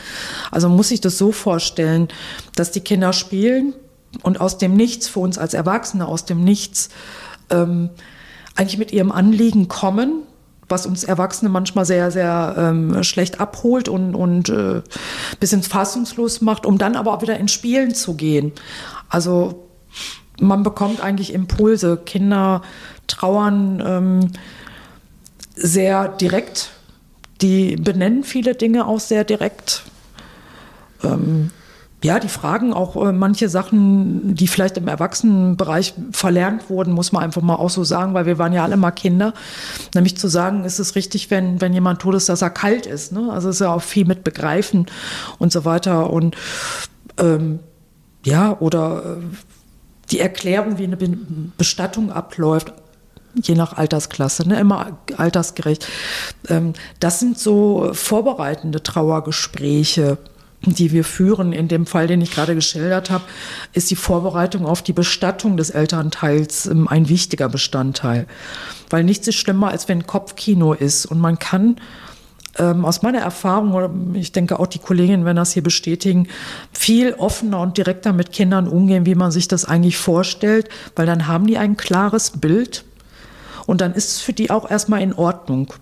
Also 0.52 0.68
muss 0.68 0.92
ich 0.92 1.00
das 1.00 1.18
so 1.18 1.32
vorstellen, 1.32 2.10
dass 2.56 2.72
die 2.72 2.82
Kinder 2.82 3.14
spielen 3.14 3.74
und 4.22 4.42
aus 4.42 4.58
dem 4.58 4.76
Nichts, 4.76 5.08
für 5.08 5.20
uns 5.20 5.38
als 5.38 5.54
Erwachsene, 5.54 6.08
aus 6.08 6.26
dem 6.26 6.44
Nichts, 6.44 6.90
ähm, 7.50 7.90
eigentlich 8.56 8.78
mit 8.78 8.92
ihrem 8.92 9.12
Anliegen 9.12 9.68
kommen, 9.68 10.24
was 10.68 10.86
uns 10.86 11.04
Erwachsene 11.04 11.50
manchmal 11.50 11.86
sehr, 11.86 12.12
sehr 12.12 12.56
ähm, 12.58 13.04
schlecht 13.04 13.40
abholt 13.40 13.88
und, 13.88 14.16
und 14.16 14.50
äh, 14.50 14.82
bisschen 15.40 15.64
fassungslos 15.64 16.42
macht, 16.42 16.66
um 16.66 16.78
dann 16.78 16.96
aber 16.96 17.14
auch 17.14 17.22
wieder 17.22 17.38
ins 17.38 17.52
Spielen 17.52 17.94
zu 17.94 18.16
gehen. 18.16 18.52
Also 19.10 19.68
man 20.40 20.64
bekommt 20.64 21.02
eigentlich 21.02 21.34
Impulse. 21.34 21.98
Kinder 21.98 22.62
trauern 23.08 23.84
ähm, 23.86 24.32
sehr 25.56 26.08
direkt. 26.10 26.72
Die 27.42 27.76
benennen 27.76 28.24
viele 28.24 28.56
Dinge 28.56 28.88
auch 28.88 29.00
sehr 29.00 29.24
direkt. 29.24 29.84
Ähm, 31.04 31.52
ja, 32.04 32.20
die 32.20 32.30
fragen 32.30 32.72
auch 32.72 32.96
äh, 33.04 33.12
manche 33.12 33.50
Sachen, 33.50 34.36
die 34.36 34.48
vielleicht 34.48 34.78
im 34.78 34.88
Erwachsenenbereich 34.88 35.96
verlernt 36.12 36.70
wurden, 36.70 36.94
muss 36.94 37.12
man 37.12 37.24
einfach 37.24 37.42
mal 37.42 37.56
auch 37.56 37.72
so 37.72 37.84
sagen, 37.84 38.14
weil 38.14 38.28
wir 38.28 38.38
waren 38.38 38.54
ja 38.54 38.64
alle 38.64 38.78
mal 38.78 38.92
Kinder. 38.92 39.34
Nämlich 39.96 40.16
zu 40.16 40.28
sagen, 40.28 40.66
ist 40.66 40.78
es 40.78 40.96
richtig, 40.96 41.32
wenn, 41.32 41.62
wenn 41.62 41.74
jemand 41.74 42.02
tot 42.02 42.14
ist, 42.14 42.30
dass 42.30 42.44
er 42.44 42.52
kalt 42.52 42.86
ist. 42.86 43.12
Ne? 43.12 43.32
Also 43.32 43.50
ist 43.50 43.60
ja 43.60 43.74
auch 43.74 43.82
viel 43.82 44.06
mit 44.06 44.24
Begreifen 44.24 44.86
und 45.40 45.52
so 45.52 45.66
weiter. 45.66 46.12
Und 46.12 46.36
ähm, 47.18 47.60
ja, 48.24 48.56
oder 48.60 49.18
äh, 49.18 49.36
die 50.12 50.20
Erklärung, 50.20 50.78
wie 50.78 50.84
eine 50.84 50.98
Bestattung 51.58 52.12
abläuft, 52.12 52.74
je 53.42 53.56
nach 53.56 53.74
Altersklasse, 53.74 54.48
ne, 54.48 54.60
immer 54.60 54.98
altersgerecht. 55.18 55.88
Ähm, 56.48 56.74
das 57.00 57.20
sind 57.20 57.38
so 57.38 57.90
vorbereitende 57.94 58.82
Trauergespräche 58.82 60.18
die 60.66 60.92
wir 60.92 61.04
führen. 61.04 61.54
In 61.54 61.68
dem 61.68 61.86
Fall, 61.86 62.08
den 62.08 62.22
ich 62.22 62.32
gerade 62.32 62.56
geschildert 62.56 63.10
habe, 63.10 63.24
ist 63.74 63.92
die 63.92 63.96
Vorbereitung 63.96 64.66
auf 64.66 64.82
die 64.82 64.94
Bestattung 64.94 65.58
des 65.58 65.70
Elternteils 65.70 66.66
ähm, 66.66 66.88
ein 66.88 67.10
wichtiger 67.10 67.50
Bestandteil. 67.50 68.28
Weil 68.90 69.04
nichts 69.04 69.28
ist 69.28 69.36
schlimmer, 69.36 69.70
als 69.70 69.88
wenn 69.88 70.08
Kopfkino 70.08 70.74
ist. 70.74 71.06
Und 71.06 71.20
man 71.20 71.40
kann 71.40 71.78
ähm, 72.58 72.86
aus 72.86 73.02
meiner 73.02 73.20
Erfahrung, 73.20 74.16
ich 74.16 74.32
denke 74.32 74.60
auch 74.60 74.68
die 74.68 74.80
Kolleginnen 74.80 75.26
werden 75.26 75.38
das 75.38 75.54
hier 75.54 75.64
bestätigen, 75.64 76.28
viel 76.72 77.14
offener 77.14 77.60
und 77.62 77.78
direkter 77.78 78.14
mit 78.14 78.32
Kindern 78.32 78.68
umgehen, 78.68 79.06
wie 79.06 79.16
man 79.16 79.32
sich 79.32 79.48
das 79.48 79.66
eigentlich 79.66 79.98
vorstellt, 79.98 80.70
weil 80.96 81.06
dann 81.06 81.28
haben 81.28 81.48
die 81.48 81.58
ein 81.58 81.78
klares 81.78 82.32
Bild 82.32 82.86
und 83.66 83.82
dann 83.82 83.94
ist 83.94 84.10
es 84.12 84.22
für 84.22 84.34
die 84.34 84.52
auch 84.52 84.70
erstmal 84.70 85.02
in 85.02 85.14
Ordnung. 85.14 85.74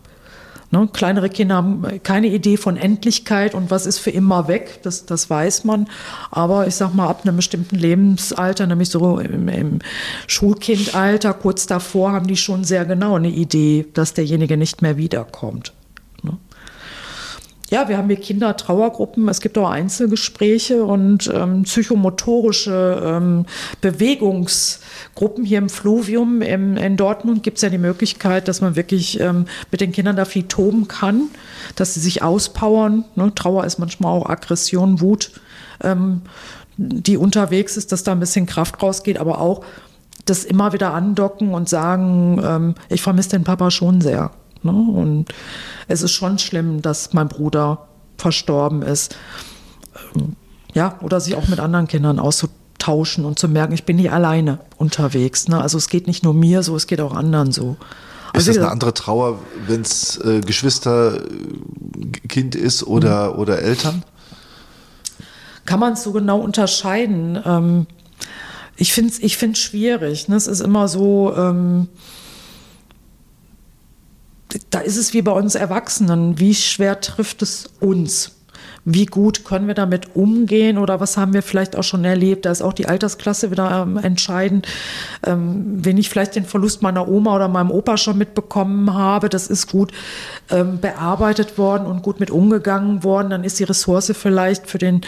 Ne? 0.74 0.90
Kleinere 0.92 1.30
Kinder 1.30 1.56
haben 1.56 1.86
keine 2.02 2.28
Idee 2.28 2.58
von 2.58 2.78
Endlichkeit 2.78 3.54
und 3.54 3.70
was 3.70 3.86
ist 3.86 4.00
für 4.00 4.10
immer 4.10 4.48
weg, 4.48 4.80
das, 4.82 5.06
das 5.06 5.30
weiß 5.30 5.66
man. 5.66 5.88
Aber 6.32 6.66
ich 6.66 6.74
sag 6.74 6.96
mal, 6.96 7.08
ab 7.08 7.22
einem 7.24 7.36
bestimmten 7.36 7.76
Lebensalter, 7.76 8.66
nämlich 8.66 8.90
so 8.90 9.20
im, 9.20 9.48
im 9.50 9.80
Schulkindalter, 10.26 11.36
kurz 11.36 11.68
davor, 11.68 12.14
haben 12.14 12.26
die 12.26 12.38
schon 12.38 12.64
sehr 12.64 12.86
genau 12.86 13.18
eine 13.18 13.30
Idee, 13.30 13.86
dass 13.94 14.16
derjenige 14.16 14.58
nicht 14.58 14.82
mehr 14.82 14.98
wiederkommt. 14.98 15.74
Ja, 17.74 17.90
wir 17.90 17.98
haben 17.98 18.08
hier 18.08 18.20
Kindertrauergruppen, 18.20 19.28
es 19.30 19.42
gibt 19.42 19.58
auch 19.58 19.68
Einzelgespräche 19.68 20.84
und 20.84 21.28
ähm, 21.34 21.64
psychomotorische 21.64 23.02
ähm, 23.04 23.48
Bewegungsgruppen 23.82 25.44
hier 25.44 25.58
im 25.58 25.70
Fluvium. 25.70 26.44
Im, 26.44 26.78
in 26.78 26.98
Dortmund 26.98 27.42
gibt 27.42 27.58
es 27.58 27.64
ja 27.64 27.70
die 27.70 27.80
Möglichkeit, 27.80 28.48
dass 28.48 28.62
man 28.62 28.76
wirklich 28.76 29.20
ähm, 29.20 29.48
mit 29.72 29.82
den 29.82 29.92
Kindern 29.92 30.16
da 30.16 30.26
viel 30.26 30.44
toben 30.44 30.88
kann, 30.88 31.30
dass 31.76 31.96
sie 31.96 32.00
sich 32.00 32.22
auspowern. 32.22 33.06
Ne? 33.16 33.34
Trauer 33.34 33.66
ist 33.66 33.80
manchmal 33.80 34.20
auch 34.20 34.30
Aggression, 34.30 35.02
Wut, 35.02 35.32
ähm, 35.82 36.22
die 36.78 37.18
unterwegs 37.18 37.76
ist, 37.76 37.92
dass 37.92 38.04
da 38.04 38.12
ein 38.12 38.20
bisschen 38.20 38.46
Kraft 38.46 38.84
rausgeht, 38.84 39.18
aber 39.18 39.42
auch 39.42 39.66
das 40.26 40.46
immer 40.46 40.74
wieder 40.74 40.94
andocken 40.94 41.56
und 41.56 41.68
sagen, 41.70 42.40
ähm, 42.46 42.76
ich 42.90 43.02
vermisse 43.02 43.30
den 43.30 43.44
Papa 43.44 43.72
schon 43.72 44.00
sehr. 44.00 44.30
Ne? 44.64 44.72
Und 44.72 45.26
es 45.88 46.02
ist 46.02 46.12
schon 46.12 46.40
schlimm, 46.40 46.82
dass 46.82 47.14
mein 47.14 47.28
Bruder 47.28 47.88
verstorben 48.18 48.82
ist. 48.82 49.16
Ähm, 50.16 50.36
ja, 50.74 50.98
oder 51.02 51.20
sich 51.20 51.36
auch 51.36 51.48
mit 51.48 51.60
anderen 51.60 51.88
Kindern 51.88 52.20
auszutauschen 52.20 53.26
und 53.26 53.38
zu 53.38 53.48
merken, 53.48 53.74
ich 53.74 53.84
bin 53.84 53.98
nicht 53.98 54.12
alleine 54.12 54.60
unterwegs. 54.78 55.48
Ne? 55.48 55.62
Also 55.62 55.78
es 55.78 55.88
geht 55.88 56.08
nicht 56.08 56.24
nur 56.24 56.34
mir 56.34 56.64
so, 56.64 56.76
es 56.76 56.88
geht 56.88 57.02
auch 57.02 57.14
anderen 57.16 57.52
so. 57.52 57.78
Also 58.34 58.50
ist 58.50 58.58
das 58.58 58.64
eine 58.64 58.72
andere 58.72 58.94
Trauer, 58.96 59.40
wenn 59.68 59.82
es 59.82 60.18
äh, 60.18 60.42
Geschwister, 60.42 61.18
äh, 61.18 62.28
Kind 62.28 62.56
ist 62.56 62.84
oder, 62.84 63.34
mhm. 63.34 63.40
oder 63.40 63.62
Eltern? 63.62 64.04
Kann 65.66 65.80
man 65.80 65.94
es 65.94 66.04
so 66.04 66.12
genau 66.12 66.40
unterscheiden? 66.40 67.40
Ähm, 67.46 67.88
ich 68.76 68.92
finde 68.92 69.12
es 69.12 69.20
ich 69.20 69.38
schwierig. 69.38 70.28
Ne? 70.28 70.36
Es 70.36 70.48
ist 70.48 70.62
immer 70.62 70.88
so, 70.88 71.34
ähm, 71.38 71.88
da 74.70 74.80
ist 74.80 74.98
es 74.98 75.14
wie 75.14 75.22
bei 75.22 75.32
uns 75.32 75.56
Erwachsenen. 75.56 76.40
Wie 76.40 76.56
schwer 76.56 77.02
trifft 77.02 77.42
es 77.42 77.70
uns? 77.80 78.32
Wie 78.86 79.06
gut 79.06 79.46
können 79.46 79.68
wir 79.68 79.76
damit 79.76 80.14
umgehen 80.14 80.78
oder 80.78 81.00
was 81.00 81.16
haben 81.16 81.34
wir 81.34 81.42
vielleicht 81.42 81.78
auch 81.78 81.84
schon 81.84 82.04
erlebt? 82.04 82.46
Da 82.46 82.52
ist 82.52 82.62
auch 82.62 82.74
die 82.74 82.86
Altersklasse 82.86 83.50
wieder 83.50 83.84
ähm, 83.84 83.98
entscheidend. 83.98 84.68
Ähm, 85.26 85.78
wenn 85.86 85.98
ich 85.98 86.10
vielleicht 86.10 86.36
den 86.36 86.44
Verlust 86.44 86.82
meiner 86.82 87.08
Oma 87.08 87.36
oder 87.36 87.48
meinem 87.48 87.72
Opa 87.72 87.96
schon 87.96 88.18
mitbekommen 88.18 88.94
habe, 88.94 89.30
das 89.30 89.48
ist 89.48 89.72
gut 89.72 89.94
ähm, 90.50 90.82
bearbeitet 90.82 91.58
worden 91.58 91.86
und 91.86 92.04
gut 92.04 92.20
mit 92.20 92.30
umgegangen 92.30 93.06
worden, 93.06 93.30
dann 93.30 93.46
ist 93.46 93.58
die 93.58 93.64
Ressource 93.64 94.12
vielleicht 94.14 94.70
für 94.70 94.80
den 94.80 95.02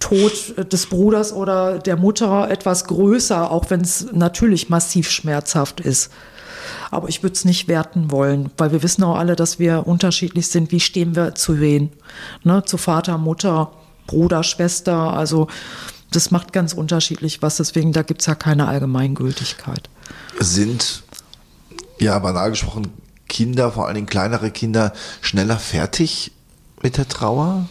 Tod 0.00 0.54
des 0.72 0.86
Bruders 0.86 1.32
oder 1.32 1.78
der 1.78 1.96
Mutter 1.96 2.50
etwas 2.50 2.86
größer, 2.86 3.52
auch 3.52 3.70
wenn 3.70 3.82
es 3.82 4.08
natürlich 4.12 4.68
massiv 4.68 5.08
schmerzhaft 5.10 5.80
ist. 5.80 6.10
Aber 6.90 7.08
ich 7.08 7.22
würde 7.22 7.34
es 7.34 7.44
nicht 7.44 7.68
werten 7.68 8.10
wollen, 8.10 8.50
weil 8.56 8.72
wir 8.72 8.82
wissen 8.82 9.04
auch 9.04 9.16
alle, 9.16 9.36
dass 9.36 9.58
wir 9.58 9.86
unterschiedlich 9.86 10.48
sind. 10.48 10.72
Wie 10.72 10.80
stehen 10.80 11.16
wir 11.16 11.34
zu 11.34 11.60
wen? 11.60 11.90
Ne? 12.44 12.64
Zu 12.64 12.76
Vater, 12.76 13.18
Mutter, 13.18 13.72
Bruder, 14.06 14.42
Schwester. 14.42 15.12
Also 15.12 15.48
das 16.10 16.30
macht 16.30 16.52
ganz 16.52 16.72
unterschiedlich 16.72 17.42
was. 17.42 17.56
Deswegen, 17.56 17.92
da 17.92 18.02
gibt 18.02 18.20
es 18.20 18.26
ja 18.26 18.34
keine 18.34 18.68
Allgemeingültigkeit. 18.68 19.88
Sind, 20.38 21.02
ja, 21.98 22.18
banal 22.18 22.50
gesprochen, 22.50 22.92
Kinder, 23.28 23.72
vor 23.72 23.86
allen 23.86 23.94
Dingen 23.94 24.06
kleinere 24.06 24.50
Kinder, 24.50 24.92
schneller 25.20 25.58
fertig 25.58 26.32
mit 26.82 26.98
der 26.98 27.08
Trauer? 27.08 27.66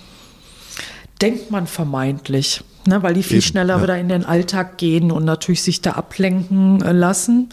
Denkt 1.21 1.51
man 1.51 1.67
vermeintlich. 1.67 2.63
Ne, 2.88 3.04
weil 3.04 3.13
die 3.13 3.21
viel 3.21 3.38
Eben, 3.38 3.45
schneller 3.45 3.75
ja. 3.77 3.84
wieder 3.84 3.97
in 3.99 4.10
den 4.10 4.25
Alltag 4.25 4.80
gehen 4.80 5.12
und 5.12 5.23
natürlich 5.23 5.62
sich 5.62 5.82
da 5.82 5.91
ablenken 5.91 6.82
äh, 6.82 6.91
lassen. 6.91 7.49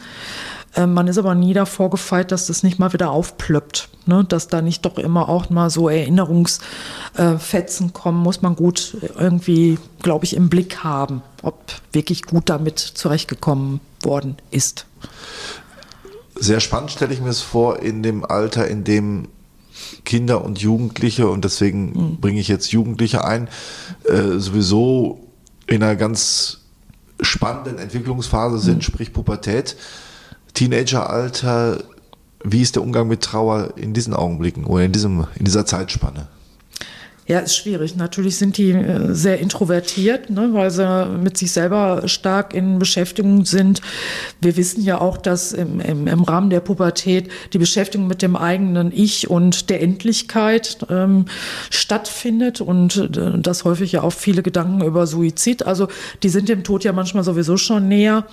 Ähm, 0.78 0.94
man 0.94 1.08
ist 1.08 1.18
aber 1.18 1.34
nie 1.34 1.54
davor 1.54 1.90
gefeit, 1.90 2.30
dass 2.30 2.46
das 2.46 2.62
nicht 2.62 2.78
mal 2.78 2.92
wieder 2.92 3.10
aufplöppt. 3.10 3.88
Ne? 4.06 4.24
Dass 4.24 4.46
da 4.46 4.62
nicht 4.62 4.84
doch 4.84 4.96
immer 4.96 5.28
auch 5.28 5.50
mal 5.50 5.70
so 5.70 5.88
Erinnerungsfetzen 5.88 7.92
kommen, 7.92 8.22
muss 8.22 8.42
man 8.42 8.54
gut 8.54 8.96
irgendwie, 9.18 9.76
glaube 10.02 10.24
ich, 10.24 10.36
im 10.36 10.48
Blick 10.48 10.84
haben, 10.84 11.22
ob 11.42 11.58
wirklich 11.92 12.22
gut 12.22 12.48
damit 12.48 12.78
zurechtgekommen 12.78 13.80
worden 14.02 14.36
ist. 14.52 14.86
Sehr 16.36 16.60
spannend 16.60 16.92
stelle 16.92 17.12
ich 17.12 17.20
mir 17.20 17.30
es 17.30 17.40
vor, 17.40 17.80
in 17.80 18.04
dem 18.04 18.24
Alter, 18.24 18.68
in 18.68 18.84
dem 18.84 19.26
Kinder 20.04 20.44
und 20.44 20.60
Jugendliche, 20.60 21.28
und 21.28 21.44
deswegen 21.44 21.86
mhm. 21.86 22.20
bringe 22.20 22.38
ich 22.38 22.46
jetzt 22.46 22.70
Jugendliche 22.70 23.24
ein, 23.24 23.48
äh, 24.04 24.38
sowieso 24.38 25.26
in 25.66 25.82
einer 25.82 25.96
ganz 25.96 26.60
spannenden 27.20 27.78
Entwicklungsphase 27.78 28.60
sind, 28.60 28.76
mhm. 28.76 28.82
sprich 28.82 29.12
Pubertät. 29.12 29.74
Teenageralter, 30.58 31.84
wie 32.42 32.62
ist 32.62 32.74
der 32.74 32.82
Umgang 32.82 33.06
mit 33.06 33.20
Trauer 33.20 33.74
in 33.76 33.94
diesen 33.94 34.12
Augenblicken 34.12 34.64
oder 34.64 34.82
in, 34.82 34.90
diesem, 34.90 35.24
in 35.36 35.44
dieser 35.44 35.64
Zeitspanne? 35.64 36.26
Ja, 37.28 37.38
ist 37.38 37.54
schwierig. 37.54 37.94
Natürlich 37.94 38.38
sind 38.38 38.56
die 38.56 38.72
äh, 38.72 39.14
sehr 39.14 39.38
introvertiert, 39.38 40.30
ne, 40.30 40.48
weil 40.54 40.72
sie 40.72 41.06
mit 41.22 41.36
sich 41.36 41.52
selber 41.52 42.08
stark 42.08 42.54
in 42.54 42.80
Beschäftigung 42.80 43.44
sind. 43.44 43.82
Wir 44.40 44.56
wissen 44.56 44.82
ja 44.82 45.00
auch, 45.00 45.16
dass 45.16 45.52
im, 45.52 45.78
im, 45.78 46.08
im 46.08 46.24
Rahmen 46.24 46.50
der 46.50 46.58
Pubertät 46.58 47.30
die 47.52 47.58
Beschäftigung 47.58 48.08
mit 48.08 48.20
dem 48.20 48.34
eigenen 48.34 48.90
Ich 48.90 49.30
und 49.30 49.70
der 49.70 49.80
Endlichkeit 49.80 50.78
ähm, 50.90 51.26
stattfindet 51.70 52.60
und 52.60 52.96
äh, 52.96 53.38
das 53.38 53.62
häufig 53.64 53.92
ja 53.92 54.02
auch 54.02 54.12
viele 54.12 54.42
Gedanken 54.42 54.82
über 54.82 55.06
Suizid. 55.06 55.64
Also 55.64 55.86
die 56.24 56.30
sind 56.30 56.48
dem 56.48 56.64
Tod 56.64 56.82
ja 56.82 56.92
manchmal 56.92 57.22
sowieso 57.22 57.58
schon 57.58 57.86
näher. 57.86 58.26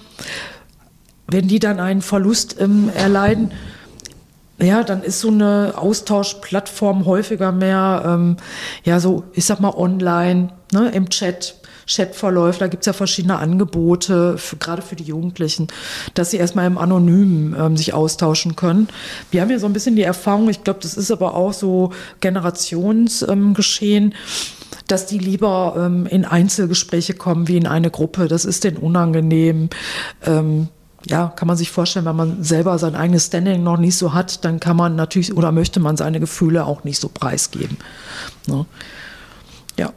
Wenn 1.28 1.48
die 1.48 1.60
dann 1.60 1.80
einen 1.80 2.02
Verlust 2.02 2.58
ähm, 2.60 2.90
erleiden, 2.96 3.52
ja, 4.60 4.84
dann 4.84 5.04
ist 5.04 5.20
so 5.20 5.30
eine 5.30 5.74
Austauschplattform 5.76 7.06
häufiger 7.06 7.52
mehr, 7.52 8.04
ähm, 8.06 8.38
ja, 8.84 9.00
so, 9.00 9.24
ich 9.34 9.46
sag 9.46 9.60
mal, 9.60 9.74
online, 9.76 10.50
ne, 10.72 10.90
im 10.90 11.10
Chat, 11.10 11.56
Chatverläufe, 11.88 12.60
da 12.60 12.68
gibt 12.68 12.84
es 12.84 12.88
ja 12.88 12.94
verschiedene 12.94 13.38
Angebote, 13.38 14.38
für, 14.38 14.56
gerade 14.56 14.82
für 14.82 14.96
die 14.96 15.04
Jugendlichen, 15.04 15.68
dass 16.14 16.32
sie 16.32 16.38
erstmal 16.38 16.68
im 16.68 16.78
Anonymen 16.78 17.56
ähm, 17.60 17.78
sich 17.78 17.94
austauschen 17.94 18.56
können. 18.56 18.88
Wir 19.30 19.42
haben 19.42 19.52
ja 19.52 19.60
so 19.60 19.68
ein 19.68 19.74
bisschen 19.74 19.96
die 19.96 20.04
Erfahrung, 20.04 20.50
ich 20.50 20.64
glaube, 20.64 20.80
das 20.82 20.96
ist 20.96 21.12
aber 21.12 21.36
auch 21.36 21.54
so 21.54 21.92
Generationsgeschehen, 22.22 24.04
ähm, 24.06 24.14
dass 24.88 25.06
die 25.06 25.20
lieber 25.20 25.76
ähm, 25.78 26.06
in 26.06 26.26
Einzelgespräche 26.26 27.14
kommen 27.14 27.48
wie 27.48 27.58
in 27.58 27.68
eine 27.68 27.92
Gruppe. 27.92 28.28
Das 28.28 28.46
ist 28.46 28.64
denen 28.64 28.78
unangenehm. 28.78 29.70
Ja, 31.08 31.28
kann 31.36 31.48
man 31.48 31.56
sich 31.56 31.70
vorstellen, 31.70 32.06
wenn 32.06 32.16
man 32.16 32.44
selber 32.44 32.80
sein 32.80 32.96
eigenes 32.96 33.28
Standing 33.28 33.64
noch 33.64 33.78
nicht 33.78 33.96
so 33.96 34.14
hat, 34.14 34.44
dann 34.44 34.60
kann 34.60 34.76
man 34.76 34.96
natürlich 34.96 35.36
oder 35.36 35.52
möchte 35.52 35.80
man 35.80 35.98
seine 35.98 36.20
Gefühle 36.20 36.66
auch 36.66 36.84
nicht 36.84 37.00
so 37.00 37.10
preisgeben. 37.10 37.78
Ne? 38.48 38.66
Ja. 39.78 39.94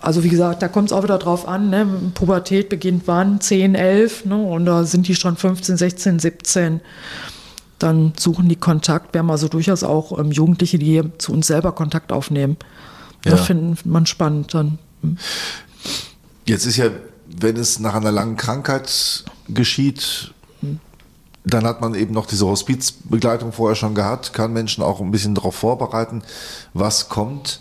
Also 0.00 0.24
wie 0.24 0.28
gesagt, 0.28 0.62
da 0.62 0.68
kommt 0.68 0.90
es 0.90 0.92
auch 0.92 1.04
wieder 1.04 1.18
drauf 1.18 1.48
an, 1.48 1.70
ne? 1.70 1.86
Pubertät 2.14 2.68
beginnt 2.68 3.04
wann? 3.06 3.40
10, 3.40 3.74
11, 3.74 4.26
ne? 4.26 4.36
und 4.36 4.66
da 4.66 4.84
sind 4.84 5.08
die 5.08 5.14
schon 5.14 5.36
15, 5.36 5.76
16, 5.76 6.18
17. 6.18 6.80
Dann 7.78 8.12
suchen 8.18 8.48
die 8.48 8.56
Kontakt. 8.56 9.14
Wir 9.14 9.20
haben 9.20 9.30
also 9.30 9.48
durchaus 9.48 9.82
auch 9.82 10.18
ähm, 10.18 10.32
Jugendliche, 10.32 10.78
die 10.78 11.02
zu 11.18 11.32
uns 11.32 11.46
selber 11.46 11.72
Kontakt 11.72 12.12
aufnehmen. 12.12 12.56
Ja. 13.24 13.32
Das 13.32 13.46
findet 13.46 13.86
man 13.86 14.06
spannend 14.06 14.52
dann. 14.54 14.78
Hm. 15.00 15.16
Jetzt 16.44 16.66
ist 16.66 16.76
ja, 16.76 16.90
wenn 17.26 17.56
es 17.56 17.78
nach 17.78 17.94
einer 17.94 18.12
langen 18.12 18.36
Krankheit 18.36 19.24
geschieht, 19.48 20.32
dann 21.44 21.64
hat 21.64 21.80
man 21.80 21.94
eben 21.94 22.14
noch 22.14 22.26
diese 22.26 22.46
Hospizbegleitung 22.46 23.52
vorher 23.52 23.74
schon 23.74 23.94
gehabt, 23.94 24.32
kann 24.32 24.52
Menschen 24.52 24.82
auch 24.82 25.00
ein 25.00 25.10
bisschen 25.10 25.34
darauf 25.34 25.56
vorbereiten, 25.56 26.22
was 26.72 27.08
kommt. 27.08 27.60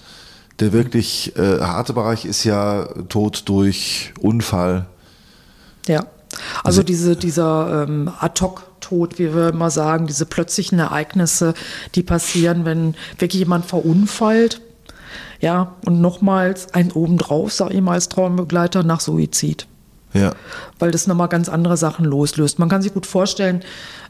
Der 0.59 0.73
wirklich 0.73 1.35
äh, 1.37 1.59
harte 1.59 1.93
Bereich 1.93 2.25
ist 2.25 2.43
ja 2.43 2.85
Tod 3.09 3.43
durch 3.49 4.13
Unfall. 4.19 4.85
Ja, 5.87 6.05
also 6.63 6.83
diese, 6.83 7.15
dieser 7.15 7.85
ähm, 7.87 8.11
Ad-Hoc-Tod, 8.19 9.17
wie 9.17 9.33
wir 9.33 9.49
immer 9.49 9.71
sagen, 9.71 10.05
diese 10.05 10.27
plötzlichen 10.27 10.77
Ereignisse, 10.77 11.55
die 11.95 12.03
passieren, 12.03 12.65
wenn 12.65 12.95
wirklich 13.17 13.39
jemand 13.39 13.65
verunfallt. 13.65 14.61
Ja, 15.39 15.73
und 15.85 16.01
nochmals 16.01 16.73
ein 16.75 16.91
obendrauf, 16.91 17.51
sage 17.51 17.73
ich 17.73 17.81
mal 17.81 17.93
als 17.93 18.09
Traumbegleiter, 18.09 18.83
nach 18.83 18.99
Suizid. 18.99 19.65
Ja. 20.13 20.33
Weil 20.79 20.91
das 20.91 21.07
nochmal 21.07 21.29
ganz 21.29 21.47
andere 21.47 21.77
Sachen 21.77 22.05
loslöst. 22.05 22.59
Man 22.59 22.69
kann 22.69 22.81
sich 22.81 22.93
gut 22.93 23.05
vorstellen, 23.05 23.63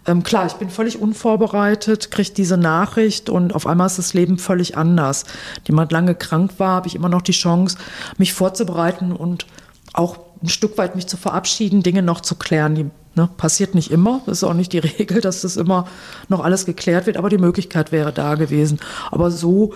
ähm, 0.08 0.24
klar, 0.24 0.48
ich 0.48 0.54
bin 0.54 0.70
völlig 0.70 1.00
unvorbereitet, 1.00 2.10
kriege 2.10 2.32
diese 2.32 2.58
Nachricht 2.58 3.30
und 3.30 3.54
auf 3.54 3.68
einmal 3.68 3.88
ist 3.88 4.00
das 4.00 4.14
Leben 4.14 4.40
völlig 4.40 4.78
anders. 4.78 5.26
Jemand 5.68 5.92
lange 5.92 6.16
krank 6.16 6.54
war, 6.58 6.76
habe 6.76 6.88
ich 6.88 6.96
immer 6.96 7.10
noch 7.10 7.22
die 7.22 7.34
Chance, 7.34 7.78
mich 8.18 8.34
vorzubereiten 8.34 9.12
und 9.12 9.46
auch 9.94 10.18
ein 10.42 10.50
Stück 10.50 10.78
weit 10.78 10.96
mich 10.96 11.06
zu 11.06 11.18
verabschieden, 11.18 11.84
Dinge 11.84 12.02
noch 12.02 12.22
zu 12.22 12.34
klären. 12.36 12.74
Die 12.74 12.90
ne, 13.16 13.30
passiert 13.38 13.76
nicht 13.76 13.92
immer, 13.92 14.22
das 14.26 14.40
ist 14.40 14.44
auch 14.44 14.56
nicht 14.56 14.74
die 14.74 14.80
Regel, 15.00 15.22
dass 15.22 15.42
das 15.42 15.56
immer 15.56 15.88
noch 16.30 16.44
alles 16.44 16.66
geklärt 16.66 17.06
wird, 17.06 17.18
aber 17.18 17.30
die 17.30 17.38
Möglichkeit 17.38 17.92
wäre 17.92 18.12
da 18.12 18.36
gewesen. 18.36 18.80
Aber 19.12 19.30
so 19.30 19.76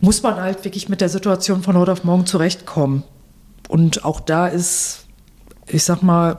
muss 0.00 0.22
man 0.22 0.36
halt 0.36 0.64
wirklich 0.64 0.88
mit 0.88 1.00
der 1.00 1.08
Situation 1.08 1.62
von 1.62 1.76
heute 1.76 1.92
auf 1.92 2.04
morgen 2.04 2.26
zurechtkommen. 2.26 3.04
Und 3.68 4.04
auch 4.04 4.20
da 4.20 4.48
ist 4.48 5.05
ich 5.68 5.84
sag 5.84 6.02
mal, 6.02 6.36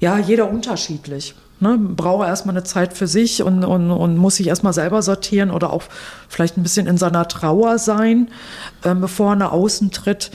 ja, 0.00 0.18
jeder 0.18 0.50
unterschiedlich. 0.50 1.34
Ne, 1.62 1.76
brauche 1.78 2.24
erstmal 2.24 2.56
eine 2.56 2.64
Zeit 2.64 2.94
für 2.94 3.06
sich 3.06 3.42
und, 3.42 3.64
und, 3.64 3.90
und 3.90 4.16
muss 4.16 4.36
sich 4.36 4.46
erstmal 4.46 4.72
selber 4.72 5.02
sortieren 5.02 5.50
oder 5.50 5.74
auch 5.74 5.82
vielleicht 6.26 6.56
ein 6.56 6.62
bisschen 6.62 6.86
in 6.86 6.96
seiner 6.96 7.28
Trauer 7.28 7.78
sein, 7.78 8.30
äh, 8.82 8.94
bevor 8.94 9.32
er 9.32 9.36
nach 9.36 9.52
außen 9.52 9.90
tritt. 9.90 10.30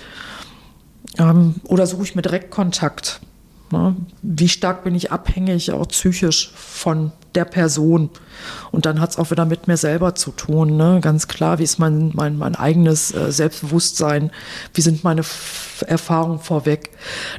Ähm, 1.18 1.56
oder 1.64 1.88
suche 1.88 2.04
ich 2.04 2.14
mir 2.14 2.22
direkt 2.22 2.52
Kontakt. 2.52 3.22
Ne? 3.72 3.96
Wie 4.22 4.50
stark 4.50 4.84
bin 4.84 4.94
ich 4.94 5.12
abhängig, 5.12 5.72
auch 5.72 5.88
psychisch, 5.88 6.52
von 6.56 7.12
der 7.36 7.46
Person? 7.46 8.10
Und 8.72 8.86
dann 8.86 9.00
hat 9.00 9.12
es 9.12 9.18
auch 9.18 9.32
wieder 9.32 9.46
mit 9.46 9.68
mir 9.68 9.78
selber 9.78 10.16
zu 10.16 10.32
tun. 10.32 10.78
Ne? 10.78 11.00
Ganz 11.02 11.28
klar, 11.28 11.60
wie 11.60 11.64
ist 11.64 11.80
mein, 11.80 12.12
mein, 12.14 12.38
mein 12.38 12.56
eigenes 12.56 13.14
äh, 13.14 13.32
Selbstbewusstsein? 13.32 14.32
Wie 14.74 14.82
sind 14.82 15.04
meine 15.04 15.22
Erfahrungen 15.88 16.40
vorweg? 16.40 16.92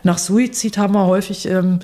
Nach 0.02 0.18
Suizid 0.18 0.78
haben 0.78 0.94
wir 0.94 1.06
häufig. 1.06 1.46
Ähm, 1.46 1.80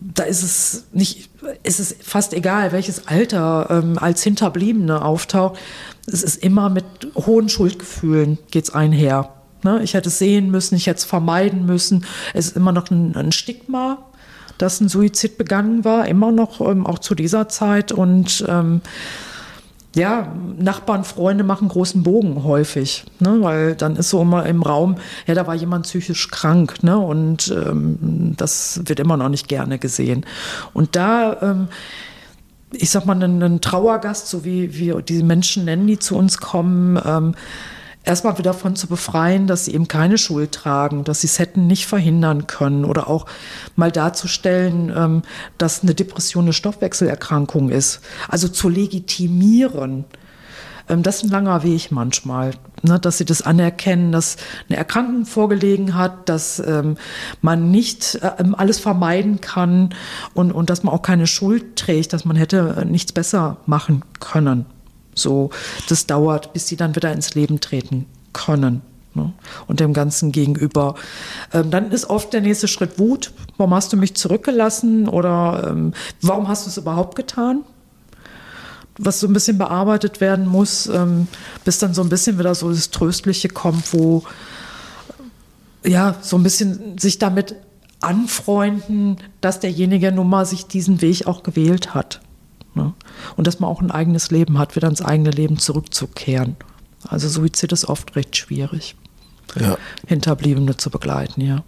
da 0.00 0.22
ist 0.22 0.42
es 0.42 0.86
nicht, 0.92 1.30
ist 1.64 1.80
es 1.80 1.96
fast 2.02 2.32
egal, 2.32 2.72
welches 2.72 3.08
Alter 3.08 3.66
ähm, 3.70 3.98
als 3.98 4.22
Hinterbliebene 4.22 5.04
auftaucht. 5.04 5.58
Es 6.06 6.22
ist 6.22 6.42
immer 6.42 6.70
mit 6.70 6.84
hohen 7.14 7.48
Schuldgefühlen 7.48 8.38
geht's 8.50 8.70
einher. 8.70 9.34
Ne? 9.64 9.80
Ich 9.82 9.94
hätte 9.94 10.08
es 10.08 10.18
sehen 10.18 10.50
müssen, 10.50 10.76
ich 10.76 10.86
hätte 10.86 10.98
es 10.98 11.04
vermeiden 11.04 11.66
müssen. 11.66 12.04
Es 12.32 12.46
ist 12.46 12.56
immer 12.56 12.72
noch 12.72 12.90
ein, 12.90 13.16
ein 13.16 13.32
Stigma, 13.32 14.07
dass 14.58 14.80
ein 14.80 14.88
Suizid 14.88 15.38
begangen 15.38 15.84
war, 15.84 16.06
immer 16.06 16.32
noch, 16.32 16.60
ähm, 16.60 16.86
auch 16.86 16.98
zu 16.98 17.14
dieser 17.14 17.48
Zeit. 17.48 17.92
Und 17.92 18.44
ähm, 18.48 18.82
ja, 19.94 20.32
Nachbarn, 20.58 21.04
Freunde 21.04 21.44
machen 21.44 21.68
großen 21.68 22.02
Bogen 22.02 22.44
häufig, 22.44 23.04
ne? 23.20 23.38
weil 23.40 23.74
dann 23.74 23.96
ist 23.96 24.10
so 24.10 24.20
immer 24.20 24.46
im 24.46 24.62
Raum, 24.62 24.96
ja, 25.26 25.34
da 25.34 25.46
war 25.46 25.54
jemand 25.54 25.86
psychisch 25.86 26.30
krank 26.30 26.82
ne? 26.82 26.98
und 26.98 27.48
ähm, 27.48 28.34
das 28.36 28.82
wird 28.84 29.00
immer 29.00 29.16
noch 29.16 29.28
nicht 29.28 29.48
gerne 29.48 29.78
gesehen. 29.78 30.26
Und 30.74 30.94
da, 30.94 31.38
ähm, 31.40 31.68
ich 32.72 32.90
sag 32.90 33.06
mal, 33.06 33.22
einen, 33.22 33.60
Trauergast, 33.60 34.28
so 34.28 34.44
wie 34.44 34.74
wir 34.74 35.00
diese 35.00 35.24
Menschen 35.24 35.64
nennen, 35.64 35.86
die 35.86 35.98
zu 35.98 36.16
uns 36.16 36.38
kommen, 36.38 37.00
ähm, 37.04 37.34
erstmal 38.08 38.38
wieder 38.38 38.52
davon 38.52 38.74
zu 38.74 38.86
befreien, 38.86 39.46
dass 39.46 39.66
sie 39.66 39.74
eben 39.74 39.86
keine 39.86 40.16
Schuld 40.16 40.52
tragen, 40.52 41.04
dass 41.04 41.20
sie 41.20 41.26
es 41.26 41.38
hätten 41.38 41.66
nicht 41.66 41.86
verhindern 41.86 42.46
können 42.46 42.84
oder 42.84 43.08
auch 43.08 43.26
mal 43.76 43.92
darzustellen, 43.92 44.90
ähm, 44.96 45.22
dass 45.58 45.82
eine 45.82 45.94
Depression 45.94 46.46
eine 46.46 46.54
Stoffwechselerkrankung 46.54 47.68
ist. 47.68 48.00
Also 48.28 48.48
zu 48.48 48.70
legitimieren. 48.70 50.06
Ähm, 50.88 51.02
das 51.02 51.16
ist 51.16 51.24
ein 51.24 51.30
langer 51.30 51.62
Weg 51.64 51.92
manchmal, 51.92 52.52
ne, 52.82 52.98
dass 52.98 53.18
sie 53.18 53.26
das 53.26 53.42
anerkennen, 53.42 54.10
dass 54.10 54.38
eine 54.68 54.78
Erkrankung 54.78 55.26
vorgelegen 55.26 55.94
hat, 55.94 56.30
dass 56.30 56.60
ähm, 56.60 56.96
man 57.42 57.70
nicht 57.70 58.18
äh, 58.22 58.42
alles 58.54 58.78
vermeiden 58.78 59.42
kann 59.42 59.90
und, 60.32 60.50
und 60.50 60.70
dass 60.70 60.82
man 60.82 60.94
auch 60.94 61.02
keine 61.02 61.26
Schuld 61.26 61.76
trägt, 61.76 62.14
dass 62.14 62.24
man 62.24 62.36
hätte 62.36 62.86
nichts 62.88 63.12
besser 63.12 63.58
machen 63.66 64.02
können. 64.18 64.64
So, 65.18 65.50
das 65.88 66.06
dauert, 66.06 66.52
bis 66.52 66.66
sie 66.68 66.76
dann 66.76 66.96
wieder 66.96 67.12
ins 67.12 67.34
Leben 67.34 67.60
treten 67.60 68.06
können. 68.32 68.82
Ne? 69.14 69.32
Und 69.66 69.80
dem 69.80 69.92
Ganzen 69.92 70.32
gegenüber. 70.32 70.94
Ähm, 71.52 71.70
dann 71.70 71.90
ist 71.90 72.08
oft 72.08 72.32
der 72.32 72.40
nächste 72.40 72.68
Schritt 72.68 72.98
Wut. 72.98 73.32
Warum 73.56 73.74
hast 73.74 73.92
du 73.92 73.96
mich 73.96 74.14
zurückgelassen? 74.14 75.08
Oder 75.08 75.68
ähm, 75.70 75.92
warum 76.22 76.48
hast 76.48 76.66
du 76.66 76.70
es 76.70 76.76
überhaupt 76.76 77.16
getan? 77.16 77.62
Was 78.98 79.20
so 79.20 79.26
ein 79.26 79.32
bisschen 79.32 79.58
bearbeitet 79.58 80.20
werden 80.20 80.46
muss, 80.46 80.86
ähm, 80.86 81.28
bis 81.64 81.78
dann 81.78 81.94
so 81.94 82.02
ein 82.02 82.08
bisschen 82.08 82.38
wieder 82.38 82.54
so 82.54 82.70
das 82.70 82.90
Tröstliche 82.90 83.48
kommt, 83.48 83.92
wo 83.92 84.24
ja, 85.84 86.16
so 86.20 86.36
ein 86.36 86.42
bisschen 86.42 86.98
sich 86.98 87.18
damit 87.18 87.54
anfreunden, 88.00 89.18
dass 89.40 89.60
derjenige 89.60 90.12
nun 90.12 90.28
mal 90.28 90.46
sich 90.46 90.66
diesen 90.66 91.00
Weg 91.00 91.26
auch 91.26 91.42
gewählt 91.42 91.94
hat. 91.94 92.20
Ne? 92.74 92.92
Und 93.36 93.46
dass 93.46 93.60
man 93.60 93.70
auch 93.70 93.80
ein 93.80 93.90
eigenes 93.90 94.30
Leben 94.30 94.58
hat, 94.58 94.76
wieder 94.76 94.88
ins 94.88 95.02
eigene 95.02 95.30
Leben 95.30 95.58
zurückzukehren. 95.58 96.56
Also 97.06 97.28
Suizid 97.28 97.72
ist 97.72 97.84
oft 97.84 98.16
recht 98.16 98.36
schwierig, 98.36 98.96
ja. 99.58 99.78
Hinterbliebene 100.06 100.76
zu 100.76 100.90
begleiten, 100.90 101.40
ja. 101.40 101.62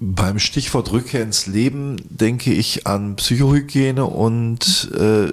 Beim 0.00 0.38
Stichwort 0.38 0.92
Rückkehr 0.92 1.22
ins 1.22 1.46
Leben 1.46 1.96
denke 2.08 2.52
ich 2.52 2.86
an 2.86 3.16
Psychohygiene 3.16 4.04
und 4.04 4.90
äh, 4.92 5.32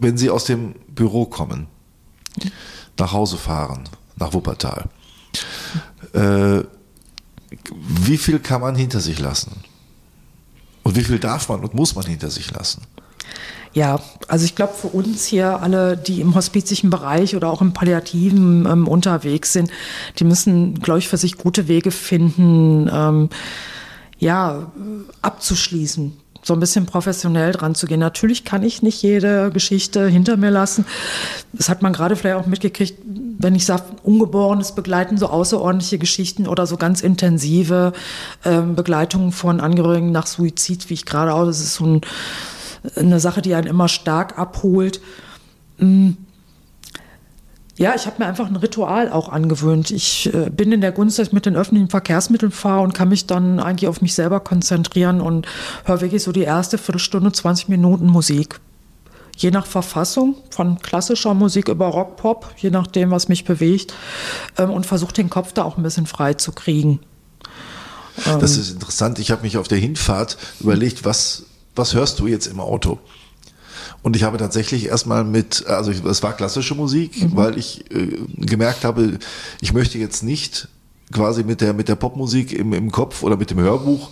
wenn 0.00 0.16
Sie 0.16 0.30
aus 0.30 0.44
dem 0.44 0.74
Büro 0.88 1.26
kommen, 1.26 1.66
nach 2.96 3.12
Hause 3.12 3.36
fahren, 3.36 3.88
nach 4.16 4.32
Wuppertal, 4.32 4.88
äh, 6.12 6.62
wie 7.70 8.18
viel 8.18 8.38
kann 8.38 8.60
man 8.60 8.76
hinter 8.76 9.00
sich 9.00 9.18
lassen? 9.18 9.64
Und 10.88 10.96
wie 10.96 11.04
viel 11.04 11.18
darf 11.18 11.50
man 11.50 11.60
und 11.60 11.74
muss 11.74 11.94
man 11.94 12.06
hinter 12.06 12.30
sich 12.30 12.50
lassen? 12.50 12.80
Ja, 13.74 14.00
also 14.26 14.46
ich 14.46 14.54
glaube, 14.54 14.72
für 14.72 14.86
uns 14.86 15.26
hier 15.26 15.60
alle, 15.60 15.98
die 15.98 16.22
im 16.22 16.34
hospizischen 16.34 16.88
Bereich 16.88 17.36
oder 17.36 17.50
auch 17.50 17.60
im 17.60 17.74
Palliativen 17.74 18.64
ähm, 18.64 18.88
unterwegs 18.88 19.52
sind, 19.52 19.70
die 20.18 20.24
müssen, 20.24 20.80
glaube 20.80 21.00
ich, 21.00 21.08
für 21.08 21.18
sich 21.18 21.36
gute 21.36 21.68
Wege 21.68 21.90
finden, 21.90 22.88
ähm, 22.90 23.28
ja, 24.18 24.72
abzuschließen 25.20 26.16
so 26.42 26.54
ein 26.54 26.60
bisschen 26.60 26.86
professionell 26.86 27.52
dran 27.52 27.74
zu 27.74 27.86
gehen. 27.86 28.00
Natürlich 28.00 28.44
kann 28.44 28.62
ich 28.62 28.82
nicht 28.82 29.02
jede 29.02 29.50
Geschichte 29.50 30.06
hinter 30.08 30.36
mir 30.36 30.50
lassen. 30.50 30.86
Das 31.52 31.68
hat 31.68 31.82
man 31.82 31.92
gerade 31.92 32.16
vielleicht 32.16 32.36
auch 32.36 32.46
mitgekriegt 32.46 32.94
wenn 33.38 33.54
ich 33.54 33.64
sage, 33.64 33.84
Ungeborenes 34.02 34.74
begleiten, 34.74 35.16
so 35.16 35.28
außerordentliche 35.28 35.98
Geschichten 35.98 36.48
oder 36.48 36.66
so 36.66 36.76
ganz 36.76 37.00
intensive 37.00 37.92
ähm, 38.44 38.74
Begleitungen 38.74 39.32
von 39.32 39.60
Angehörigen 39.60 40.10
nach 40.10 40.26
Suizid, 40.26 40.90
wie 40.90 40.94
ich 40.94 41.06
gerade 41.06 41.32
auch, 41.32 41.44
das 41.44 41.60
ist 41.60 41.74
so 41.74 41.86
ein, 41.86 42.00
eine 42.96 43.20
Sache, 43.20 43.40
die 43.40 43.54
einen 43.54 43.68
immer 43.68 43.88
stark 43.88 44.38
abholt. 44.38 45.00
Mm. 45.78 46.10
Ja, 47.78 47.94
ich 47.94 48.06
habe 48.06 48.16
mir 48.18 48.26
einfach 48.26 48.48
ein 48.48 48.56
Ritual 48.56 49.10
auch 49.10 49.28
angewöhnt. 49.28 49.92
Ich 49.92 50.34
äh, 50.34 50.50
bin 50.50 50.72
in 50.72 50.80
der 50.80 50.90
Gunst, 50.90 51.18
dass 51.18 51.28
ich 51.28 51.32
mit 51.32 51.46
den 51.46 51.56
öffentlichen 51.56 51.88
Verkehrsmitteln 51.88 52.50
fahre 52.50 52.82
und 52.82 52.92
kann 52.92 53.08
mich 53.08 53.26
dann 53.26 53.60
eigentlich 53.60 53.88
auf 53.88 54.02
mich 54.02 54.14
selber 54.14 54.40
konzentrieren 54.40 55.20
und 55.20 55.46
höre 55.84 56.00
wirklich 56.00 56.24
so 56.24 56.32
die 56.32 56.42
erste 56.42 56.76
Viertelstunde, 56.76 57.32
20 57.32 57.68
Minuten 57.68 58.06
Musik 58.06 58.60
je 59.36 59.52
nach 59.52 59.66
Verfassung, 59.66 60.34
von 60.50 60.80
klassischer 60.80 61.32
Musik 61.32 61.68
über 61.68 61.86
Rock, 61.86 62.16
Pop, 62.16 62.52
je 62.56 62.70
nachdem, 62.70 63.12
was 63.12 63.28
mich 63.28 63.44
bewegt, 63.44 63.94
ähm, 64.58 64.70
und 64.70 64.84
versuche 64.84 65.12
den 65.12 65.30
Kopf 65.30 65.52
da 65.52 65.62
auch 65.62 65.76
ein 65.76 65.82
bisschen 65.84 66.06
frei 66.06 66.34
zu 66.34 66.50
kriegen. 66.50 66.98
Das 68.24 68.56
ähm, 68.56 68.60
ist 68.60 68.70
interessant. 68.70 69.20
Ich 69.20 69.30
habe 69.30 69.42
mich 69.42 69.56
auf 69.56 69.68
der 69.68 69.78
Hinfahrt 69.78 70.36
überlegt, 70.58 71.04
was, 71.04 71.44
was 71.76 71.94
hörst 71.94 72.18
du 72.18 72.26
jetzt 72.26 72.46
im 72.46 72.58
Auto? 72.58 72.98
Und 74.02 74.16
ich 74.16 74.22
habe 74.22 74.38
tatsächlich 74.38 74.86
erstmal 74.86 75.24
mit, 75.24 75.66
also 75.66 75.90
es 75.90 76.22
war 76.22 76.32
klassische 76.34 76.74
Musik, 76.74 77.22
mhm. 77.22 77.36
weil 77.36 77.58
ich 77.58 77.90
äh, 77.90 78.18
gemerkt 78.36 78.84
habe, 78.84 79.18
ich 79.60 79.72
möchte 79.72 79.98
jetzt 79.98 80.22
nicht 80.22 80.68
quasi 81.12 81.42
mit 81.42 81.60
der, 81.60 81.72
mit 81.72 81.88
der 81.88 81.96
Popmusik 81.96 82.52
im, 82.52 82.72
im 82.72 82.92
Kopf 82.92 83.22
oder 83.22 83.36
mit 83.36 83.50
dem 83.50 83.58
Hörbuch 83.58 84.10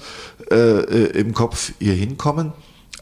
äh, 0.51 0.57
äh 0.57 1.21
im 1.21 1.35
Kopf 1.35 1.73
hier 1.79 1.93
hinkommen, 1.93 2.53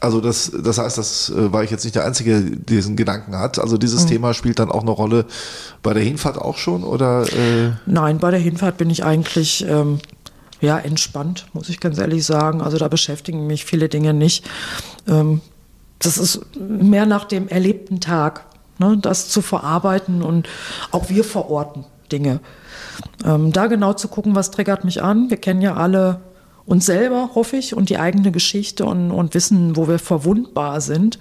also 0.01 0.19
das, 0.19 0.51
das 0.51 0.77
heißt, 0.77 0.97
das 0.97 1.29
äh, 1.29 1.51
war 1.53 1.63
ich 1.63 1.71
jetzt 1.71 1.83
nicht 1.83 1.95
der 1.95 2.05
Einzige, 2.05 2.41
der 2.41 2.77
diesen 2.77 2.95
Gedanken 2.95 3.37
hat. 3.37 3.59
Also 3.59 3.77
dieses 3.77 4.03
mhm. 4.03 4.09
Thema 4.09 4.33
spielt 4.33 4.59
dann 4.59 4.69
auch 4.69 4.81
eine 4.81 4.91
Rolle 4.91 5.25
bei 5.83 5.93
der 5.93 6.03
Hinfahrt 6.03 6.37
auch 6.37 6.57
schon 6.57 6.83
oder? 6.83 7.25
Äh? 7.31 7.71
Nein, 7.85 8.19
bei 8.19 8.31
der 8.31 8.39
Hinfahrt 8.39 8.77
bin 8.77 8.89
ich 8.89 9.03
eigentlich 9.03 9.65
ähm, 9.67 9.99
ja 10.59 10.77
entspannt, 10.77 11.47
muss 11.53 11.69
ich 11.69 11.79
ganz 11.79 11.97
ehrlich 11.97 12.25
sagen. 12.25 12.61
Also 12.61 12.77
da 12.77 12.87
beschäftigen 12.87 13.47
mich 13.47 13.63
viele 13.65 13.87
Dinge 13.87 14.13
nicht. 14.13 14.45
Ähm, 15.07 15.41
das 16.05 16.17
ist 16.17 16.41
mehr 16.55 17.05
nach 17.05 17.25
dem 17.25 17.47
erlebten 17.47 17.99
Tag, 17.99 18.45
ne, 18.79 18.97
das 19.01 19.29
zu 19.29 19.41
verarbeiten 19.41 20.21
und 20.21 20.47
auch 20.91 21.09
wir 21.09 21.23
verorten 21.23 21.85
Dinge. 22.11 22.39
Ähm, 23.25 23.51
da 23.51 23.67
genau 23.67 23.93
zu 23.93 24.07
gucken, 24.07 24.35
was 24.35 24.51
triggert 24.51 24.85
mich 24.85 25.01
an. 25.01 25.29
Wir 25.29 25.37
kennen 25.37 25.61
ja 25.61 25.75
alle 25.75 26.21
uns 26.65 26.85
selber, 26.85 27.31
hoffe 27.35 27.57
ich, 27.57 27.75
und 27.75 27.89
die 27.89 27.97
eigene 27.97 28.31
Geschichte 28.31 28.85
und, 28.85 29.11
und 29.11 29.33
wissen, 29.33 29.75
wo 29.75 29.87
wir 29.87 29.99
verwundbar 29.99 30.81
sind. 30.81 31.19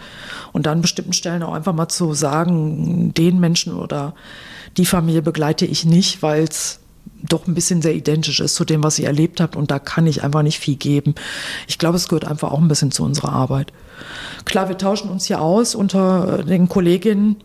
Und 0.52 0.66
an 0.66 0.80
bestimmten 0.80 1.12
Stellen 1.12 1.42
auch 1.42 1.52
einfach 1.52 1.74
mal 1.74 1.88
zu 1.88 2.14
sagen, 2.14 3.12
den 3.14 3.40
Menschen 3.40 3.74
oder 3.74 4.14
die 4.76 4.86
Familie 4.86 5.22
begleite 5.22 5.66
ich 5.66 5.84
nicht, 5.84 6.22
weil 6.22 6.44
es 6.44 6.80
doch 7.22 7.46
ein 7.46 7.54
bisschen 7.54 7.82
sehr 7.82 7.94
identisch 7.94 8.40
ist 8.40 8.54
zu 8.54 8.64
dem, 8.64 8.82
was 8.82 8.98
ihr 8.98 9.06
erlebt 9.06 9.40
habt. 9.40 9.56
Und 9.56 9.70
da 9.70 9.78
kann 9.78 10.06
ich 10.06 10.22
einfach 10.22 10.42
nicht 10.42 10.58
viel 10.58 10.76
geben. 10.76 11.14
Ich 11.66 11.78
glaube, 11.78 11.96
es 11.96 12.08
gehört 12.08 12.24
einfach 12.24 12.50
auch 12.50 12.60
ein 12.60 12.68
bisschen 12.68 12.90
zu 12.90 13.04
unserer 13.04 13.32
Arbeit. 13.32 13.72
Klar, 14.44 14.68
wir 14.68 14.78
tauschen 14.78 15.10
uns 15.10 15.26
hier 15.26 15.40
aus 15.40 15.74
unter 15.74 16.42
den 16.42 16.68
Kolleginnen. 16.68 17.36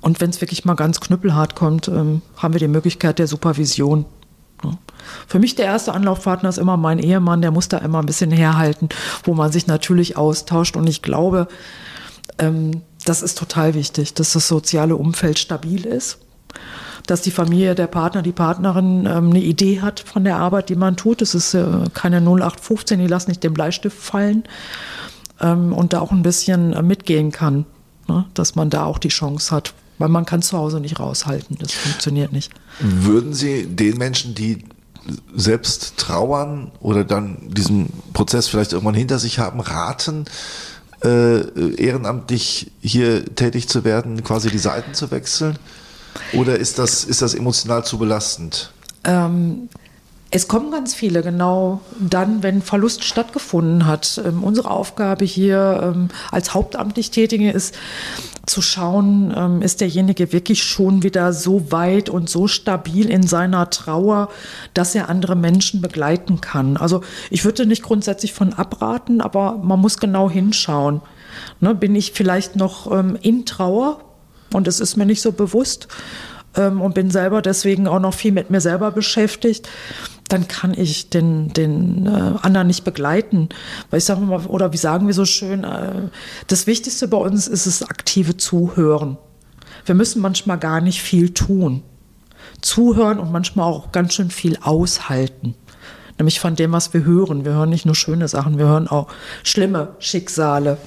Und 0.00 0.20
wenn 0.20 0.30
es 0.30 0.40
wirklich 0.40 0.64
mal 0.64 0.74
ganz 0.74 1.00
knüppelhart 1.00 1.54
kommt, 1.54 1.88
ähm, 1.88 2.20
haben 2.36 2.52
wir 2.52 2.60
die 2.60 2.68
Möglichkeit 2.68 3.18
der 3.18 3.26
Supervision. 3.26 4.04
Für 5.26 5.38
mich 5.38 5.54
der 5.54 5.66
erste 5.66 5.92
Anlaufpartner 5.92 6.48
ist 6.48 6.58
immer 6.58 6.76
mein 6.76 6.98
Ehemann, 6.98 7.42
der 7.42 7.50
muss 7.50 7.68
da 7.68 7.78
immer 7.78 8.00
ein 8.00 8.06
bisschen 8.06 8.30
herhalten, 8.30 8.88
wo 9.24 9.34
man 9.34 9.52
sich 9.52 9.66
natürlich 9.66 10.16
austauscht. 10.16 10.76
Und 10.76 10.88
ich 10.88 11.02
glaube, 11.02 11.48
ähm, 12.38 12.82
das 13.04 13.22
ist 13.22 13.38
total 13.38 13.74
wichtig, 13.74 14.14
dass 14.14 14.32
das 14.32 14.48
soziale 14.48 14.96
Umfeld 14.96 15.38
stabil 15.38 15.84
ist, 15.84 16.18
dass 17.06 17.22
die 17.22 17.30
Familie, 17.30 17.74
der 17.74 17.86
Partner, 17.86 18.22
die 18.22 18.32
Partnerin 18.32 19.06
ähm, 19.06 19.30
eine 19.30 19.40
Idee 19.40 19.80
hat 19.82 20.00
von 20.00 20.24
der 20.24 20.36
Arbeit, 20.36 20.68
die 20.68 20.76
man 20.76 20.96
tut. 20.96 21.20
Es 21.22 21.34
ist 21.34 21.54
äh, 21.54 21.64
keine 21.92 22.18
0815, 22.18 22.98
die 22.98 23.06
lassen 23.06 23.30
nicht 23.30 23.42
den 23.42 23.54
Bleistift 23.54 23.98
fallen 23.98 24.44
und 25.72 25.92
da 25.92 26.00
auch 26.00 26.12
ein 26.12 26.22
bisschen 26.22 26.72
äh, 26.72 26.82
mitgehen 26.82 27.32
kann, 27.32 27.66
ne? 28.08 28.24
dass 28.34 28.54
man 28.54 28.70
da 28.70 28.84
auch 28.84 28.98
die 28.98 29.08
Chance 29.08 29.54
hat, 29.54 29.74
weil 29.98 30.08
man 30.08 30.24
kann 30.24 30.42
zu 30.42 30.56
Hause 30.56 30.80
nicht 30.80 30.98
raushalten. 30.98 31.56
Das 31.60 31.72
funktioniert 31.72 32.32
nicht. 32.32 32.52
Würden 32.80 33.34
Sie 33.34 33.66
den 33.66 33.96
Menschen, 33.96 34.34
die 34.34 34.64
selbst 35.34 35.96
trauern 35.96 36.72
oder 36.80 37.04
dann 37.04 37.50
diesen 37.50 37.90
Prozess 38.12 38.48
vielleicht 38.48 38.72
irgendwann 38.72 38.94
hinter 38.94 39.18
sich 39.18 39.38
haben, 39.38 39.60
raten, 39.60 40.24
äh, 41.04 41.74
ehrenamtlich 41.76 42.70
hier 42.80 43.34
tätig 43.34 43.68
zu 43.68 43.84
werden, 43.84 44.24
quasi 44.24 44.50
die 44.50 44.58
Seiten 44.58 44.94
zu 44.94 45.10
wechseln? 45.10 45.58
Oder 46.32 46.58
ist 46.58 46.78
das, 46.78 47.04
ist 47.04 47.22
das 47.22 47.34
emotional 47.34 47.84
zu 47.84 47.98
belastend? 47.98 48.72
Ähm, 49.04 49.68
es 50.34 50.48
kommen 50.48 50.72
ganz 50.72 50.96
viele, 50.96 51.22
genau 51.22 51.80
dann, 52.00 52.42
wenn 52.42 52.60
Verlust 52.60 53.04
stattgefunden 53.04 53.86
hat. 53.86 54.20
Ähm, 54.26 54.42
unsere 54.42 54.68
Aufgabe 54.68 55.24
hier 55.24 55.92
ähm, 55.94 56.08
als 56.32 56.54
hauptamtlich 56.54 57.12
Tätige 57.12 57.52
ist, 57.52 57.76
zu 58.44 58.60
schauen, 58.60 59.32
ähm, 59.36 59.62
ist 59.62 59.80
derjenige 59.80 60.32
wirklich 60.32 60.64
schon 60.64 61.04
wieder 61.04 61.32
so 61.32 61.70
weit 61.70 62.08
und 62.10 62.28
so 62.28 62.48
stabil 62.48 63.08
in 63.08 63.24
seiner 63.24 63.70
Trauer, 63.70 64.28
dass 64.74 64.96
er 64.96 65.08
andere 65.08 65.36
Menschen 65.36 65.80
begleiten 65.80 66.40
kann. 66.40 66.78
Also 66.78 67.02
ich 67.30 67.44
würde 67.44 67.64
nicht 67.64 67.84
grundsätzlich 67.84 68.32
von 68.32 68.54
abraten, 68.54 69.20
aber 69.20 69.60
man 69.62 69.78
muss 69.78 69.98
genau 69.98 70.28
hinschauen. 70.28 71.00
Ne, 71.60 71.76
bin 71.76 71.94
ich 71.94 72.10
vielleicht 72.10 72.56
noch 72.56 72.90
ähm, 72.90 73.16
in 73.22 73.46
Trauer 73.46 74.00
und 74.52 74.66
es 74.66 74.80
ist 74.80 74.96
mir 74.96 75.06
nicht 75.06 75.22
so 75.22 75.30
bewusst 75.30 75.86
ähm, 76.56 76.80
und 76.80 76.96
bin 76.96 77.12
selber 77.12 77.40
deswegen 77.40 77.86
auch 77.86 78.00
noch 78.00 78.14
viel 78.14 78.32
mit 78.32 78.50
mir 78.50 78.60
selber 78.60 78.90
beschäftigt 78.90 79.68
dann 80.28 80.48
kann 80.48 80.74
ich 80.74 81.10
den, 81.10 81.52
den 81.52 82.06
äh, 82.06 82.32
anderen 82.42 82.66
nicht 82.66 82.84
begleiten. 82.84 83.48
Weil 83.90 83.98
ich 83.98 84.04
sage 84.04 84.20
mal, 84.20 84.46
oder 84.46 84.72
wie 84.72 84.78
sagen 84.78 85.06
wir 85.06 85.14
so 85.14 85.24
schön, 85.24 85.64
äh, 85.64 86.08
das 86.46 86.66
Wichtigste 86.66 87.08
bei 87.08 87.18
uns 87.18 87.46
ist 87.46 87.66
das 87.66 87.82
aktive 87.82 88.36
Zuhören. 88.36 89.18
Wir 89.84 89.94
müssen 89.94 90.22
manchmal 90.22 90.58
gar 90.58 90.80
nicht 90.80 91.02
viel 91.02 91.34
tun. 91.34 91.82
Zuhören 92.62 93.18
und 93.18 93.32
manchmal 93.32 93.66
auch 93.66 93.92
ganz 93.92 94.14
schön 94.14 94.30
viel 94.30 94.58
aushalten. 94.62 95.54
Nämlich 96.18 96.40
von 96.40 96.56
dem, 96.56 96.72
was 96.72 96.94
wir 96.94 97.04
hören. 97.04 97.44
Wir 97.44 97.52
hören 97.52 97.70
nicht 97.70 97.84
nur 97.84 97.94
schöne 97.94 98.28
Sachen, 98.28 98.58
wir 98.58 98.66
hören 98.66 98.88
auch 98.88 99.08
schlimme 99.42 99.94
Schicksale. 99.98 100.78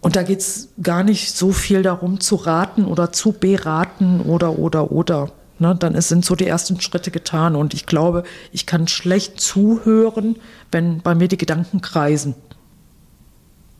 Und 0.00 0.16
da 0.16 0.22
geht 0.22 0.40
es 0.40 0.68
gar 0.82 1.04
nicht 1.04 1.36
so 1.36 1.52
viel 1.52 1.82
darum 1.82 2.20
zu 2.20 2.36
raten 2.36 2.84
oder 2.84 3.12
zu 3.12 3.32
beraten 3.32 4.20
oder, 4.20 4.58
oder, 4.58 4.90
oder. 4.90 5.30
Ne, 5.58 5.74
dann 5.74 5.98
sind 6.02 6.24
so 6.24 6.36
die 6.36 6.46
ersten 6.46 6.80
Schritte 6.80 7.10
getan. 7.10 7.56
Und 7.56 7.72
ich 7.72 7.86
glaube, 7.86 8.24
ich 8.52 8.66
kann 8.66 8.88
schlecht 8.88 9.40
zuhören, 9.40 10.36
wenn 10.70 11.00
bei 11.00 11.14
mir 11.14 11.28
die 11.28 11.38
Gedanken 11.38 11.80
kreisen. 11.80 12.34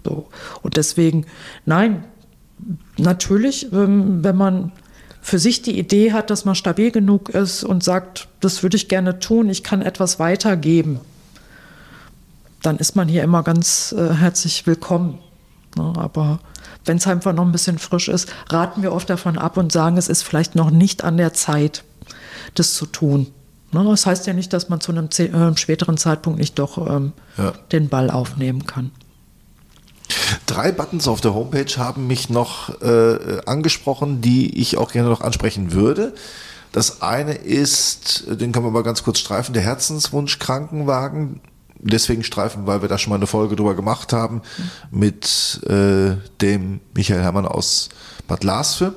So. 0.04 0.28
Und 0.62 0.76
deswegen, 0.76 1.26
nein, 1.66 2.04
natürlich, 2.96 3.72
ähm, 3.72 4.24
wenn 4.24 4.36
man 4.36 4.72
für 5.20 5.38
sich 5.38 5.60
die 5.60 5.78
Idee 5.78 6.12
hat, 6.12 6.30
dass 6.30 6.44
man 6.44 6.54
stabil 6.54 6.92
genug 6.92 7.30
ist 7.30 7.64
und 7.64 7.82
sagt, 7.82 8.28
das 8.40 8.62
würde 8.62 8.76
ich 8.76 8.88
gerne 8.88 9.18
tun, 9.18 9.50
ich 9.50 9.64
kann 9.64 9.82
etwas 9.82 10.18
weitergeben, 10.18 11.00
dann 12.62 12.78
ist 12.78 12.96
man 12.96 13.08
hier 13.08 13.22
immer 13.24 13.42
ganz 13.42 13.92
äh, 13.92 14.14
herzlich 14.14 14.66
willkommen. 14.66 15.18
Ne, 15.76 15.92
aber 15.96 16.38
wenn 16.86 16.96
es 16.96 17.06
einfach 17.06 17.32
noch 17.32 17.44
ein 17.44 17.52
bisschen 17.52 17.78
frisch 17.78 18.08
ist, 18.08 18.28
raten 18.48 18.82
wir 18.82 18.92
oft 18.92 19.10
davon 19.10 19.38
ab 19.38 19.56
und 19.56 19.72
sagen, 19.72 19.96
es 19.96 20.08
ist 20.08 20.22
vielleicht 20.22 20.54
noch 20.54 20.70
nicht 20.70 21.04
an 21.04 21.16
der 21.16 21.34
Zeit, 21.34 21.84
das 22.54 22.74
zu 22.74 22.86
tun. 22.86 23.28
Ne, 23.72 23.84
das 23.84 24.06
heißt 24.06 24.26
ja 24.26 24.32
nicht, 24.32 24.52
dass 24.52 24.68
man 24.68 24.80
zu 24.80 24.92
einem 24.92 25.08
äh, 25.18 25.56
späteren 25.56 25.96
Zeitpunkt 25.96 26.38
nicht 26.38 26.58
doch 26.58 26.78
ähm, 26.88 27.12
ja. 27.36 27.52
den 27.72 27.88
Ball 27.88 28.10
aufnehmen 28.10 28.66
kann. 28.66 28.92
Drei 30.46 30.70
Buttons 30.70 31.08
auf 31.08 31.20
der 31.20 31.34
Homepage 31.34 31.76
haben 31.76 32.06
mich 32.06 32.30
noch 32.30 32.80
äh, 32.80 33.40
angesprochen, 33.44 34.20
die 34.20 34.60
ich 34.60 34.78
auch 34.78 34.92
gerne 34.92 35.08
noch 35.08 35.20
ansprechen 35.20 35.72
würde. 35.72 36.14
Das 36.72 37.02
eine 37.02 37.34
ist, 37.34 38.24
den 38.28 38.52
können 38.52 38.64
wir 38.64 38.70
mal 38.70 38.82
ganz 38.82 39.02
kurz 39.02 39.18
streifen, 39.18 39.52
der 39.52 39.62
Herzenswunsch 39.62 40.38
Krankenwagen 40.38 41.40
deswegen 41.80 42.24
streifen, 42.24 42.66
weil 42.66 42.82
wir 42.82 42.88
da 42.88 42.98
schon 42.98 43.10
mal 43.10 43.16
eine 43.16 43.26
Folge 43.26 43.56
drüber 43.56 43.74
gemacht 43.74 44.12
haben 44.12 44.42
mit 44.90 45.60
äh, 45.68 46.16
dem 46.40 46.80
Michael 46.94 47.22
Herrmann 47.22 47.46
aus 47.46 47.88
Bad 48.26 48.44
Lasfe. 48.44 48.94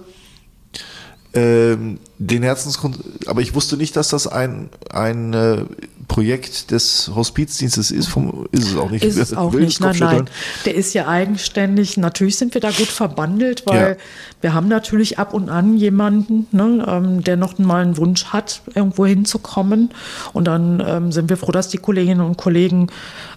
Ähm, 1.34 2.00
den 2.18 2.42
Herzensgrund, 2.42 3.00
aber 3.28 3.42
ich 3.42 3.54
wusste 3.54 3.78
nicht, 3.78 3.96
dass 3.96 4.10
das 4.10 4.26
ein, 4.26 4.70
ein 4.92 5.34
äh, 5.34 5.66
Projekt 6.10 6.72
des 6.72 7.12
Hospizdienstes 7.16 7.92
ist. 7.92 8.08
Vom, 8.08 8.48
ist 8.52 8.72
es 8.72 8.76
auch 8.76 8.90
nicht. 8.90 9.06
Ist 9.06 9.18
es 9.18 9.34
auch 9.34 9.54
nicht, 9.54 9.80
nein, 9.80 9.96
nein. 10.00 10.30
Der 10.66 10.76
ist 10.76 10.94
ja 10.94 11.08
eigenständig. 11.08 11.96
Natürlich 11.96 12.36
sind 12.36 12.54
wir 12.56 12.60
da 12.60 12.72
gut 12.72 12.88
verbandelt, 12.88 13.66
weil 13.66 13.92
ja. 13.92 13.96
wir 14.42 14.54
haben 14.54 14.68
natürlich 14.68 15.20
ab 15.20 15.34
und 15.34 15.50
an 15.50 15.78
jemanden, 15.78 16.48
ne, 16.52 16.84
ähm, 16.86 17.24
der 17.24 17.38
noch 17.38 17.58
mal 17.60 17.84
einen 17.84 17.96
Wunsch 17.96 18.26
hat, 18.26 18.62
irgendwo 18.76 19.06
hinzukommen. 19.06 19.92
Und 20.34 20.46
dann 20.46 20.84
ähm, 20.86 21.12
sind 21.14 21.30
wir 21.30 21.38
froh, 21.38 21.52
dass 21.52 21.70
die 21.70 21.78
Kolleginnen 21.78 22.22
und 22.22 22.38
Kollegen 22.38 22.88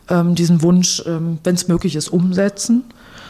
ähm, 0.08 0.34
diesen 0.34 0.62
Wunsch, 0.62 1.02
ähm, 1.06 1.38
wenn 1.44 1.54
es 1.54 1.68
möglich 1.68 1.94
ist, 1.94 2.08
umsetzen. 2.08 2.84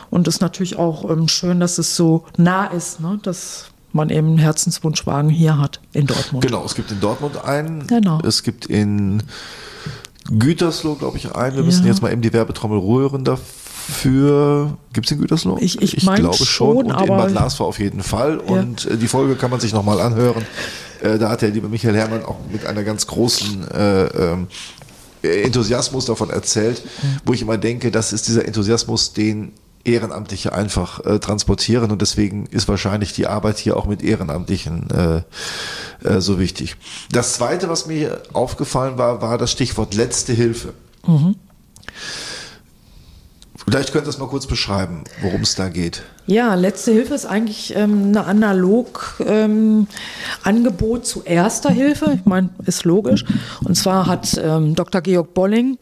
Und 0.08 0.28
es 0.28 0.36
ist 0.36 0.40
natürlich 0.40 0.78
auch 0.78 1.10
ähm, 1.10 1.26
schön, 1.26 1.58
dass 1.58 1.78
es 1.78 1.96
so 1.96 2.24
nah 2.36 2.66
ist, 2.66 3.00
ne, 3.00 3.18
dass 3.22 3.71
man 3.94 4.10
eben 4.10 4.28
einen 4.28 4.38
Herzenswunschwagen 4.38 5.30
hier 5.30 5.58
hat 5.58 5.80
in 5.92 6.06
Dortmund. 6.06 6.44
Genau, 6.44 6.64
es 6.64 6.74
gibt 6.74 6.90
in 6.90 7.00
Dortmund 7.00 7.42
einen. 7.44 7.86
Genau. 7.86 8.20
Es 8.22 8.42
gibt 8.42 8.66
in 8.66 9.22
Gütersloh, 10.30 10.94
glaube 10.94 11.18
ich, 11.18 11.34
einen. 11.34 11.56
Wir 11.56 11.62
müssen 11.64 11.84
Ja. 11.84 11.90
jetzt 11.90 12.00
mal 12.02 12.12
eben 12.12 12.22
die 12.22 12.32
Werbetrommel 12.32 12.78
rühren 12.78 13.24
dafür. 13.24 14.76
Gibt 14.92 15.06
es 15.06 15.12
in 15.12 15.18
Gütersloh? 15.20 15.58
Ich- 15.60 15.80
ich 15.82 16.02
mein 16.04 16.20
glaube 16.20 16.44
schon. 16.44 16.76
Und 16.78 16.84
in 16.86 16.92
aber- 16.92 17.16
Bad 17.16 17.32
Larsvor 17.32 17.66
auf 17.66 17.78
jeden 17.78 18.02
Fall. 18.02 18.38
Und 18.38 18.86
äh, 18.86 18.96
die 18.96 19.08
Folge 19.08 19.34
kann 19.36 19.50
man 19.50 19.60
sich 19.60 19.72
nochmal 19.72 20.00
anhören. 20.00 20.44
Äh, 21.02 21.18
da 21.18 21.30
hat 21.30 21.42
der 21.42 21.50
liebe 21.50 21.68
Michael 21.68 21.96
Herrmann 21.96 22.24
auch 22.24 22.36
mit 22.52 22.64
einer 22.66 22.84
ganz 22.84 23.06
großen 23.08 23.68
äh, 23.70 24.04
ähm, 24.06 24.46
Enthusiasmus 25.22 26.06
davon 26.06 26.30
erzählt, 26.30 26.82
wo 27.24 27.32
ich 27.32 27.42
immer 27.42 27.56
denke, 27.58 27.90
das 27.90 28.12
ist 28.12 28.26
dieser 28.28 28.44
Enthusiasmus, 28.46 29.12
den 29.12 29.52
Ehrenamtliche 29.84 30.52
einfach 30.52 31.04
äh, 31.04 31.18
transportieren 31.18 31.90
und 31.90 32.02
deswegen 32.02 32.46
ist 32.46 32.68
wahrscheinlich 32.68 33.12
die 33.12 33.26
Arbeit 33.26 33.58
hier 33.58 33.76
auch 33.76 33.86
mit 33.86 34.02
Ehrenamtlichen 34.02 34.88
äh, 34.90 35.22
äh, 36.08 36.20
so 36.20 36.38
wichtig. 36.38 36.76
Das 37.10 37.34
zweite, 37.34 37.68
was 37.68 37.86
mir 37.86 38.22
aufgefallen 38.32 38.98
war, 38.98 39.22
war 39.22 39.38
das 39.38 39.50
Stichwort 39.50 39.94
letzte 39.94 40.32
Hilfe. 40.32 40.74
Vielleicht 43.64 43.92
könnt 43.92 44.06
ihr 44.06 44.10
es 44.10 44.18
mal 44.18 44.28
kurz 44.28 44.46
beschreiben, 44.46 45.04
worum 45.20 45.42
es 45.42 45.54
da 45.54 45.68
geht. 45.68 46.02
Ja, 46.26 46.54
letzte 46.54 46.92
Hilfe 46.92 47.14
ist 47.14 47.26
eigentlich 47.26 47.74
ähm, 47.76 48.08
eine 48.08 48.24
analog 48.24 49.16
ähm, 49.24 49.86
Angebot 50.42 51.06
zu 51.06 51.22
erster 51.22 51.70
Hilfe. 51.70 52.12
Ich 52.14 52.24
meine, 52.24 52.50
ist 52.66 52.84
logisch. 52.84 53.24
Und 53.64 53.76
zwar 53.76 54.06
hat 54.06 54.40
ähm, 54.42 54.74
Dr. 54.74 55.00
Georg 55.00 55.34
Bolling 55.34 55.78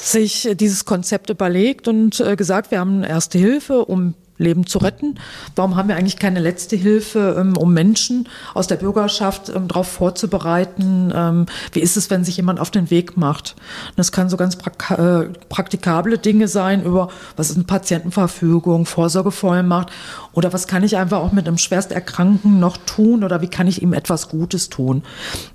sich 0.00 0.48
äh, 0.48 0.54
dieses 0.54 0.84
Konzept 0.84 1.30
überlegt 1.30 1.88
und 1.88 2.20
äh, 2.20 2.36
gesagt, 2.36 2.70
wir 2.70 2.80
haben 2.80 3.02
erste 3.02 3.38
Hilfe, 3.38 3.84
um 3.84 4.14
Leben 4.38 4.66
zu 4.66 4.78
retten. 4.78 5.18
Warum 5.56 5.76
haben 5.76 5.88
wir 5.88 5.96
eigentlich 5.96 6.18
keine 6.18 6.40
letzte 6.40 6.76
Hilfe, 6.76 7.36
ähm, 7.38 7.56
um 7.56 7.74
Menschen 7.74 8.28
aus 8.54 8.68
der 8.68 8.76
Bürgerschaft 8.76 9.48
ähm, 9.48 9.68
darauf 9.68 9.88
vorzubereiten? 9.88 11.12
Ähm, 11.14 11.46
wie 11.72 11.80
ist 11.80 11.96
es, 11.96 12.08
wenn 12.08 12.24
sich 12.24 12.36
jemand 12.36 12.60
auf 12.60 12.70
den 12.70 12.90
Weg 12.90 13.16
macht? 13.16 13.56
Das 13.96 14.12
kann 14.12 14.28
so 14.28 14.36
ganz 14.36 14.56
äh, 14.56 15.24
praktikable 15.48 16.18
Dinge 16.18 16.48
sein 16.48 16.84
über, 16.84 17.08
was 17.36 17.50
ist 17.50 17.56
eine 17.56 17.64
Patientenverfügung, 17.64 18.86
Vorsorgevollmacht 18.86 19.90
oder 20.32 20.52
was 20.52 20.68
kann 20.68 20.84
ich 20.84 20.96
einfach 20.96 21.18
auch 21.18 21.32
mit 21.32 21.48
einem 21.48 21.58
Schwersterkrankten 21.58 22.60
noch 22.60 22.76
tun 22.76 23.24
oder 23.24 23.42
wie 23.42 23.48
kann 23.48 23.66
ich 23.66 23.82
ihm 23.82 23.92
etwas 23.92 24.28
Gutes 24.28 24.68
tun? 24.68 25.02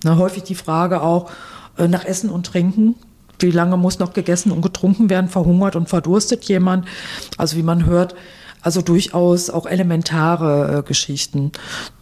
Na, 0.03 0.17
häufig 0.17 0.43
die 0.43 0.55
Frage 0.55 1.01
auch 1.01 1.31
nach 1.77 2.05
Essen 2.05 2.29
und 2.29 2.45
Trinken. 2.45 2.95
Wie 3.43 3.51
lange 3.51 3.77
muss 3.77 3.99
noch 3.99 4.13
gegessen 4.13 4.51
und 4.51 4.61
getrunken 4.61 5.09
werden? 5.09 5.29
Verhungert 5.29 5.75
und 5.75 5.89
verdurstet 5.89 6.45
jemand? 6.45 6.87
Also 7.37 7.57
wie 7.57 7.63
man 7.63 7.85
hört, 7.85 8.15
also 8.61 8.81
durchaus 8.81 9.49
auch 9.49 9.65
elementare 9.65 10.79
äh, 10.79 10.87
Geschichten. 10.87 11.51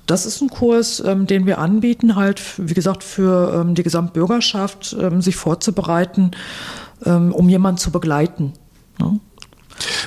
Das 0.06 0.26
ist 0.26 0.42
ein 0.42 0.50
Kurs, 0.50 1.02
ähm, 1.06 1.26
den 1.26 1.46
wir 1.46 1.58
anbieten, 1.58 2.16
halt, 2.16 2.42
wie 2.58 2.74
gesagt, 2.74 3.04
für 3.04 3.62
ähm, 3.62 3.76
die 3.76 3.84
Gesamtbürgerschaft, 3.84 4.96
ähm, 5.00 5.22
sich 5.22 5.36
vorzubereiten, 5.36 6.32
ähm, 7.06 7.34
um 7.34 7.50
jemanden 7.50 7.80
zu 7.80 7.92
begleiten. 7.92 8.54
Ne? 9.00 9.20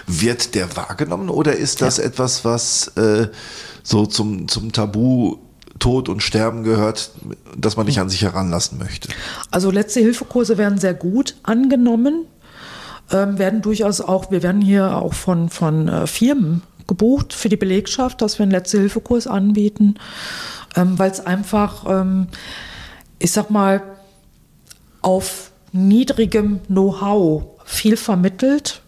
Wird 0.06 0.54
der 0.54 0.76
wahrgenommen 0.76 1.28
oder 1.28 1.56
ist 1.56 1.82
das 1.82 1.98
etwas, 1.98 2.44
was 2.44 2.88
äh, 2.96 3.28
so 3.82 4.06
zum, 4.06 4.46
zum 4.46 4.70
Tabu 4.70 5.38
Tod 5.84 6.08
und 6.08 6.22
Sterben 6.22 6.64
gehört, 6.64 7.10
dass 7.54 7.76
man 7.76 7.84
nicht 7.84 8.00
an 8.00 8.08
sich 8.08 8.22
heranlassen 8.22 8.78
möchte? 8.78 9.10
Also 9.50 9.70
letzte 9.70 10.00
Hilfekurse 10.00 10.56
werden 10.56 10.78
sehr 10.78 10.94
gut 10.94 11.36
angenommen, 11.42 12.24
ähm, 13.12 13.38
werden 13.38 13.60
durchaus 13.60 14.00
auch, 14.00 14.30
wir 14.30 14.42
werden 14.42 14.62
hier 14.62 14.96
auch 14.96 15.12
von, 15.12 15.50
von 15.50 15.88
äh, 15.88 16.06
Firmen 16.06 16.62
gebucht 16.86 17.34
für 17.34 17.50
die 17.50 17.58
Belegschaft, 17.58 18.22
dass 18.22 18.38
wir 18.38 18.44
einen 18.44 18.52
letzte 18.52 18.78
Hilfekurs 18.78 19.26
anbieten, 19.26 19.96
ähm, 20.74 20.98
weil 20.98 21.10
es 21.10 21.20
einfach, 21.20 21.84
ähm, 21.86 22.28
ich 23.18 23.32
sag 23.32 23.50
mal, 23.50 23.82
auf 25.02 25.50
niedrigem 25.72 26.60
Know-how 26.68 27.42
viel 27.66 27.98
vermittelt, 27.98 28.80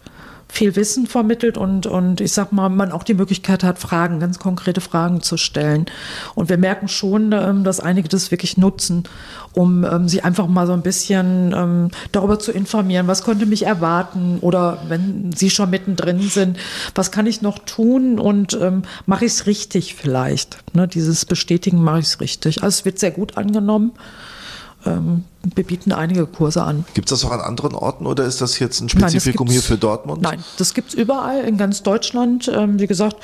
viel 0.48 0.76
Wissen 0.76 1.06
vermittelt 1.06 1.58
und, 1.58 1.86
und 1.86 2.20
ich 2.20 2.32
sag 2.32 2.52
mal, 2.52 2.68
man 2.68 2.92
auch 2.92 3.02
die 3.02 3.14
Möglichkeit 3.14 3.64
hat, 3.64 3.78
Fragen, 3.78 4.20
ganz 4.20 4.38
konkrete 4.38 4.80
Fragen 4.80 5.20
zu 5.20 5.36
stellen. 5.36 5.86
Und 6.34 6.48
wir 6.48 6.56
merken 6.56 6.88
schon, 6.88 7.32
ähm, 7.32 7.64
dass 7.64 7.80
einige 7.80 8.08
das 8.08 8.30
wirklich 8.30 8.56
nutzen, 8.56 9.04
um 9.52 9.84
ähm, 9.84 10.08
sich 10.08 10.24
einfach 10.24 10.46
mal 10.46 10.66
so 10.66 10.72
ein 10.72 10.82
bisschen 10.82 11.52
ähm, 11.54 11.90
darüber 12.12 12.38
zu 12.38 12.52
informieren, 12.52 13.06
was 13.06 13.24
könnte 13.24 13.46
mich 13.46 13.66
erwarten 13.66 14.38
oder 14.40 14.82
wenn 14.88 15.32
sie 15.32 15.50
schon 15.50 15.70
mittendrin 15.70 16.20
sind, 16.22 16.58
was 16.94 17.10
kann 17.10 17.26
ich 17.26 17.42
noch 17.42 17.58
tun 17.58 18.18
und 18.18 18.54
ähm, 18.60 18.82
mache 19.04 19.24
ich 19.24 19.32
es 19.32 19.46
richtig 19.46 19.94
vielleicht. 19.94 20.58
Ne, 20.74 20.86
dieses 20.88 21.24
Bestätigen, 21.24 21.82
mache 21.82 22.00
ich 22.00 22.06
es 22.06 22.20
richtig. 22.20 22.62
Also 22.62 22.80
es 22.80 22.84
wird 22.84 22.98
sehr 22.98 23.10
gut 23.10 23.36
angenommen. 23.36 23.92
Ähm, 24.86 25.24
wir 25.54 25.64
bieten 25.64 25.92
einige 25.92 26.26
Kurse 26.26 26.62
an. 26.62 26.84
Gibt 26.94 27.10
es 27.10 27.20
das 27.20 27.28
auch 27.28 27.32
an 27.34 27.40
anderen 27.40 27.74
Orten 27.74 28.06
oder 28.06 28.24
ist 28.24 28.40
das 28.40 28.58
jetzt 28.58 28.80
ein 28.80 28.86
Nein, 28.94 29.10
Spezifikum 29.10 29.46
hier 29.46 29.56
gibt's- 29.56 29.66
für 29.68 29.78
Dortmund? 29.78 30.22
Nein, 30.22 30.42
das 30.58 30.74
gibt 30.74 30.90
es 30.90 30.94
überall 30.94 31.42
in 31.44 31.56
ganz 31.56 31.82
Deutschland. 31.82 32.50
Ähm, 32.54 32.78
wie 32.80 32.86
gesagt, 32.86 33.16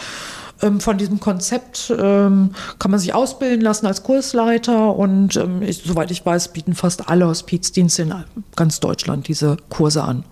ähm, 0.60 0.78
von 0.80 0.98
diesem 0.98 1.18
Konzept 1.18 1.92
ähm, 1.96 2.50
kann 2.78 2.90
man 2.90 3.00
sich 3.00 3.14
ausbilden 3.14 3.60
lassen 3.60 3.86
als 3.86 4.02
Kursleiter 4.04 4.94
und 4.94 5.36
ähm, 5.36 5.62
ich, 5.62 5.82
soweit 5.84 6.10
ich 6.10 6.24
weiß, 6.24 6.52
bieten 6.52 6.74
fast 6.74 7.08
alle 7.08 7.26
Hospizdienste 7.26 8.02
in 8.02 8.14
ganz 8.54 8.78
Deutschland 8.80 9.26
diese 9.28 9.56
Kurse 9.68 10.04
an. 10.04 10.24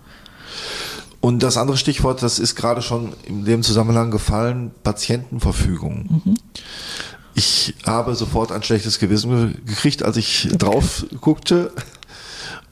Und 1.22 1.42
das 1.42 1.58
andere 1.58 1.76
Stichwort, 1.76 2.22
das 2.22 2.38
ist 2.38 2.54
gerade 2.56 2.80
schon 2.80 3.12
in 3.26 3.44
dem 3.44 3.62
Zusammenhang 3.62 4.10
gefallen, 4.10 4.70
Patientenverfügung. 4.84 6.38
Ich 7.34 7.74
habe 7.86 8.14
sofort 8.14 8.52
ein 8.52 8.62
schlechtes 8.62 8.98
Gewissen 8.98 9.64
gekriegt, 9.64 10.02
als 10.02 10.16
ich 10.16 10.48
drauf 10.56 11.06
guckte 11.20 11.72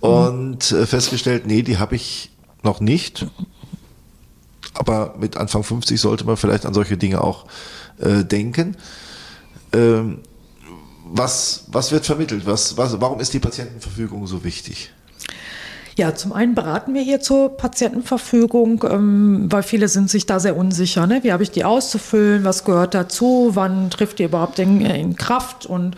und 0.00 0.70
äh, 0.72 0.86
festgestellt, 0.86 1.46
nee, 1.46 1.62
die 1.62 1.78
habe 1.78 1.96
ich 1.96 2.30
noch 2.62 2.80
nicht. 2.80 3.26
Aber 4.74 5.16
mit 5.18 5.36
Anfang 5.36 5.62
50 5.62 6.00
sollte 6.00 6.24
man 6.24 6.36
vielleicht 6.36 6.66
an 6.66 6.74
solche 6.74 6.96
Dinge 6.96 7.22
auch 7.22 7.46
äh, 7.98 8.24
denken. 8.24 8.76
Ähm, 9.72 10.20
was, 11.04 11.64
was 11.68 11.90
wird 11.90 12.06
vermittelt? 12.06 12.46
Was, 12.46 12.76
was, 12.76 13.00
warum 13.00 13.20
ist 13.20 13.32
die 13.32 13.40
Patientenverfügung 13.40 14.26
so 14.26 14.44
wichtig? 14.44 14.90
Ja, 15.98 16.14
zum 16.14 16.32
einen 16.32 16.54
beraten 16.54 16.94
wir 16.94 17.02
hier 17.02 17.18
zur 17.20 17.56
Patientenverfügung, 17.56 18.84
ähm, 18.88 19.48
weil 19.50 19.64
viele 19.64 19.88
sind 19.88 20.08
sich 20.08 20.26
da 20.26 20.38
sehr 20.38 20.56
unsicher. 20.56 21.08
Ne? 21.08 21.24
Wie 21.24 21.32
habe 21.32 21.42
ich 21.42 21.50
die 21.50 21.64
auszufüllen? 21.64 22.44
Was 22.44 22.64
gehört 22.64 22.94
dazu? 22.94 23.50
Wann 23.54 23.90
trifft 23.90 24.20
die 24.20 24.22
überhaupt 24.22 24.60
in, 24.60 24.80
in 24.80 25.16
Kraft? 25.16 25.66
Und 25.66 25.96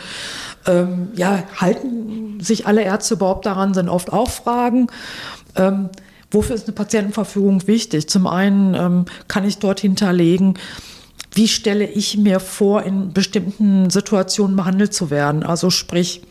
ähm, 0.67 1.09
ja, 1.17 1.43
halten 1.55 2.41
sich 2.41 2.67
alle 2.67 2.81
Ärzte 2.83 3.13
überhaupt 3.13 3.45
daran, 3.45 3.75
sind 3.75 3.91
oft 3.91 4.11
auch 4.11 4.31
Fragen. 4.31 4.87
Ähm, 5.55 5.91
wofür 6.31 6.57
ist 6.57 6.67
eine 6.67 6.75
Patientenverfügung 6.75 7.67
wichtig? 7.67 8.09
Zum 8.09 8.27
einen 8.27 8.73
ähm, 8.73 9.05
kann 9.29 9.45
ich 9.45 9.59
dort 9.59 9.81
hinterlegen, 9.81 10.55
wie 11.35 11.47
stelle 11.47 11.85
ich 11.85 12.17
mir 12.17 12.41
vor, 12.41 12.85
in 12.85 13.13
bestimmten 13.13 13.91
Situationen 13.91 14.57
behandelt 14.57 14.95
zu 14.95 15.11
werden? 15.11 15.43
Also 15.43 15.69
sprich, 15.69 16.23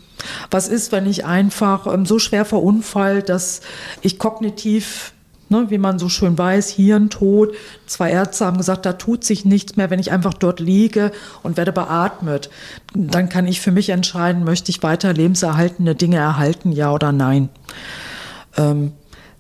was 0.52 0.68
ist, 0.68 0.92
wenn 0.92 1.06
ich 1.06 1.26
einfach 1.26 1.92
ähm, 1.92 2.06
so 2.06 2.20
schwer 2.20 2.46
verunfall, 2.46 3.22
dass 3.22 3.62
ich 4.02 4.20
kognitiv, 4.20 5.14
ne, 5.50 5.68
wie 5.70 5.78
man 5.78 6.00
so 6.00 6.10
schön 6.10 6.38
weiß, 6.38 6.70
Hirntod, 6.70 7.54
zwei 7.86 8.12
Ärzte 8.12 8.46
haben 8.46 8.58
gesagt, 8.58 8.86
da 8.86 8.94
tut 8.94 9.24
sich 9.24 9.46
nichts 9.46 9.76
mehr, 9.76 9.90
wenn 9.90 10.00
ich 10.00 10.12
einfach 10.12 10.34
dort 10.34 10.60
liege 10.60 11.12
und 11.44 11.58
werde 11.58 11.72
beatmet. 11.72 12.50
Dann 12.94 13.30
kann 13.30 13.48
ich 13.48 13.62
für 13.62 13.72
mich 13.72 13.90
entscheiden, 13.90 14.44
möchte 14.44 14.72
ich 14.72 14.84
weiter 14.84 15.14
lebenserhaltende 15.14 15.96
Dinge 15.96 16.18
erhalten, 16.18 16.72
ja 16.72 16.94
oder 16.94 17.12
nein. 17.12 17.50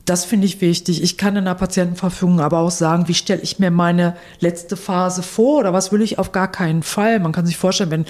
Das 0.09 0.25
finde 0.25 0.47
ich 0.47 0.59
wichtig. 0.59 1.03
Ich 1.03 1.19
kann 1.19 1.35
in 1.35 1.45
der 1.45 1.53
Patientenverfügung 1.53 2.39
aber 2.39 2.57
auch 2.57 2.71
sagen, 2.71 3.07
wie 3.07 3.13
stelle 3.13 3.43
ich 3.43 3.59
mir 3.59 3.69
meine 3.69 4.15
letzte 4.39 4.75
Phase 4.75 5.21
vor 5.21 5.59
oder 5.59 5.71
was 5.71 5.91
will 5.91 6.01
ich 6.01 6.17
auf 6.17 6.31
gar 6.31 6.51
keinen 6.51 6.81
Fall. 6.81 7.19
Man 7.19 7.31
kann 7.31 7.45
sich 7.45 7.57
vorstellen, 7.57 7.91
wenn 7.91 8.05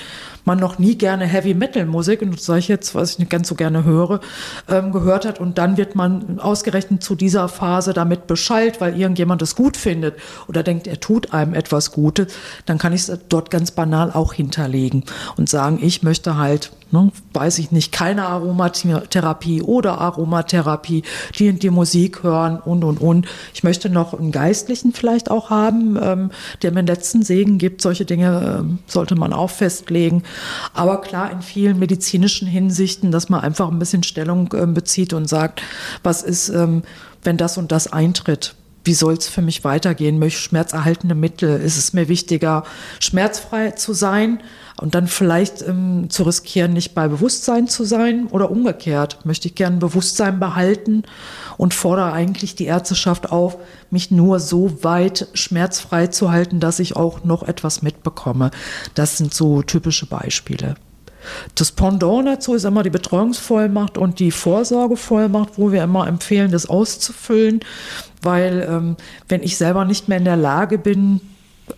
man 0.46 0.60
noch 0.60 0.80
nie 0.80 0.98
gerne 0.98 1.26
Heavy 1.26 1.54
Metal 1.54 1.86
Musik, 1.86 2.22
und 2.22 2.36
das 2.36 2.46
sage 2.46 2.60
ich 2.60 2.70
jetzt, 2.70 2.96
was 2.96 3.12
ich 3.12 3.20
nicht 3.20 3.30
ganz 3.30 3.50
so 3.50 3.56
gerne 3.56 3.84
höre, 3.84 4.22
ähm, 4.70 4.94
gehört 4.94 5.26
hat 5.26 5.42
und 5.42 5.58
dann 5.58 5.76
wird 5.76 5.96
man 5.96 6.40
ausgerechnet 6.40 7.04
zu 7.04 7.16
dieser 7.16 7.50
Phase 7.50 7.92
damit 7.92 8.28
beschallt, 8.28 8.80
weil 8.80 8.98
irgendjemand 8.98 9.42
es 9.42 9.58
gut 9.58 9.76
findet 9.76 10.16
oder 10.48 10.64
denkt, 10.64 10.88
er 10.88 11.02
tut 11.02 11.34
einem 11.34 11.54
etwas 11.54 11.92
Gutes, 11.92 12.34
dann 12.66 12.78
kann 12.78 12.94
ich 12.94 13.10
es 13.10 13.20
dort 13.28 13.52
ganz 13.52 13.72
banal 13.72 14.12
auch 14.14 14.32
hinterlegen 14.32 15.04
und 15.36 15.50
sagen, 15.50 15.80
ich 15.82 16.02
möchte 16.02 16.38
halt 16.38 16.72
ne, 16.92 17.12
weiß 17.34 17.60
ich 17.60 17.72
nicht, 17.72 17.92
keine 17.92 18.26
Aromatherapie 18.26 19.62
oder 19.62 20.00
Aromatherapie, 20.00 21.04
die 21.38 21.50
und 21.50 21.64
die 21.64 21.70
Musik 21.70 22.24
hören 22.24 22.60
und, 22.60 22.84
und, 22.84 23.00
und. 23.00 23.28
Ich 23.54 23.64
möchte 23.64 23.90
noch 23.90 24.14
einen 24.14 24.32
Geistlichen 24.32 24.94
vielleicht 24.94 25.32
auch 25.32 25.50
haben, 25.50 25.98
ähm, 26.02 26.32
der 26.62 26.72
mir 26.72 26.84
den 26.84 26.88
letzten 26.88 27.24
Segen 27.24 27.58
gibt. 27.58 27.82
Solche 27.82 28.06
Dinge 28.06 28.60
ähm, 28.60 28.80
sollte 28.88 29.16
man 29.16 29.34
auch 29.34 29.50
festlegen. 29.50 30.24
Aber 30.74 31.02
klar, 31.02 31.32
in 31.32 31.42
vielen 31.42 31.80
medizinischen 31.80 32.48
Hinsichten, 32.48 33.12
dass 33.12 33.30
man 33.30 33.42
einfach 33.42 33.70
ein 33.70 33.80
bisschen 33.80 34.04
Stellung 34.04 34.54
ähm, 34.58 34.74
bezieht 34.74 35.14
und 35.14 35.28
sagt, 35.28 35.62
was 36.04 36.24
ist, 36.24 36.50
ähm, 36.50 36.84
wenn 37.24 37.38
das 37.38 37.58
und 37.58 37.72
das 37.72 37.92
eintritt? 37.92 38.56
Wie 38.90 38.96
soll 38.96 39.14
es 39.14 39.28
für 39.28 39.44
mich 39.44 39.64
weitergehen? 39.64 40.18
Möchte 40.18 40.40
ich 40.40 40.44
schmerzerhaltende 40.46 41.14
Mittel? 41.14 41.62
Ist 41.62 41.78
es 41.78 41.94
mir 41.94 42.08
wichtiger, 42.08 42.64
schmerzfrei 43.00 43.70
zu 43.70 43.94
sein 43.94 44.42
und 44.82 44.96
dann 44.96 45.06
vielleicht 45.06 45.62
ähm, 45.62 46.10
zu 46.10 46.24
riskieren, 46.24 46.74
nicht 46.74 46.96
bei 46.96 47.08
Bewusstsein 47.08 47.68
zu 47.68 47.84
sein 47.84 48.26
oder 48.32 48.50
umgekehrt? 48.50 49.24
Möchte 49.28 49.48
ich 49.48 49.54
gern 49.54 49.78
Bewusstsein 49.78 50.40
behalten 50.40 51.04
und 51.58 51.76
fordere 51.76 52.14
eigentlich 52.14 52.56
die 52.56 52.66
Ärzteschaft 52.66 53.32
auf, 53.32 53.58
mich 53.92 54.10
nur 54.10 54.40
so 54.40 54.84
weit 54.84 55.28
schmerzfrei 55.36 56.08
zu 56.08 56.32
halten, 56.32 56.60
dass 56.60 56.80
ich 56.80 56.96
auch 56.96 57.24
noch 57.24 57.44
etwas 57.44 57.84
mitbekomme? 57.84 58.50
Das 58.96 59.18
sind 59.20 59.36
so 59.36 59.62
typische 59.62 60.08
Beispiele. 60.08 60.74
Das 61.56 61.72
Pendant 61.72 62.28
dazu 62.28 62.54
ist 62.54 62.64
immer 62.64 62.84
die 62.84 62.90
Betreuungsvollmacht 62.90 63.98
und 63.98 64.20
die 64.20 64.32
Vorsorgevollmacht, 64.32 65.58
wo 65.58 65.72
wir 65.72 65.84
immer 65.84 66.08
empfehlen, 66.08 66.52
das 66.52 66.68
auszufüllen, 66.68 67.60
weil 68.22 68.68
ähm, 68.70 68.98
wenn 69.28 69.44
ich 69.44 69.58
selber 69.58 69.86
nicht 69.86 70.08
mehr 70.08 70.18
in 70.18 70.26
der 70.26 70.38
Lage 70.38 70.78
bin, 70.78 71.22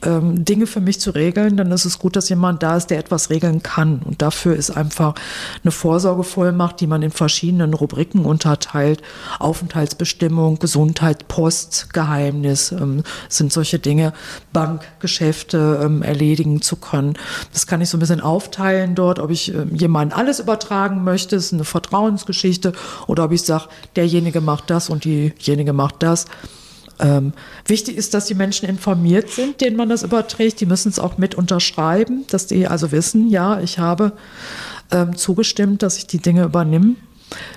ähm, 0.03 0.43
Dinge 0.45 0.67
für 0.67 0.81
mich 0.81 0.99
zu 0.99 1.11
regeln, 1.11 1.57
dann 1.57 1.71
ist 1.71 1.85
es 1.85 1.99
gut, 1.99 2.15
dass 2.15 2.29
jemand 2.29 2.63
da 2.63 2.77
ist, 2.77 2.87
der 2.87 2.99
etwas 2.99 3.29
regeln 3.29 3.63
kann. 3.63 4.01
Und 4.03 4.21
dafür 4.21 4.55
ist 4.55 4.71
einfach 4.71 5.15
eine 5.63 5.71
Vorsorgevollmacht, 5.71 6.79
die 6.79 6.87
man 6.87 7.01
in 7.01 7.11
verschiedenen 7.11 7.73
Rubriken 7.73 8.25
unterteilt. 8.25 9.01
Aufenthaltsbestimmung, 9.39 10.59
Gesundheit, 10.59 11.27
Post, 11.27 11.93
Geheimnis 11.93 12.71
ähm, 12.71 13.03
sind 13.29 13.53
solche 13.53 13.79
Dinge, 13.79 14.13
Bankgeschäfte 14.53 15.81
ähm, 15.83 16.01
erledigen 16.01 16.61
zu 16.61 16.75
können. 16.75 17.15
Das 17.53 17.67
kann 17.67 17.81
ich 17.81 17.89
so 17.89 17.97
ein 17.97 18.01
bisschen 18.01 18.21
aufteilen 18.21 18.95
dort, 18.95 19.19
ob 19.19 19.29
ich 19.29 19.53
ähm, 19.53 19.75
jemandem 19.75 20.17
alles 20.17 20.39
übertragen 20.39 21.03
möchte, 21.03 21.35
ist 21.35 21.53
eine 21.53 21.63
Vertrauensgeschichte, 21.63 22.73
oder 23.07 23.25
ob 23.25 23.31
ich 23.31 23.43
sage, 23.43 23.65
derjenige 23.95 24.41
macht 24.41 24.69
das 24.69 24.89
und 24.89 25.05
diejenige 25.05 25.73
macht 25.73 26.03
das. 26.03 26.25
Ähm, 27.01 27.33
wichtig 27.65 27.97
ist, 27.97 28.13
dass 28.13 28.27
die 28.27 28.35
Menschen 28.35 28.69
informiert 28.69 29.31
sind, 29.31 29.59
denen 29.59 29.75
man 29.75 29.89
das 29.89 30.03
überträgt. 30.03 30.61
Die 30.61 30.65
müssen 30.65 30.89
es 30.89 30.99
auch 30.99 31.17
mit 31.17 31.35
unterschreiben, 31.35 32.25
dass 32.29 32.47
die 32.47 32.67
also 32.67 32.91
wissen, 32.91 33.29
ja, 33.29 33.59
ich 33.59 33.79
habe 33.79 34.13
ähm, 34.91 35.15
zugestimmt, 35.15 35.81
dass 35.81 35.97
ich 35.97 36.07
die 36.07 36.19
Dinge 36.19 36.43
übernehme. 36.43 36.95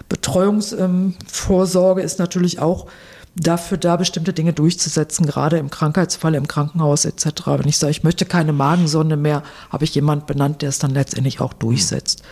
Betreuungsvorsorge 0.09 2.01
ähm, 2.01 2.07
ist 2.07 2.19
natürlich 2.19 2.59
auch 2.59 2.87
dafür 3.37 3.79
da, 3.79 3.97
bestimmte 3.97 4.33
Dinge 4.33 4.53
durchzusetzen, 4.53 5.27
gerade 5.27 5.59
im 5.59 5.71
Krankheitsfall, 5.71 6.35
im 6.35 6.47
Krankenhaus 6.47 7.05
etc. 7.05 7.47
Wenn 7.47 7.69
ich 7.69 7.79
sage, 7.79 7.91
ich 7.91 8.05
möchte 8.05 8.27
keine 8.27 8.53
Magensonde 8.53 9.17
mehr, 9.17 9.43
habe 9.71 9.85
ich 9.85 9.95
jemand 9.95 10.27
benannt, 10.27 10.63
der 10.63 10.69
es 10.69 10.79
dann 10.79 10.93
letztendlich 10.93 11.41
auch 11.41 11.53
durchsetzt. 11.53 12.23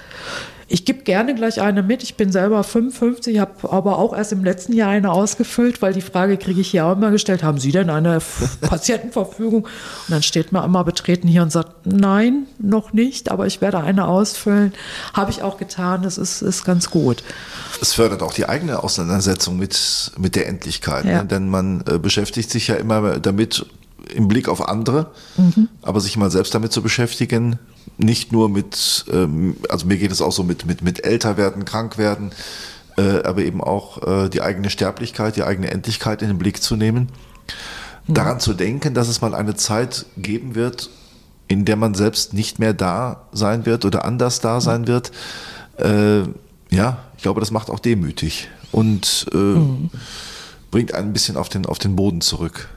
Ich 0.68 0.84
gebe 0.84 1.02
gerne 1.02 1.34
gleich 1.34 1.60
eine 1.60 1.82
mit. 1.82 2.02
Ich 2.02 2.16
bin 2.16 2.32
selber 2.32 2.62
55, 2.62 3.38
habe 3.38 3.70
aber 3.70 3.98
auch 3.98 4.16
erst 4.16 4.32
im 4.32 4.44
letzten 4.44 4.72
Jahr 4.72 4.90
eine 4.90 5.10
ausgefüllt, 5.10 5.82
weil 5.82 5.92
die 5.92 6.00
Frage 6.00 6.36
kriege 6.36 6.60
ich 6.60 6.70
hier 6.70 6.86
auch 6.86 6.92
immer 6.92 7.10
gestellt, 7.10 7.42
haben 7.42 7.58
Sie 7.58 7.72
denn 7.72 7.90
eine 7.90 8.20
Patientenverfügung? 8.60 9.64
Und 9.64 9.70
dann 10.08 10.22
steht 10.22 10.52
man 10.52 10.64
immer 10.64 10.84
betreten 10.84 11.28
hier 11.28 11.42
und 11.42 11.52
sagt, 11.52 11.86
nein, 11.86 12.46
noch 12.58 12.92
nicht, 12.92 13.30
aber 13.30 13.46
ich 13.46 13.60
werde 13.60 13.78
eine 13.78 14.06
ausfüllen. 14.06 14.72
Habe 15.14 15.30
ich 15.30 15.42
auch 15.42 15.58
getan, 15.58 16.02
das 16.02 16.18
ist, 16.18 16.42
ist 16.42 16.64
ganz 16.64 16.90
gut. 16.90 17.22
Es 17.80 17.92
fördert 17.94 18.22
auch 18.22 18.32
die 18.32 18.48
eigene 18.48 18.82
Auseinandersetzung 18.82 19.56
mit, 19.56 20.12
mit 20.18 20.36
der 20.36 20.46
Endlichkeit, 20.46 21.04
ja. 21.04 21.22
ne? 21.22 21.24
denn 21.26 21.48
man 21.48 21.82
äh, 21.86 21.98
beschäftigt 21.98 22.50
sich 22.50 22.68
ja 22.68 22.76
immer 22.76 23.18
damit, 23.18 23.66
im 24.14 24.28
Blick 24.28 24.48
auf 24.48 24.68
andere, 24.68 25.10
mhm. 25.36 25.68
aber 25.82 26.00
sich 26.00 26.16
mal 26.16 26.30
selbst 26.30 26.54
damit 26.54 26.72
zu 26.72 26.82
beschäftigen, 26.82 27.58
nicht 27.98 28.32
nur 28.32 28.48
mit, 28.48 29.04
ähm, 29.12 29.56
also 29.68 29.86
mir 29.86 29.96
geht 29.96 30.12
es 30.12 30.20
auch 30.20 30.32
so 30.32 30.42
mit, 30.42 30.66
mit, 30.66 30.82
mit 30.82 31.04
älter 31.04 31.36
werden, 31.36 31.64
krank 31.64 31.98
werden, 31.98 32.30
äh, 32.96 33.22
aber 33.22 33.42
eben 33.42 33.60
auch 33.60 34.02
äh, 34.06 34.28
die 34.28 34.42
eigene 34.42 34.70
Sterblichkeit, 34.70 35.36
die 35.36 35.44
eigene 35.44 35.70
Endlichkeit 35.70 36.22
in 36.22 36.28
den 36.28 36.38
Blick 36.38 36.62
zu 36.62 36.76
nehmen. 36.76 37.08
Mhm. 38.06 38.14
Daran 38.14 38.40
zu 38.40 38.54
denken, 38.54 38.94
dass 38.94 39.08
es 39.08 39.20
mal 39.20 39.34
eine 39.34 39.54
Zeit 39.54 40.06
geben 40.16 40.54
wird, 40.54 40.90
in 41.48 41.64
der 41.64 41.76
man 41.76 41.94
selbst 41.94 42.34
nicht 42.34 42.58
mehr 42.58 42.72
da 42.72 43.28
sein 43.32 43.66
wird 43.66 43.84
oder 43.84 44.04
anders 44.04 44.40
da 44.40 44.60
sein 44.60 44.86
wird. 44.86 45.12
Äh, 45.76 46.22
ja, 46.70 46.98
ich 47.16 47.22
glaube, 47.22 47.40
das 47.40 47.50
macht 47.50 47.70
auch 47.70 47.78
demütig 47.78 48.48
und 48.72 49.26
äh, 49.32 49.36
mhm. 49.36 49.90
bringt 50.70 50.94
einen 50.94 51.08
ein 51.08 51.12
bisschen 51.12 51.36
auf 51.36 51.48
den, 51.48 51.66
auf 51.66 51.78
den 51.78 51.94
Boden 51.94 52.20
zurück. 52.20 52.68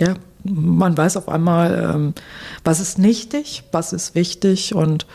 Ja, 0.00 0.14
man 0.44 0.96
weiß 0.96 1.16
auf 1.16 1.28
einmal, 1.28 1.92
ähm, 1.94 2.14
was 2.62 2.80
ist 2.80 2.98
nichtig, 2.98 3.64
was 3.72 3.92
ist 3.92 4.14
wichtig 4.14 4.74
und 4.74 5.06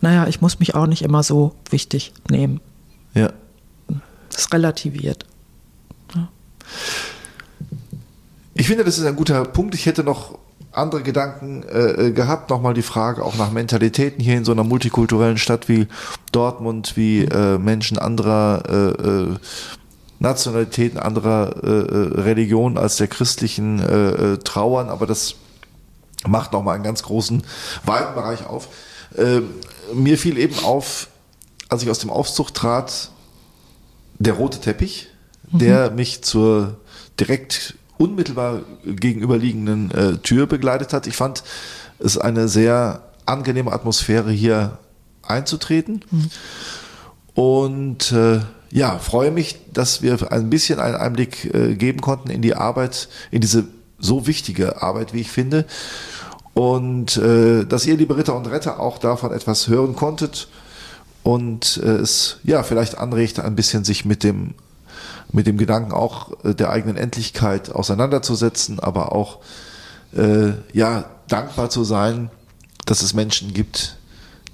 naja, 0.00 0.26
ich 0.28 0.40
muss 0.40 0.58
mich 0.58 0.74
auch 0.74 0.86
nicht 0.86 1.02
immer 1.02 1.22
so 1.22 1.54
wichtig 1.70 2.12
nehmen. 2.30 2.60
Ja. 3.14 3.32
Das 4.30 4.52
relativiert. 4.52 5.24
Ja. 6.14 6.28
Ich 8.54 8.66
finde, 8.66 8.84
das 8.84 8.98
ist 8.98 9.06
ein 9.06 9.16
guter 9.16 9.44
Punkt. 9.44 9.74
Ich 9.74 9.86
hätte 9.86 10.04
noch 10.04 10.38
andere 10.72 11.02
Gedanken 11.02 11.64
äh, 11.68 12.12
gehabt. 12.12 12.50
Nochmal 12.50 12.74
die 12.74 12.82
Frage 12.82 13.24
auch 13.24 13.36
nach 13.36 13.50
Mentalitäten 13.50 14.22
hier 14.22 14.36
in 14.36 14.44
so 14.44 14.52
einer 14.52 14.64
multikulturellen 14.64 15.38
Stadt 15.38 15.68
wie 15.68 15.88
Dortmund, 16.32 16.96
wie 16.96 17.24
äh, 17.24 17.58
Menschen 17.58 17.98
anderer 17.98 18.62
äh, 18.68 19.02
äh 19.02 19.36
Nationalitäten 20.18 20.98
anderer 20.98 21.62
äh, 21.62 21.68
äh, 21.68 22.20
Religionen 22.20 22.78
als 22.78 22.96
der 22.96 23.08
christlichen 23.08 23.80
äh, 23.80 24.08
äh, 24.34 24.38
trauern, 24.38 24.88
aber 24.88 25.06
das 25.06 25.34
macht 26.26 26.52
nochmal 26.52 26.74
einen 26.74 26.84
ganz 26.84 27.02
großen, 27.02 27.42
weiten 27.84 28.14
Bereich 28.14 28.46
auf. 28.46 28.68
Äh, 29.16 29.40
mir 29.94 30.18
fiel 30.18 30.38
eben 30.38 30.58
auf, 30.64 31.08
als 31.68 31.82
ich 31.82 31.90
aus 31.90 31.98
dem 31.98 32.10
Aufzug 32.10 32.54
trat, 32.54 33.10
der 34.18 34.34
rote 34.34 34.60
Teppich, 34.60 35.08
mhm. 35.50 35.58
der 35.58 35.90
mich 35.90 36.22
zur 36.22 36.78
direkt 37.20 37.74
unmittelbar 37.98 38.62
gegenüberliegenden 38.84 39.90
äh, 39.90 40.18
Tür 40.18 40.46
begleitet 40.46 40.92
hat. 40.92 41.06
Ich 41.06 41.16
fand 41.16 41.42
es 41.98 42.18
eine 42.18 42.48
sehr 42.48 43.02
angenehme 43.24 43.72
Atmosphäre 43.72 44.30
hier 44.30 44.78
einzutreten. 45.22 46.04
Mhm. 46.10 46.30
Und 47.34 48.12
äh, 48.12 48.40
ja, 48.76 48.98
freue 48.98 49.30
mich, 49.30 49.56
dass 49.72 50.02
wir 50.02 50.30
ein 50.30 50.50
bisschen 50.50 50.80
einen 50.80 50.96
Einblick 50.96 51.46
äh, 51.54 51.74
geben 51.76 52.02
konnten 52.02 52.28
in 52.28 52.42
die 52.42 52.54
Arbeit, 52.54 53.08
in 53.30 53.40
diese 53.40 53.64
so 53.98 54.26
wichtige 54.26 54.82
Arbeit, 54.82 55.14
wie 55.14 55.22
ich 55.22 55.30
finde. 55.30 55.64
Und 56.52 57.16
äh, 57.16 57.64
dass 57.64 57.86
ihr, 57.86 57.96
liebe 57.96 58.18
Ritter 58.18 58.36
und 58.36 58.46
Retter, 58.46 58.78
auch 58.78 58.98
davon 58.98 59.32
etwas 59.32 59.68
hören 59.68 59.96
konntet 59.96 60.48
und 61.22 61.80
äh, 61.82 61.86
es 61.86 62.36
ja 62.44 62.62
vielleicht 62.62 62.98
anregt, 62.98 63.40
ein 63.40 63.56
bisschen 63.56 63.82
sich 63.82 64.04
mit 64.04 64.22
dem, 64.22 64.52
mit 65.32 65.46
dem 65.46 65.56
Gedanken 65.56 65.92
auch 65.92 66.32
der 66.44 66.68
eigenen 66.68 66.98
Endlichkeit 66.98 67.70
auseinanderzusetzen, 67.70 68.78
aber 68.78 69.12
auch 69.12 69.38
äh, 70.14 70.52
ja 70.74 71.06
dankbar 71.28 71.70
zu 71.70 71.82
sein, 71.82 72.28
dass 72.84 73.00
es 73.00 73.14
Menschen 73.14 73.54
gibt, 73.54 73.96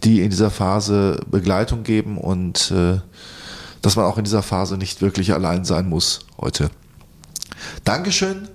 die 0.04 0.20
in 0.20 0.30
dieser 0.30 0.50
Phase 0.50 1.18
Begleitung 1.28 1.82
geben 1.82 2.18
und 2.18 2.70
äh, 2.70 3.00
dass 3.82 3.96
man 3.96 4.06
auch 4.06 4.16
in 4.16 4.24
dieser 4.24 4.42
Phase 4.42 4.76
nicht 4.76 5.02
wirklich 5.02 5.34
allein 5.34 5.64
sein 5.64 5.88
muss 5.88 6.20
heute. 6.38 6.70
Dankeschön 7.84 8.48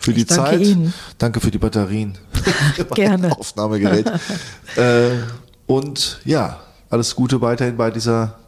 für 0.00 0.12
die 0.12 0.24
danke 0.24 0.44
Zeit. 0.44 0.60
Ihnen. 0.60 0.94
Danke 1.18 1.40
für 1.40 1.50
die 1.50 1.58
Batterien. 1.58 2.18
Gerne. 2.94 3.32
Aufnahmegerät. 3.32 4.06
äh, 4.76 5.10
und 5.66 6.20
ja, 6.24 6.60
alles 6.90 7.16
Gute 7.16 7.40
weiterhin 7.40 7.76
bei 7.76 7.90
dieser 7.90 8.38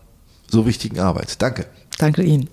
so 0.49 0.67
wichtigen 0.67 1.01
Arbeit. 1.01 1.41
Danke. 1.41 1.67
Danke 1.99 2.23
Ihnen. 2.23 2.49